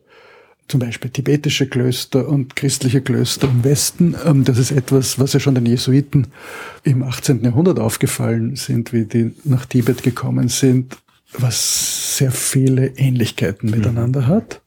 zum 0.73 0.81
Beispiel 0.81 1.11
tibetische 1.11 1.67
Klöster 1.67 2.27
und 2.27 2.57
christliche 2.57 3.03
Klöster 3.03 3.47
im 3.47 3.63
Westen. 3.63 4.17
Ähm, 4.25 4.43
das 4.45 4.57
ist 4.57 4.71
etwas, 4.71 5.19
was 5.19 5.35
ja 5.35 5.39
schon 5.39 5.55
den 5.55 5.67
Jesuiten 5.67 6.29
im 6.83 7.03
18. 7.03 7.45
Jahrhundert 7.45 7.79
aufgefallen 7.79 8.57
sind, 8.57 8.95
wie 8.95 9.05
die 9.05 9.35
nach 9.45 9.67
Tibet 9.67 10.03
gekommen 10.03 10.49
sind, 10.49 10.97
was 11.37 12.17
sehr 12.17 12.33
viele 12.33 12.87
Ähnlichkeiten 12.97 13.69
mhm. 13.69 13.77
miteinander 13.77 14.27
hat. 14.27 14.63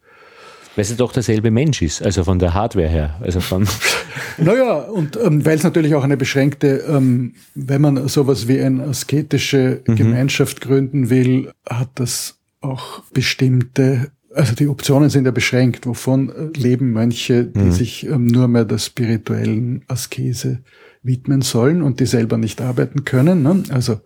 Weil 0.75 0.83
es 0.83 0.95
doch 0.95 1.11
derselbe 1.11 1.49
Mensch 1.49 1.81
ist, 1.81 2.03
also 2.03 2.23
von 2.23 2.37
der 2.37 2.53
Hardware 2.53 2.87
her. 2.87 3.19
Also 3.21 3.39
von 3.39 3.67
naja, 4.37 4.81
und 4.81 5.17
ähm, 5.17 5.43
weil 5.43 5.57
es 5.57 5.63
natürlich 5.63 5.95
auch 5.95 6.03
eine 6.03 6.17
beschränkte, 6.17 6.83
ähm, 6.87 7.33
wenn 7.55 7.81
man 7.81 8.07
sowas 8.09 8.47
wie 8.47 8.61
eine 8.61 8.83
asketische 8.83 9.81
mhm. 9.87 9.95
Gemeinschaft 9.95 10.61
gründen 10.61 11.09
will, 11.09 11.51
hat 11.67 11.89
das 11.95 12.37
auch 12.61 13.01
bestimmte 13.11 14.11
also 14.35 14.53
die 14.53 14.67
Optionen 14.67 15.09
sind 15.09 15.25
ja 15.25 15.31
beschränkt. 15.31 15.87
Wovon 15.87 16.29
äh, 16.29 16.57
leben 16.57 16.91
Mönche, 16.91 17.45
die 17.45 17.59
mhm. 17.59 17.71
sich 17.71 18.05
ähm, 18.05 18.27
nur 18.27 18.47
mehr 18.47 18.65
der 18.65 18.77
spirituellen 18.77 19.83
Askese 19.87 20.59
widmen 21.03 21.41
sollen 21.41 21.81
und 21.81 21.99
die 21.99 22.05
selber 22.05 22.37
nicht 22.37 22.61
arbeiten 22.61 23.05
können? 23.05 23.43
Ne? 23.43 23.63
Also 23.69 24.01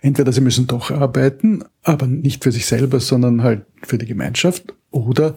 entweder 0.00 0.32
sie 0.32 0.40
müssen 0.40 0.66
doch 0.66 0.90
arbeiten, 0.90 1.64
aber 1.82 2.06
nicht 2.06 2.44
für 2.44 2.52
sich 2.52 2.66
selber, 2.66 3.00
sondern 3.00 3.42
halt 3.42 3.66
für 3.82 3.98
die 3.98 4.06
Gemeinschaft, 4.06 4.74
oder 4.90 5.36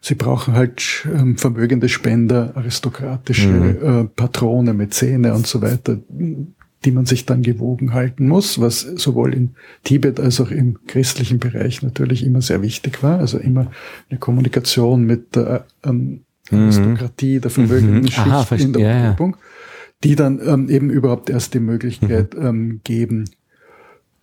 sie 0.00 0.14
brauchen 0.14 0.54
halt 0.54 1.06
ähm, 1.12 1.36
vermögende 1.36 1.88
Spender, 1.88 2.52
aristokratische 2.56 3.48
mhm. 3.48 4.00
äh, 4.00 4.04
Patrone, 4.04 4.72
Mäzene 4.72 5.34
und 5.34 5.46
so 5.46 5.60
weiter, 5.62 5.98
die 6.84 6.90
man 6.90 7.06
sich 7.06 7.26
dann 7.26 7.42
gewogen 7.42 7.94
halten 7.94 8.28
muss, 8.28 8.60
was 8.60 8.80
sowohl 8.80 9.34
in 9.34 9.54
Tibet 9.84 10.20
als 10.20 10.40
auch 10.40 10.50
im 10.50 10.78
christlichen 10.86 11.38
Bereich 11.38 11.82
natürlich 11.82 12.24
immer 12.24 12.42
sehr 12.42 12.62
wichtig 12.62 13.02
war. 13.02 13.18
Also 13.18 13.38
immer 13.38 13.70
eine 14.10 14.18
Kommunikation 14.18 15.04
mit 15.04 15.34
der 15.36 15.66
ähm, 15.84 16.24
mhm. 16.50 16.58
Aristokratie, 16.58 17.40
der 17.40 17.50
vermögenden 17.50 18.02
mhm. 18.02 18.08
Schicht 18.08 18.18
Aha, 18.18 18.54
in 18.56 18.72
der 18.72 18.96
Umgebung, 18.96 19.32
ja, 19.32 19.42
die 20.04 20.16
dann 20.16 20.40
ähm, 20.46 20.68
eben 20.68 20.90
überhaupt 20.90 21.30
erst 21.30 21.54
die 21.54 21.60
Möglichkeit 21.60 22.34
mhm. 22.34 22.46
ähm, 22.46 22.80
geben, 22.84 23.30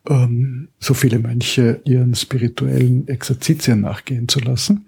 ähm, 0.07 0.67
so 0.79 0.93
viele 0.93 1.19
Mönche 1.19 1.81
ihren 1.83 2.15
spirituellen 2.15 3.07
Exerzitien 3.07 3.81
nachgehen 3.81 4.27
zu 4.27 4.39
lassen 4.39 4.85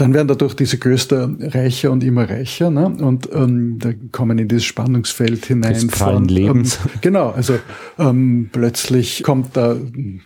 dann 0.00 0.14
werden 0.14 0.28
dadurch 0.28 0.54
diese 0.54 0.78
Klöster 0.78 1.30
reicher 1.38 1.90
und 1.90 2.02
immer 2.02 2.28
reicher 2.28 2.70
ne? 2.70 2.86
und 2.86 3.28
ähm, 3.34 3.78
da 3.78 3.90
kommen 4.12 4.38
in 4.38 4.48
dieses 4.48 4.64
Spannungsfeld 4.64 5.44
hinein 5.44 5.74
des 5.74 5.94
von 5.94 6.26
Lebens. 6.26 6.78
Ähm, 6.82 6.90
genau, 7.02 7.30
also 7.30 7.58
ähm, 7.98 8.48
plötzlich 8.50 9.22
kommt 9.22 9.56
da 9.58 9.76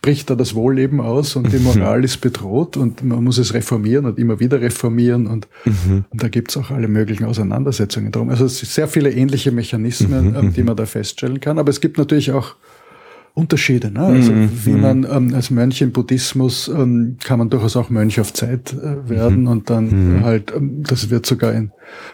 bricht 0.01 0.31
da 0.31 0.37
das 0.37 0.55
Wohlleben 0.55 1.01
aus 1.01 1.35
und 1.35 1.53
die 1.53 1.59
Moral 1.59 2.05
ist 2.05 2.21
bedroht 2.21 2.77
und 2.77 3.03
man 3.03 3.25
muss 3.25 3.39
es 3.39 3.53
reformieren 3.53 4.07
und 4.07 4.19
immer 4.19 4.39
wieder 4.39 4.61
reformieren 4.61 5.27
und, 5.27 5.49
mhm. 5.65 6.05
und 6.09 6.23
da 6.23 6.29
gibt's 6.29 6.57
auch 6.57 6.71
alle 6.71 6.87
möglichen 6.87 7.25
Auseinandersetzungen 7.25 8.13
drum. 8.13 8.29
Also 8.29 8.45
es 8.45 8.59
sind 8.59 8.71
sehr 8.71 8.87
viele 8.87 9.11
ähnliche 9.11 9.51
Mechanismen, 9.51 10.31
mhm. 10.31 10.37
ähm, 10.37 10.53
die 10.53 10.63
man 10.63 10.77
da 10.77 10.87
feststellen 10.87 11.41
kann, 11.41 11.59
aber 11.59 11.71
es 11.71 11.81
gibt 11.81 11.99
natürlich 11.99 12.31
auch 12.31 12.55
Unterschiede. 13.35 13.91
Ne? 13.91 14.01
Also 14.01 14.33
mm, 14.33 14.51
wie 14.65 14.71
mhm. 14.71 14.81
man 14.81 15.07
ähm, 15.11 15.35
als 15.35 15.51
Mönch 15.51 15.83
im 15.83 15.91
Buddhismus 15.91 16.69
ähm, 16.69 17.17
kann 17.23 17.41
man 17.41 17.51
durchaus 17.51 17.77
auch 17.77 17.91
Mönch 17.91 18.21
auf 18.21 18.33
Zeit 18.33 18.73
äh, 18.73 19.09
werden 19.09 19.45
mm. 19.45 19.49
und 19.49 19.71
dann 19.71 20.21
mm. 20.21 20.25
halt, 20.25 20.53
ähm, 20.55 20.85
das 20.85 21.11
wird 21.11 21.27
sogar 21.27 21.53
in 21.53 21.73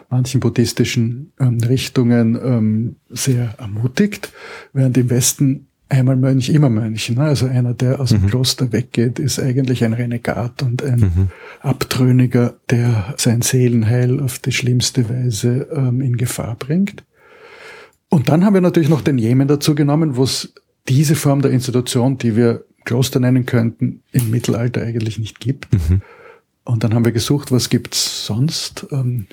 manchen 0.09 0.39
buddhistischen 0.39 1.31
ähm, 1.39 1.59
Richtungen 1.59 2.39
ähm, 2.43 2.95
sehr 3.09 3.53
ermutigt, 3.59 4.33
während 4.73 4.97
im 4.97 5.11
Westen 5.11 5.67
einmal 5.89 6.15
Mönch, 6.15 6.49
immer 6.49 6.69
Mönch. 6.69 7.11
Ne? 7.11 7.21
Also 7.21 7.45
einer, 7.45 7.75
der 7.75 7.99
aus 7.99 8.09
dem 8.09 8.23
mhm. 8.23 8.27
Kloster 8.27 8.71
weggeht, 8.71 9.19
ist 9.19 9.39
eigentlich 9.39 9.83
ein 9.83 9.93
Renegat 9.93 10.63
und 10.63 10.83
ein 10.83 10.99
mhm. 10.99 11.27
Abtrünniger, 11.59 12.55
der 12.71 13.13
sein 13.17 13.43
Seelenheil 13.43 14.21
auf 14.21 14.39
die 14.39 14.53
schlimmste 14.53 15.07
Weise 15.07 15.67
ähm, 15.71 16.01
in 16.01 16.17
Gefahr 16.17 16.55
bringt. 16.55 17.03
Und 18.09 18.27
dann 18.27 18.43
haben 18.43 18.53
wir 18.53 18.61
natürlich 18.61 18.89
noch 18.89 19.01
den 19.01 19.17
Jemen 19.17 19.47
dazu 19.47 19.75
genommen, 19.75 20.17
wo 20.17 20.23
es 20.23 20.53
diese 20.87 21.15
Form 21.15 21.41
der 21.41 21.51
Institution, 21.51 22.17
die 22.17 22.35
wir 22.35 22.65
Kloster 22.85 23.19
nennen 23.19 23.45
könnten, 23.45 24.01
im 24.11 24.31
Mittelalter 24.31 24.81
eigentlich 24.81 25.19
nicht 25.19 25.39
gibt. 25.39 25.71
Mhm. 25.73 26.01
Und 26.63 26.83
dann 26.83 26.93
haben 26.93 27.05
wir 27.05 27.11
gesucht, 27.11 27.51
was 27.51 27.69
gibt's 27.69 28.25
sonst? 28.25 28.87
Ähm, 28.91 29.27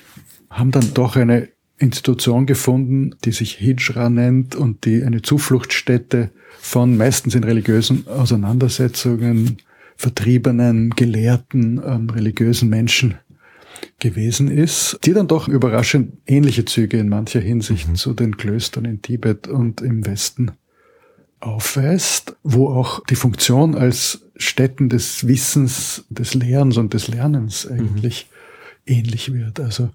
haben 0.49 0.71
dann 0.71 0.93
doch 0.93 1.15
eine 1.15 1.49
Institution 1.77 2.45
gefunden, 2.45 3.15
die 3.23 3.31
sich 3.31 3.53
Hijra 3.53 4.09
nennt 4.09 4.55
und 4.55 4.85
die 4.85 5.03
eine 5.03 5.21
Zufluchtsstätte 5.21 6.31
von 6.59 6.97
meistens 6.97 7.35
in 7.35 7.43
religiösen 7.43 8.07
Auseinandersetzungen 8.07 9.57
vertriebenen, 9.95 10.91
gelehrten, 10.91 11.81
ähm, 11.85 12.09
religiösen 12.09 12.69
Menschen 12.69 13.15
gewesen 13.99 14.49
ist, 14.49 14.99
die 15.05 15.13
dann 15.13 15.27
doch 15.27 15.47
überraschend 15.47 16.13
ähnliche 16.25 16.65
Züge 16.65 16.97
in 16.97 17.09
mancher 17.09 17.39
Hinsicht 17.39 17.87
mhm. 17.87 17.95
zu 17.95 18.13
den 18.13 18.37
Klöstern 18.37 18.85
in 18.85 19.01
Tibet 19.01 19.47
und 19.47 19.81
im 19.81 20.05
Westen 20.05 20.51
aufweist, 21.39 22.35
wo 22.43 22.69
auch 22.69 23.03
die 23.05 23.15
Funktion 23.15 23.75
als 23.75 24.25
Stätten 24.35 24.89
des 24.89 25.27
Wissens, 25.27 26.05
des 26.09 26.33
Lehrens 26.33 26.77
und 26.77 26.93
des 26.93 27.07
Lernens 27.07 27.67
eigentlich 27.67 28.29
mhm. 28.85 28.93
ähnlich 28.93 29.33
wird. 29.33 29.59
Also 29.59 29.89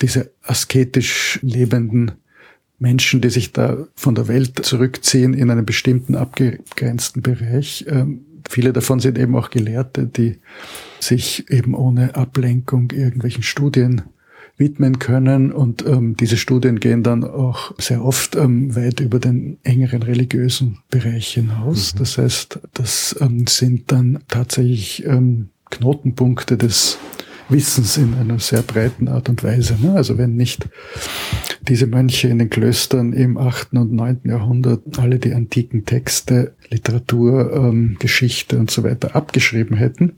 diese 0.00 0.30
asketisch 0.42 1.38
lebenden 1.42 2.12
Menschen, 2.78 3.20
die 3.20 3.30
sich 3.30 3.52
da 3.52 3.86
von 3.94 4.14
der 4.14 4.28
Welt 4.28 4.64
zurückziehen 4.64 5.34
in 5.34 5.50
einen 5.50 5.64
bestimmten 5.64 6.16
abgegrenzten 6.16 7.22
Bereich. 7.22 7.84
Ähm, 7.88 8.20
viele 8.48 8.72
davon 8.72 9.00
sind 9.00 9.18
eben 9.18 9.36
auch 9.36 9.50
Gelehrte, 9.50 10.06
die 10.06 10.38
sich 11.00 11.50
eben 11.50 11.74
ohne 11.74 12.16
Ablenkung 12.16 12.90
irgendwelchen 12.90 13.42
Studien 13.42 14.02
widmen 14.56 14.98
können. 14.98 15.52
Und 15.52 15.84
ähm, 15.86 16.16
diese 16.16 16.36
Studien 16.36 16.80
gehen 16.80 17.02
dann 17.02 17.24
auch 17.24 17.72
sehr 17.78 18.04
oft 18.04 18.36
ähm, 18.36 18.74
weit 18.76 19.00
über 19.00 19.18
den 19.18 19.58
engeren 19.62 20.02
religiösen 20.02 20.78
Bereich 20.90 21.28
hinaus. 21.34 21.94
Mhm. 21.94 21.98
Das 21.98 22.18
heißt, 22.18 22.60
das 22.72 23.16
ähm, 23.20 23.46
sind 23.46 23.90
dann 23.90 24.20
tatsächlich 24.28 25.04
ähm, 25.06 25.48
Knotenpunkte 25.70 26.56
des 26.56 26.98
Wissens 27.48 27.98
in 27.98 28.14
einer 28.14 28.38
sehr 28.38 28.62
breiten 28.62 29.08
Art 29.08 29.28
und 29.28 29.42
Weise. 29.44 29.76
Ne? 29.80 29.94
Also 29.94 30.16
wenn 30.16 30.34
nicht 30.34 30.66
diese 31.68 31.86
Mönche 31.86 32.28
in 32.28 32.38
den 32.38 32.50
Klöstern 32.50 33.12
im 33.12 33.36
8. 33.36 33.74
und 33.74 33.92
9. 33.92 34.20
Jahrhundert 34.24 34.98
alle 34.98 35.18
die 35.18 35.34
antiken 35.34 35.84
Texte, 35.84 36.54
Literatur, 36.70 37.52
ähm, 37.52 37.96
Geschichte 37.98 38.58
und 38.58 38.70
so 38.70 38.82
weiter 38.82 39.14
abgeschrieben 39.14 39.76
hätten, 39.76 40.16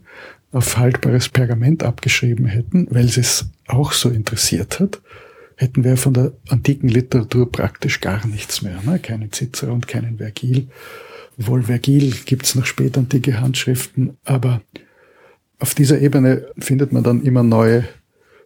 auf 0.51 0.77
haltbares 0.77 1.29
Pergament 1.29 1.83
abgeschrieben 1.83 2.45
hätten, 2.45 2.87
weil 2.89 3.07
sie 3.07 3.21
es 3.21 3.49
auch 3.67 3.91
so 3.91 4.09
interessiert 4.09 4.79
hat, 4.79 5.01
hätten 5.55 5.83
wir 5.83 5.97
von 5.97 6.13
der 6.13 6.33
antiken 6.49 6.87
Literatur 6.87 7.51
praktisch 7.51 7.99
gar 7.99 8.25
nichts 8.27 8.61
mehr. 8.61 8.79
Ne? 8.85 8.99
Keinen 8.99 9.31
Cicero 9.31 9.73
und 9.73 9.87
keinen 9.87 10.17
Vergil. 10.17 10.67
Wohl 11.37 11.63
Vergil 11.63 12.13
gibt's 12.25 12.55
noch 12.55 12.65
spätantike 12.65 13.39
Handschriften, 13.39 14.17
aber 14.23 14.61
auf 15.59 15.73
dieser 15.73 15.99
Ebene 15.99 16.47
findet 16.57 16.93
man 16.93 17.03
dann 17.03 17.23
immer 17.23 17.43
neue 17.43 17.87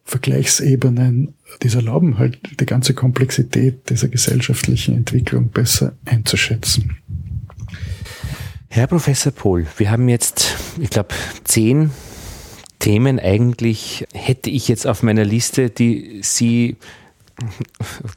Vergleichsebenen, 0.03 1.35
die 1.61 1.67
es 1.67 1.75
erlauben 1.75 2.17
halt 2.17 2.39
die 2.59 2.65
ganze 2.65 2.93
Komplexität 2.93 3.89
dieser 3.89 4.07
gesellschaftlichen 4.07 4.95
Entwicklung 4.95 5.49
besser 5.49 5.93
einzuschätzen. 6.05 6.97
Herr 8.73 8.87
Professor 8.87 9.33
Pohl, 9.33 9.67
wir 9.75 9.91
haben 9.91 10.07
jetzt, 10.07 10.55
ich 10.79 10.89
glaube, 10.89 11.09
zehn 11.43 11.91
Themen 12.79 13.19
eigentlich, 13.19 14.07
hätte 14.13 14.49
ich 14.49 14.69
jetzt 14.69 14.87
auf 14.87 15.03
meiner 15.03 15.25
Liste, 15.25 15.69
die 15.69 16.21
Sie, 16.23 16.77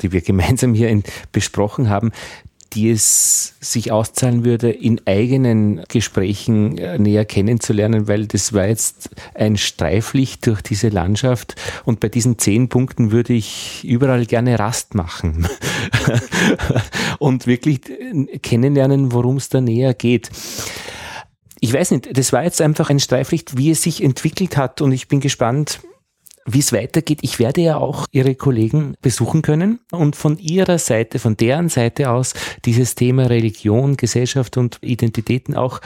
die 0.00 0.12
wir 0.12 0.20
gemeinsam 0.20 0.72
hier 0.72 1.02
besprochen 1.32 1.88
haben, 1.88 2.12
die 2.74 2.90
es 2.90 3.54
sich 3.60 3.92
auszahlen 3.92 4.44
würde, 4.44 4.70
in 4.70 5.00
eigenen 5.06 5.84
Gesprächen 5.88 6.76
äh, 6.78 6.98
näher 6.98 7.24
kennenzulernen, 7.24 8.08
weil 8.08 8.26
das 8.26 8.52
war 8.52 8.66
jetzt 8.66 9.10
ein 9.34 9.56
Streiflicht 9.56 10.46
durch 10.46 10.60
diese 10.62 10.88
Landschaft. 10.88 11.54
Und 11.84 12.00
bei 12.00 12.08
diesen 12.08 12.38
zehn 12.38 12.68
Punkten 12.68 13.12
würde 13.12 13.32
ich 13.32 13.84
überall 13.84 14.26
gerne 14.26 14.58
Rast 14.58 14.94
machen. 14.94 15.46
Und 17.18 17.46
wirklich 17.46 17.80
äh, 17.88 18.38
kennenlernen, 18.38 19.12
worum 19.12 19.36
es 19.36 19.48
da 19.48 19.60
näher 19.60 19.94
geht. 19.94 20.30
Ich 21.60 21.72
weiß 21.72 21.92
nicht, 21.92 22.16
das 22.16 22.32
war 22.32 22.44
jetzt 22.44 22.60
einfach 22.60 22.90
ein 22.90 23.00
Streiflicht, 23.00 23.56
wie 23.56 23.70
es 23.70 23.82
sich 23.82 24.02
entwickelt 24.02 24.56
hat. 24.56 24.80
Und 24.80 24.92
ich 24.92 25.08
bin 25.08 25.20
gespannt, 25.20 25.80
wie 26.47 26.59
es 26.59 26.72
weitergeht. 26.72 27.20
Ich 27.22 27.38
werde 27.38 27.62
ja 27.62 27.76
auch 27.76 28.07
Ihre 28.11 28.34
Kollegen 28.34 28.97
besuchen 29.01 29.42
können 29.42 29.80
und 29.90 30.16
von 30.16 30.38
Ihrer 30.38 30.78
Seite, 30.78 31.18
von 31.18 31.36
deren 31.36 31.68
Seite 31.68 32.11
aus 32.11 32.34
dieses 32.64 32.95
Thema 32.95 33.26
Religion, 33.26 33.97
Gesellschaft 33.97 34.57
und 34.57 34.78
Identitäten 34.82 35.55
auch 35.55 35.80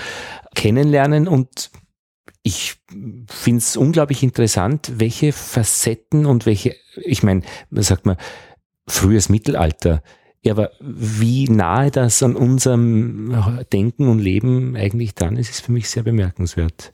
kennenlernen 0.54 1.28
und 1.28 1.70
ich 2.42 2.76
finde 3.28 3.58
es 3.58 3.76
unglaublich 3.76 4.22
interessant, 4.22 4.92
welche 4.96 5.32
Facetten 5.32 6.24
und 6.24 6.46
welche, 6.46 6.74
ich 6.96 7.22
meine, 7.22 7.42
sagt 7.70 8.06
man, 8.06 8.16
frühes 8.86 9.28
Mittelalter, 9.28 10.02
ja, 10.42 10.52
aber 10.52 10.70
wie 10.80 11.48
nahe 11.48 11.90
das 11.90 12.22
an 12.22 12.36
unserem 12.36 13.36
Denken 13.72 14.08
und 14.08 14.20
Leben 14.20 14.76
eigentlich 14.76 15.14
dran 15.14 15.36
ist, 15.36 15.50
ist 15.50 15.64
für 15.64 15.72
mich 15.72 15.90
sehr 15.90 16.04
bemerkenswert. 16.04 16.92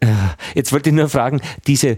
Äh, 0.00 0.08
jetzt 0.54 0.72
wollte 0.72 0.90
ich 0.90 0.96
nur 0.96 1.08
fragen, 1.08 1.40
diese 1.66 1.96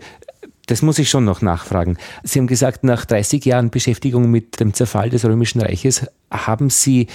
das 0.67 0.83
muss 0.83 0.99
ich 0.99 1.11
schon 1.11 1.25
noch 1.25 1.43
nachfragen. 1.43 1.97
Sie 2.23 2.39
haben 2.39 2.47
gesagt, 2.47 2.85
nach 2.85 3.05
30 3.05 3.45
Jahren 3.45 3.71
Beschäftigung 3.71 4.31
mit 4.31 4.61
dem 4.61 4.75
Zerfall 4.75 5.11
des 5.11 5.25
Römischen 5.25 5.61
Reiches 5.61 6.07
haben 6.31 6.71
Sie, 6.71 7.09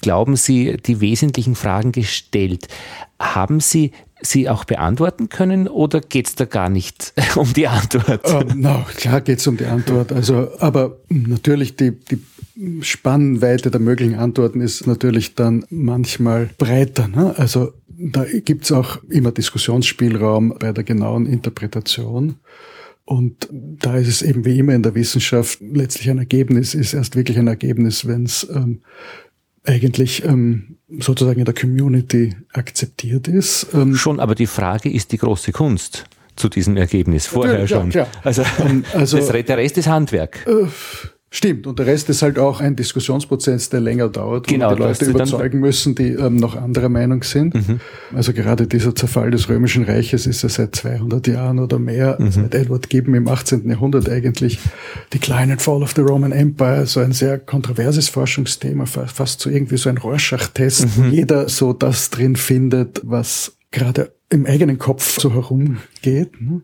glauben 0.00 0.36
Sie, 0.36 0.76
die 0.78 1.00
wesentlichen 1.00 1.54
Fragen 1.54 1.92
gestellt. 1.92 2.68
Haben 3.18 3.60
Sie 3.60 3.92
sie 4.22 4.48
auch 4.48 4.64
beantworten 4.64 5.28
können 5.28 5.68
oder 5.68 6.00
geht 6.00 6.28
es 6.28 6.34
da 6.34 6.46
gar 6.46 6.68
nicht 6.68 7.12
um 7.36 7.52
die 7.52 7.68
Antwort? 7.68 8.26
Uh, 8.32 8.42
no, 8.54 8.84
klar 8.96 9.20
geht 9.20 9.38
es 9.38 9.46
um 9.46 9.56
die 9.56 9.66
Antwort. 9.66 10.12
Also, 10.12 10.48
aber 10.58 10.96
natürlich 11.08 11.76
die, 11.76 11.92
die 11.92 12.22
Spannweite 12.82 13.70
der 13.70 13.80
möglichen 13.80 14.14
Antworten 14.14 14.60
ist 14.60 14.86
natürlich 14.86 15.34
dann 15.34 15.64
manchmal 15.70 16.50
breiter. 16.56 17.08
Ne? 17.08 17.34
Also 17.36 17.72
da 17.88 18.24
gibt 18.24 18.64
es 18.64 18.72
auch 18.72 19.02
immer 19.08 19.32
Diskussionsspielraum 19.32 20.56
bei 20.58 20.72
der 20.72 20.84
genauen 20.84 21.26
Interpretation. 21.26 22.36
Und 23.04 23.48
da 23.50 23.96
ist 23.96 24.08
es 24.08 24.22
eben 24.22 24.44
wie 24.44 24.58
immer 24.58 24.74
in 24.74 24.82
der 24.82 24.94
Wissenschaft 24.94 25.58
letztlich 25.60 26.08
ein 26.08 26.18
Ergebnis, 26.18 26.74
ist 26.74 26.94
erst 26.94 27.16
wirklich 27.16 27.38
ein 27.38 27.48
Ergebnis, 27.48 28.06
wenn 28.06 28.24
es 28.24 28.48
ähm, 28.54 28.80
eigentlich 29.64 30.24
ähm, 30.24 30.76
sozusagen 31.00 31.38
in 31.38 31.44
der 31.44 31.54
Community 31.54 32.34
akzeptiert 32.52 33.28
ist. 33.28 33.66
Ähm, 33.74 33.94
schon, 33.94 34.20
aber 34.20 34.34
die 34.34 34.46
Frage 34.46 34.90
ist 34.90 35.12
die 35.12 35.18
große 35.18 35.52
Kunst 35.52 36.04
zu 36.36 36.48
diesem 36.48 36.76
Ergebnis 36.76 37.26
vorher 37.26 37.60
ja, 37.60 37.66
schon. 37.66 37.90
Ja, 37.90 38.06
also, 38.22 38.42
ähm, 38.60 38.84
also 38.94 39.18
das, 39.18 39.28
der 39.28 39.56
Rest 39.58 39.78
ist 39.78 39.86
Handwerk. 39.86 40.46
Äh, 40.46 40.66
Stimmt, 41.36 41.66
und 41.66 41.80
der 41.80 41.86
Rest 41.86 42.08
ist 42.10 42.22
halt 42.22 42.38
auch 42.38 42.60
ein 42.60 42.76
Diskussionsprozess, 42.76 43.68
der 43.68 43.80
länger 43.80 44.08
dauert, 44.08 44.46
genau, 44.46 44.70
wo 44.70 44.76
die 44.76 44.82
Leute 44.82 45.04
überzeugen 45.06 45.58
müssen, 45.58 45.96
die 45.96 46.10
ähm, 46.10 46.36
noch 46.36 46.54
anderer 46.54 46.88
Meinung 46.88 47.24
sind. 47.24 47.54
Mhm. 47.54 47.80
Also 48.14 48.32
gerade 48.32 48.68
dieser 48.68 48.94
Zerfall 48.94 49.32
des 49.32 49.48
Römischen 49.48 49.82
Reiches 49.82 50.28
ist 50.28 50.44
ja 50.44 50.48
seit 50.48 50.76
200 50.76 51.26
Jahren 51.26 51.58
oder 51.58 51.80
mehr, 51.80 52.18
mhm. 52.20 52.30
seit 52.30 52.54
Edward 52.54 52.88
Gibbon 52.88 53.16
im 53.16 53.26
18. 53.26 53.68
Jahrhundert 53.68 54.08
eigentlich, 54.08 54.60
Decline 55.12 55.50
and 55.50 55.60
Fall 55.60 55.82
of 55.82 55.92
the 55.96 56.02
Roman 56.02 56.30
Empire, 56.30 56.86
so 56.86 57.00
ein 57.00 57.10
sehr 57.10 57.40
kontroverses 57.40 58.08
Forschungsthema, 58.08 58.86
fast 58.86 59.40
so 59.40 59.50
irgendwie 59.50 59.76
so 59.76 59.88
ein 59.88 59.98
Rorschach-Test, 59.98 60.84
mhm. 60.84 60.90
wo 60.96 61.02
jeder 61.06 61.48
so 61.48 61.72
das 61.72 62.10
drin 62.10 62.36
findet, 62.36 63.00
was 63.02 63.56
gerade 63.72 64.12
im 64.30 64.46
eigenen 64.46 64.78
Kopf 64.78 65.18
so 65.18 65.32
herumgeht. 65.32 66.40
Ne? 66.40 66.62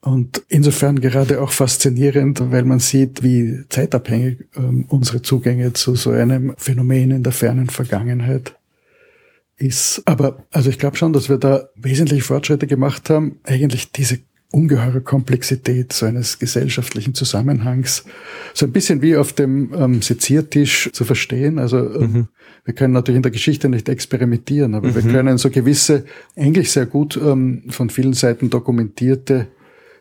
Und 0.00 0.42
insofern 0.48 1.00
gerade 1.00 1.40
auch 1.40 1.50
faszinierend, 1.50 2.40
weil 2.52 2.64
man 2.64 2.78
sieht, 2.78 3.22
wie 3.22 3.64
zeitabhängig 3.68 4.46
ähm, 4.56 4.84
unsere 4.88 5.22
Zugänge 5.22 5.72
zu 5.72 5.96
so 5.96 6.10
einem 6.10 6.54
Phänomen 6.58 7.10
in 7.10 7.22
der 7.22 7.32
fernen 7.32 7.68
Vergangenheit 7.68 8.56
ist. 9.56 10.02
Aber 10.04 10.44
also 10.52 10.70
ich 10.70 10.78
glaube 10.78 10.96
schon, 10.96 11.12
dass 11.12 11.28
wir 11.28 11.38
da 11.38 11.68
wesentlich 11.74 12.22
Fortschritte 12.22 12.66
gemacht 12.66 13.10
haben. 13.10 13.40
Eigentlich 13.44 13.90
diese 13.90 14.20
ungeheure 14.52 15.00
Komplexität 15.00 15.92
so 15.92 16.06
eines 16.06 16.38
gesellschaftlichen 16.38 17.14
Zusammenhangs, 17.14 18.04
so 18.54 18.66
ein 18.66 18.72
bisschen 18.72 19.02
wie 19.02 19.16
auf 19.16 19.32
dem 19.32 19.74
ähm, 19.74 20.02
Seziertisch 20.02 20.90
zu 20.92 21.04
verstehen. 21.04 21.58
Also 21.58 21.78
ähm, 21.78 22.12
mhm. 22.12 22.28
wir 22.64 22.74
können 22.74 22.92
natürlich 22.94 23.16
in 23.16 23.22
der 23.22 23.32
Geschichte 23.32 23.68
nicht 23.68 23.88
experimentieren, 23.88 24.74
aber 24.74 24.88
mhm. 24.88 24.94
wir 24.94 25.02
können 25.02 25.36
so 25.36 25.50
gewisse, 25.50 26.04
eigentlich 26.36 26.70
sehr 26.70 26.86
gut 26.86 27.16
ähm, 27.22 27.64
von 27.68 27.90
vielen 27.90 28.14
Seiten 28.14 28.48
dokumentierte 28.48 29.48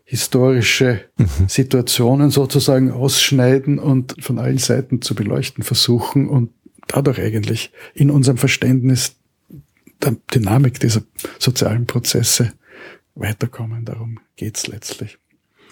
historische 0.05 1.01
mhm. 1.17 1.47
Situationen 1.47 2.29
sozusagen 2.29 2.91
ausschneiden 2.91 3.79
und 3.79 4.15
von 4.23 4.39
allen 4.39 4.59
Seiten 4.59 5.01
zu 5.01 5.15
beleuchten 5.15 5.63
versuchen 5.63 6.29
und 6.29 6.51
dadurch 6.87 7.19
eigentlich 7.19 7.71
in 7.95 8.11
unserem 8.11 8.37
Verständnis 8.37 9.15
der 10.03 10.15
Dynamik 10.33 10.79
dieser 10.79 11.01
sozialen 11.39 11.87
Prozesse 11.87 12.53
weiterkommen. 13.15 13.83
Darum 13.83 14.19
geht's 14.35 14.67
letztlich. 14.67 15.17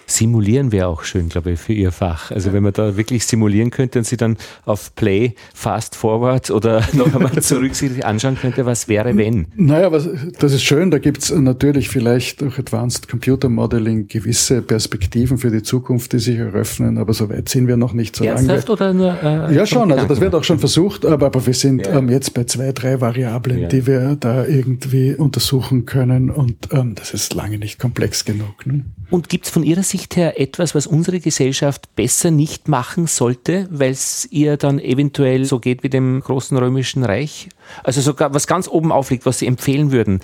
Simulieren 0.06 0.72
wäre 0.72 0.88
auch 0.88 1.04
schön, 1.04 1.30
glaube 1.30 1.51
ich, 1.51 1.60
für 1.60 1.74
Ihr 1.74 1.91
Fach. 1.91 2.32
Also 2.32 2.54
wenn 2.54 2.64
man 2.64 2.74
da 2.74 2.97
wirklich 2.97 3.26
simulieren 3.26 3.72
könnte 3.72 3.99
und 3.99 4.06
Sie 4.06 4.18
dann 4.18 4.38
auf 4.66 4.95
Play, 4.95 5.36
Fast 5.54 5.95
Forward 5.95 6.51
oder 6.51 6.84
noch 6.93 7.14
einmal 7.14 7.32
zurück 7.41 7.76
sich 7.76 8.06
anschauen 8.06 8.38
könnte, 8.39 8.66
was 8.66 8.88
wäre, 8.88 9.16
wenn? 9.18 9.47
Naja, 9.56 9.91
was, 9.91 10.10
das 10.39 10.54
ist 10.54 10.64
schön. 10.64 10.91
Da 10.91 10.99
gibt's 10.99 11.32
natürlich 11.32 11.89
vielleicht 11.89 12.41
durch 12.41 12.60
Advanced 12.60 13.08
Computer 13.08 13.49
Modeling 13.49 14.08
gewisse 14.08 14.62
Perspektiven 14.62 15.38
für 15.38 15.51
die 15.51 15.64
Zukunft, 15.64 16.14
die 16.14 16.20
sich 16.20 16.38
eröffnen, 16.38 16.97
aber 16.97 17.14
so 17.14 17.30
weit 17.30 17.49
sind 17.49 17.68
wir 17.68 17.78
noch 17.78 17.93
nicht 17.93 18.16
so 18.16 18.24
Ernsthaft 18.24 18.68
lange. 18.68 18.72
oder 18.72 18.93
nur? 18.93 19.24
Äh, 19.24 19.56
ja, 19.56 19.66
schon. 19.66 19.91
Also 19.91 20.08
das 20.08 20.22
wird 20.22 20.36
auch 20.36 20.43
schon 20.43 20.60
versucht, 20.60 21.06
aber, 21.06 21.28
aber 21.28 21.45
wir 21.45 21.54
sind 21.54 21.86
ja. 21.86 21.97
ähm, 21.97 22.10
jetzt 22.10 22.34
bei 22.34 22.43
zwei, 22.43 22.72
drei 22.72 23.01
Variablen, 23.01 23.60
ja. 23.60 23.68
die 23.68 23.88
wir 23.88 24.16
da 24.20 24.45
irgendwie 24.45 25.16
untersuchen 25.16 25.86
können 25.86 26.30
und 26.30 26.70
ähm, 26.72 26.95
das 26.95 27.14
ist 27.14 27.34
lange 27.34 27.58
nicht 27.58 27.80
komplex 27.80 28.26
genug. 28.26 28.66
Ne? 28.66 28.86
Und 29.14 29.30
gibt's 29.30 29.51
von 29.51 29.61
Ihrer 29.61 29.84
Sicht 29.84 29.93
Sicht 29.93 30.16
her 30.16 30.41
etwas, 30.41 30.74
was 30.74 30.88
unsere 30.88 31.20
Gesellschaft 31.20 31.95
besser 31.95 32.32
nicht 32.32 32.68
machen 32.68 33.05
sollte, 33.05 33.68
weil 33.70 33.91
es 33.91 34.28
ihr 34.32 34.57
dann 34.57 34.80
eventuell 34.80 35.45
so 35.45 35.59
geht 35.59 35.84
wie 35.84 35.89
dem 35.89 36.20
großen 36.20 36.57
römischen 36.57 37.03
Reich? 37.03 37.49
Also 37.84 38.01
sogar 38.01 38.34
was 38.34 38.47
ganz 38.47 38.68
oben 38.68 38.91
aufliegt, 38.91 39.28
was 39.28 39.38
Sie 39.38 39.45
empfehlen 39.45 39.91
würden, 39.91 40.22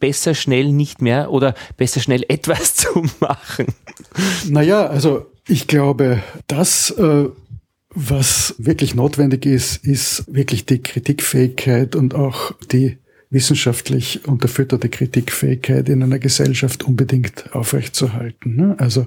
besser 0.00 0.34
schnell 0.34 0.72
nicht 0.72 1.02
mehr 1.02 1.30
oder 1.30 1.54
besser 1.76 2.00
schnell 2.00 2.24
etwas 2.28 2.74
zu 2.74 3.04
machen? 3.20 3.66
Naja, 4.48 4.86
also 4.86 5.26
ich 5.46 5.66
glaube, 5.66 6.22
das, 6.46 6.90
äh, 6.90 7.28
was 7.90 8.54
wirklich 8.56 8.94
notwendig 8.94 9.44
ist, 9.44 9.84
ist 9.84 10.24
wirklich 10.26 10.64
die 10.64 10.82
Kritikfähigkeit 10.82 11.94
und 11.94 12.14
auch 12.14 12.52
die 12.72 12.96
wissenschaftlich 13.32 14.28
unterfütterte 14.28 14.88
Kritikfähigkeit 14.88 15.88
in 15.88 16.02
einer 16.02 16.18
Gesellschaft 16.18 16.84
unbedingt 16.84 17.54
aufrechtzuerhalten. 17.54 18.56
Ne? 18.56 18.74
Also 18.78 19.06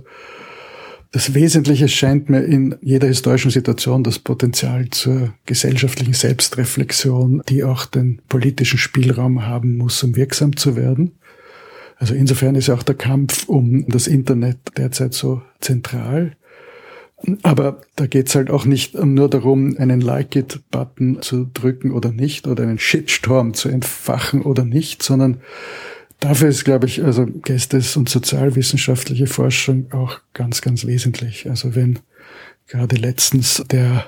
das 1.11 1.33
Wesentliche 1.33 1.87
scheint 1.87 2.29
mir 2.29 2.43
in 2.43 2.75
jeder 2.81 3.07
historischen 3.07 3.51
Situation 3.51 4.03
das 4.03 4.19
Potenzial 4.19 4.89
zur 4.89 5.33
gesellschaftlichen 5.45 6.13
Selbstreflexion, 6.13 7.41
die 7.47 7.63
auch 7.63 7.85
den 7.85 8.19
politischen 8.27 8.79
Spielraum 8.79 9.45
haben 9.45 9.77
muss, 9.77 10.03
um 10.03 10.15
wirksam 10.15 10.57
zu 10.57 10.75
werden. 10.75 11.13
Also 11.97 12.15
insofern 12.15 12.55
ist 12.55 12.69
auch 12.69 12.83
der 12.83 12.95
Kampf 12.95 13.47
um 13.47 13.87
das 13.87 14.07
Internet 14.07 14.57
derzeit 14.75 15.13
so 15.13 15.41
zentral. 15.61 16.35
Aber 17.43 17.81
da 17.95 18.07
geht's 18.07 18.35
halt 18.35 18.49
auch 18.49 18.65
nicht 18.65 18.93
nur 18.95 19.29
darum, 19.29 19.75
einen 19.77 20.01
Like-It-Button 20.01 21.21
zu 21.21 21.49
drücken 21.53 21.91
oder 21.91 22.11
nicht 22.11 22.47
oder 22.47 22.63
einen 22.63 22.79
Shitstorm 22.79 23.53
zu 23.53 23.69
entfachen 23.69 24.41
oder 24.41 24.65
nicht, 24.65 25.01
sondern 25.01 25.41
dafür 26.19 26.49
ist, 26.49 26.65
glaube 26.65 26.87
ich, 26.87 27.03
also 27.03 27.25
geistes- 27.25 27.97
und 27.97 28.09
sozialwissenschaftliche 28.09 29.27
Forschung 29.27 29.91
auch 29.91 30.19
ganz, 30.33 30.61
ganz 30.61 30.85
wesentlich. 30.85 31.49
Also 31.49 31.75
wenn 31.75 31.99
gerade 32.67 32.95
letztens 32.95 33.63
der 33.69 34.05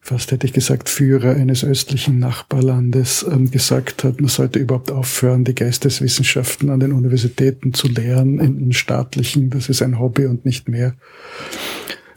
fast 0.00 0.32
hätte 0.32 0.46
ich 0.46 0.52
gesagt, 0.52 0.88
Führer 0.88 1.34
eines 1.34 1.62
östlichen 1.62 2.18
Nachbarlandes 2.18 3.24
ähm, 3.30 3.50
gesagt 3.50 4.02
hat, 4.02 4.20
man 4.20 4.28
sollte 4.28 4.58
überhaupt 4.58 4.90
aufhören, 4.90 5.44
die 5.44 5.54
Geisteswissenschaften 5.54 6.70
an 6.70 6.80
den 6.80 6.92
Universitäten 6.92 7.74
zu 7.74 7.86
lehren, 7.86 8.40
in 8.40 8.58
den 8.58 8.72
staatlichen, 8.72 9.50
das 9.50 9.68
ist 9.68 9.82
ein 9.82 9.98
Hobby 9.98 10.26
und 10.26 10.44
nicht 10.44 10.68
mehr 10.68 10.94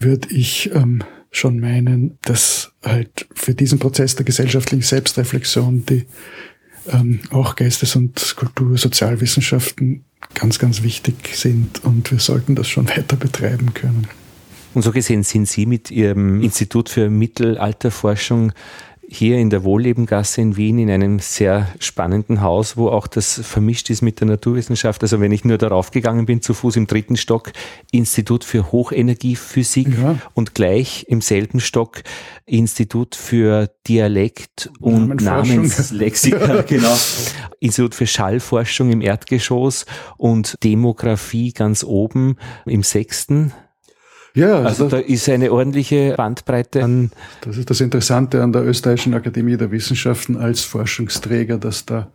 würde 0.04 0.28
ich 0.30 0.70
ähm, 0.72 1.02
schon 1.30 1.58
meinen, 1.58 2.18
dass 2.22 2.72
halt 2.84 3.26
für 3.34 3.54
diesen 3.54 3.78
Prozess 3.78 4.14
der 4.14 4.24
gesellschaftlichen 4.24 4.82
Selbstreflexion 4.82 5.84
die 5.86 6.06
ähm, 6.88 7.20
auch 7.30 7.56
Geistes- 7.56 7.96
und 7.96 8.34
Kultur-, 8.36 8.76
Sozialwissenschaften 8.76 10.04
ganz, 10.34 10.58
ganz 10.58 10.82
wichtig 10.82 11.14
sind 11.34 11.84
und 11.84 12.10
wir 12.10 12.18
sollten 12.18 12.54
das 12.54 12.68
schon 12.68 12.88
weiter 12.96 13.16
betreiben 13.16 13.74
können. 13.74 14.06
Und 14.74 14.82
so 14.82 14.90
gesehen 14.90 15.22
sind 15.22 15.46
Sie 15.46 15.66
mit 15.66 15.90
Ihrem 15.90 16.40
Institut 16.40 16.88
für 16.88 17.08
Mittelalterforschung 17.08 18.52
hier 19.14 19.38
in 19.38 19.50
der 19.50 19.64
Wohllebengasse 19.64 20.40
in 20.40 20.56
Wien 20.56 20.78
in 20.78 20.90
einem 20.90 21.18
sehr 21.18 21.68
spannenden 21.78 22.40
Haus, 22.40 22.76
wo 22.76 22.88
auch 22.88 23.06
das 23.06 23.40
vermischt 23.42 23.90
ist 23.90 24.02
mit 24.02 24.20
der 24.20 24.26
Naturwissenschaft. 24.26 25.02
Also 25.02 25.20
wenn 25.20 25.32
ich 25.32 25.44
nur 25.44 25.58
darauf 25.58 25.90
gegangen 25.90 26.26
bin, 26.26 26.42
zu 26.42 26.54
Fuß 26.54 26.76
im 26.76 26.86
dritten 26.86 27.16
Stock, 27.16 27.52
Institut 27.92 28.44
für 28.44 28.72
Hochenergiephysik 28.72 29.98
ja. 29.98 30.18
und 30.34 30.54
gleich 30.54 31.06
im 31.08 31.20
selben 31.20 31.60
Stock 31.60 32.02
Institut 32.46 33.14
für 33.14 33.70
Dialekt 33.86 34.70
und 34.80 35.22
Namenslexika, 35.22 36.62
genau. 36.66 36.96
Institut 37.60 37.94
für 37.94 38.06
Schallforschung 38.06 38.90
im 38.90 39.00
Erdgeschoss 39.00 39.86
und 40.16 40.56
Demografie 40.62 41.52
ganz 41.52 41.84
oben 41.84 42.36
im 42.66 42.82
sechsten. 42.82 43.52
Ja, 44.34 44.56
also, 44.56 44.84
also 44.84 44.88
da 44.88 44.98
ist 44.98 45.28
eine 45.28 45.52
ordentliche 45.52 46.14
Bandbreite 46.16 46.82
an. 46.82 47.12
Das 47.42 47.56
ist 47.56 47.70
das 47.70 47.80
Interessante 47.80 48.42
an 48.42 48.52
der 48.52 48.64
Österreichischen 48.64 49.14
Akademie 49.14 49.56
der 49.56 49.70
Wissenschaften 49.70 50.36
als 50.36 50.62
Forschungsträger, 50.62 51.58
dass 51.58 51.86
da 51.86 52.10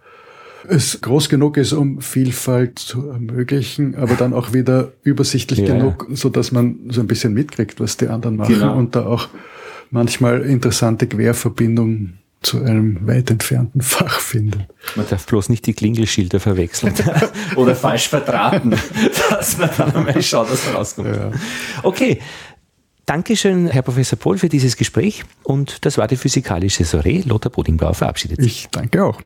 es 0.68 1.00
groß 1.00 1.30
genug 1.30 1.56
ist, 1.56 1.72
um 1.72 2.02
Vielfalt 2.02 2.80
zu 2.80 3.10
ermöglichen, 3.10 3.96
aber 3.96 4.16
dann 4.16 4.34
auch 4.34 4.52
wieder 4.54 4.92
übersichtlich 5.04 5.60
ja. 5.60 5.74
genug, 5.74 6.08
so 6.12 6.28
dass 6.30 6.52
man 6.52 6.80
so 6.90 7.00
ein 7.00 7.08
bisschen 7.08 7.34
mitkriegt, 7.34 7.80
was 7.80 7.96
die 7.96 8.08
anderen 8.08 8.36
machen 8.36 8.56
genau. 8.56 8.78
und 8.78 8.96
da 8.96 9.06
auch 9.06 9.30
manchmal 9.90 10.42
interessante 10.42 11.08
Querverbindungen 11.08 12.19
zu 12.42 12.64
einem 12.64 13.08
weit 13.08 13.30
entfernten 13.32 13.82
Fach 13.82 14.20
finden. 14.20 14.66
Man 14.96 15.08
darf 15.10 15.26
bloß 15.26 15.50
nicht 15.50 15.66
die 15.66 15.74
Klingelschilder 15.74 16.40
verwechseln 16.40 16.94
oder 17.56 17.76
falsch 17.76 18.10
verdrahten, 18.10 18.72
dass 19.30 19.58
man 19.58 19.70
dann 19.78 19.96
einmal 19.96 20.22
schaut, 20.22 20.52
was 20.52 20.74
rauskommt. 20.74 21.16
Ja. 21.16 21.32
Okay. 21.84 22.20
Dankeschön, 23.06 23.68
Herr 23.68 23.82
Professor 23.82 24.20
Pohl, 24.20 24.38
für 24.38 24.50
dieses 24.50 24.78
Gespräch. 24.78 25.24
Und 25.42 25.84
das 25.84 25.98
war 25.98 26.08
die 26.08 26.16
physikalische 26.16 26.86
Soiree. 26.86 27.24
Lothar 27.26 27.52
Bodingbauer 27.52 27.96
verabschiedet 27.96 28.40
sich. 28.40 28.66
Ich 28.66 28.68
danke 28.70 29.04
auch. 29.04 29.20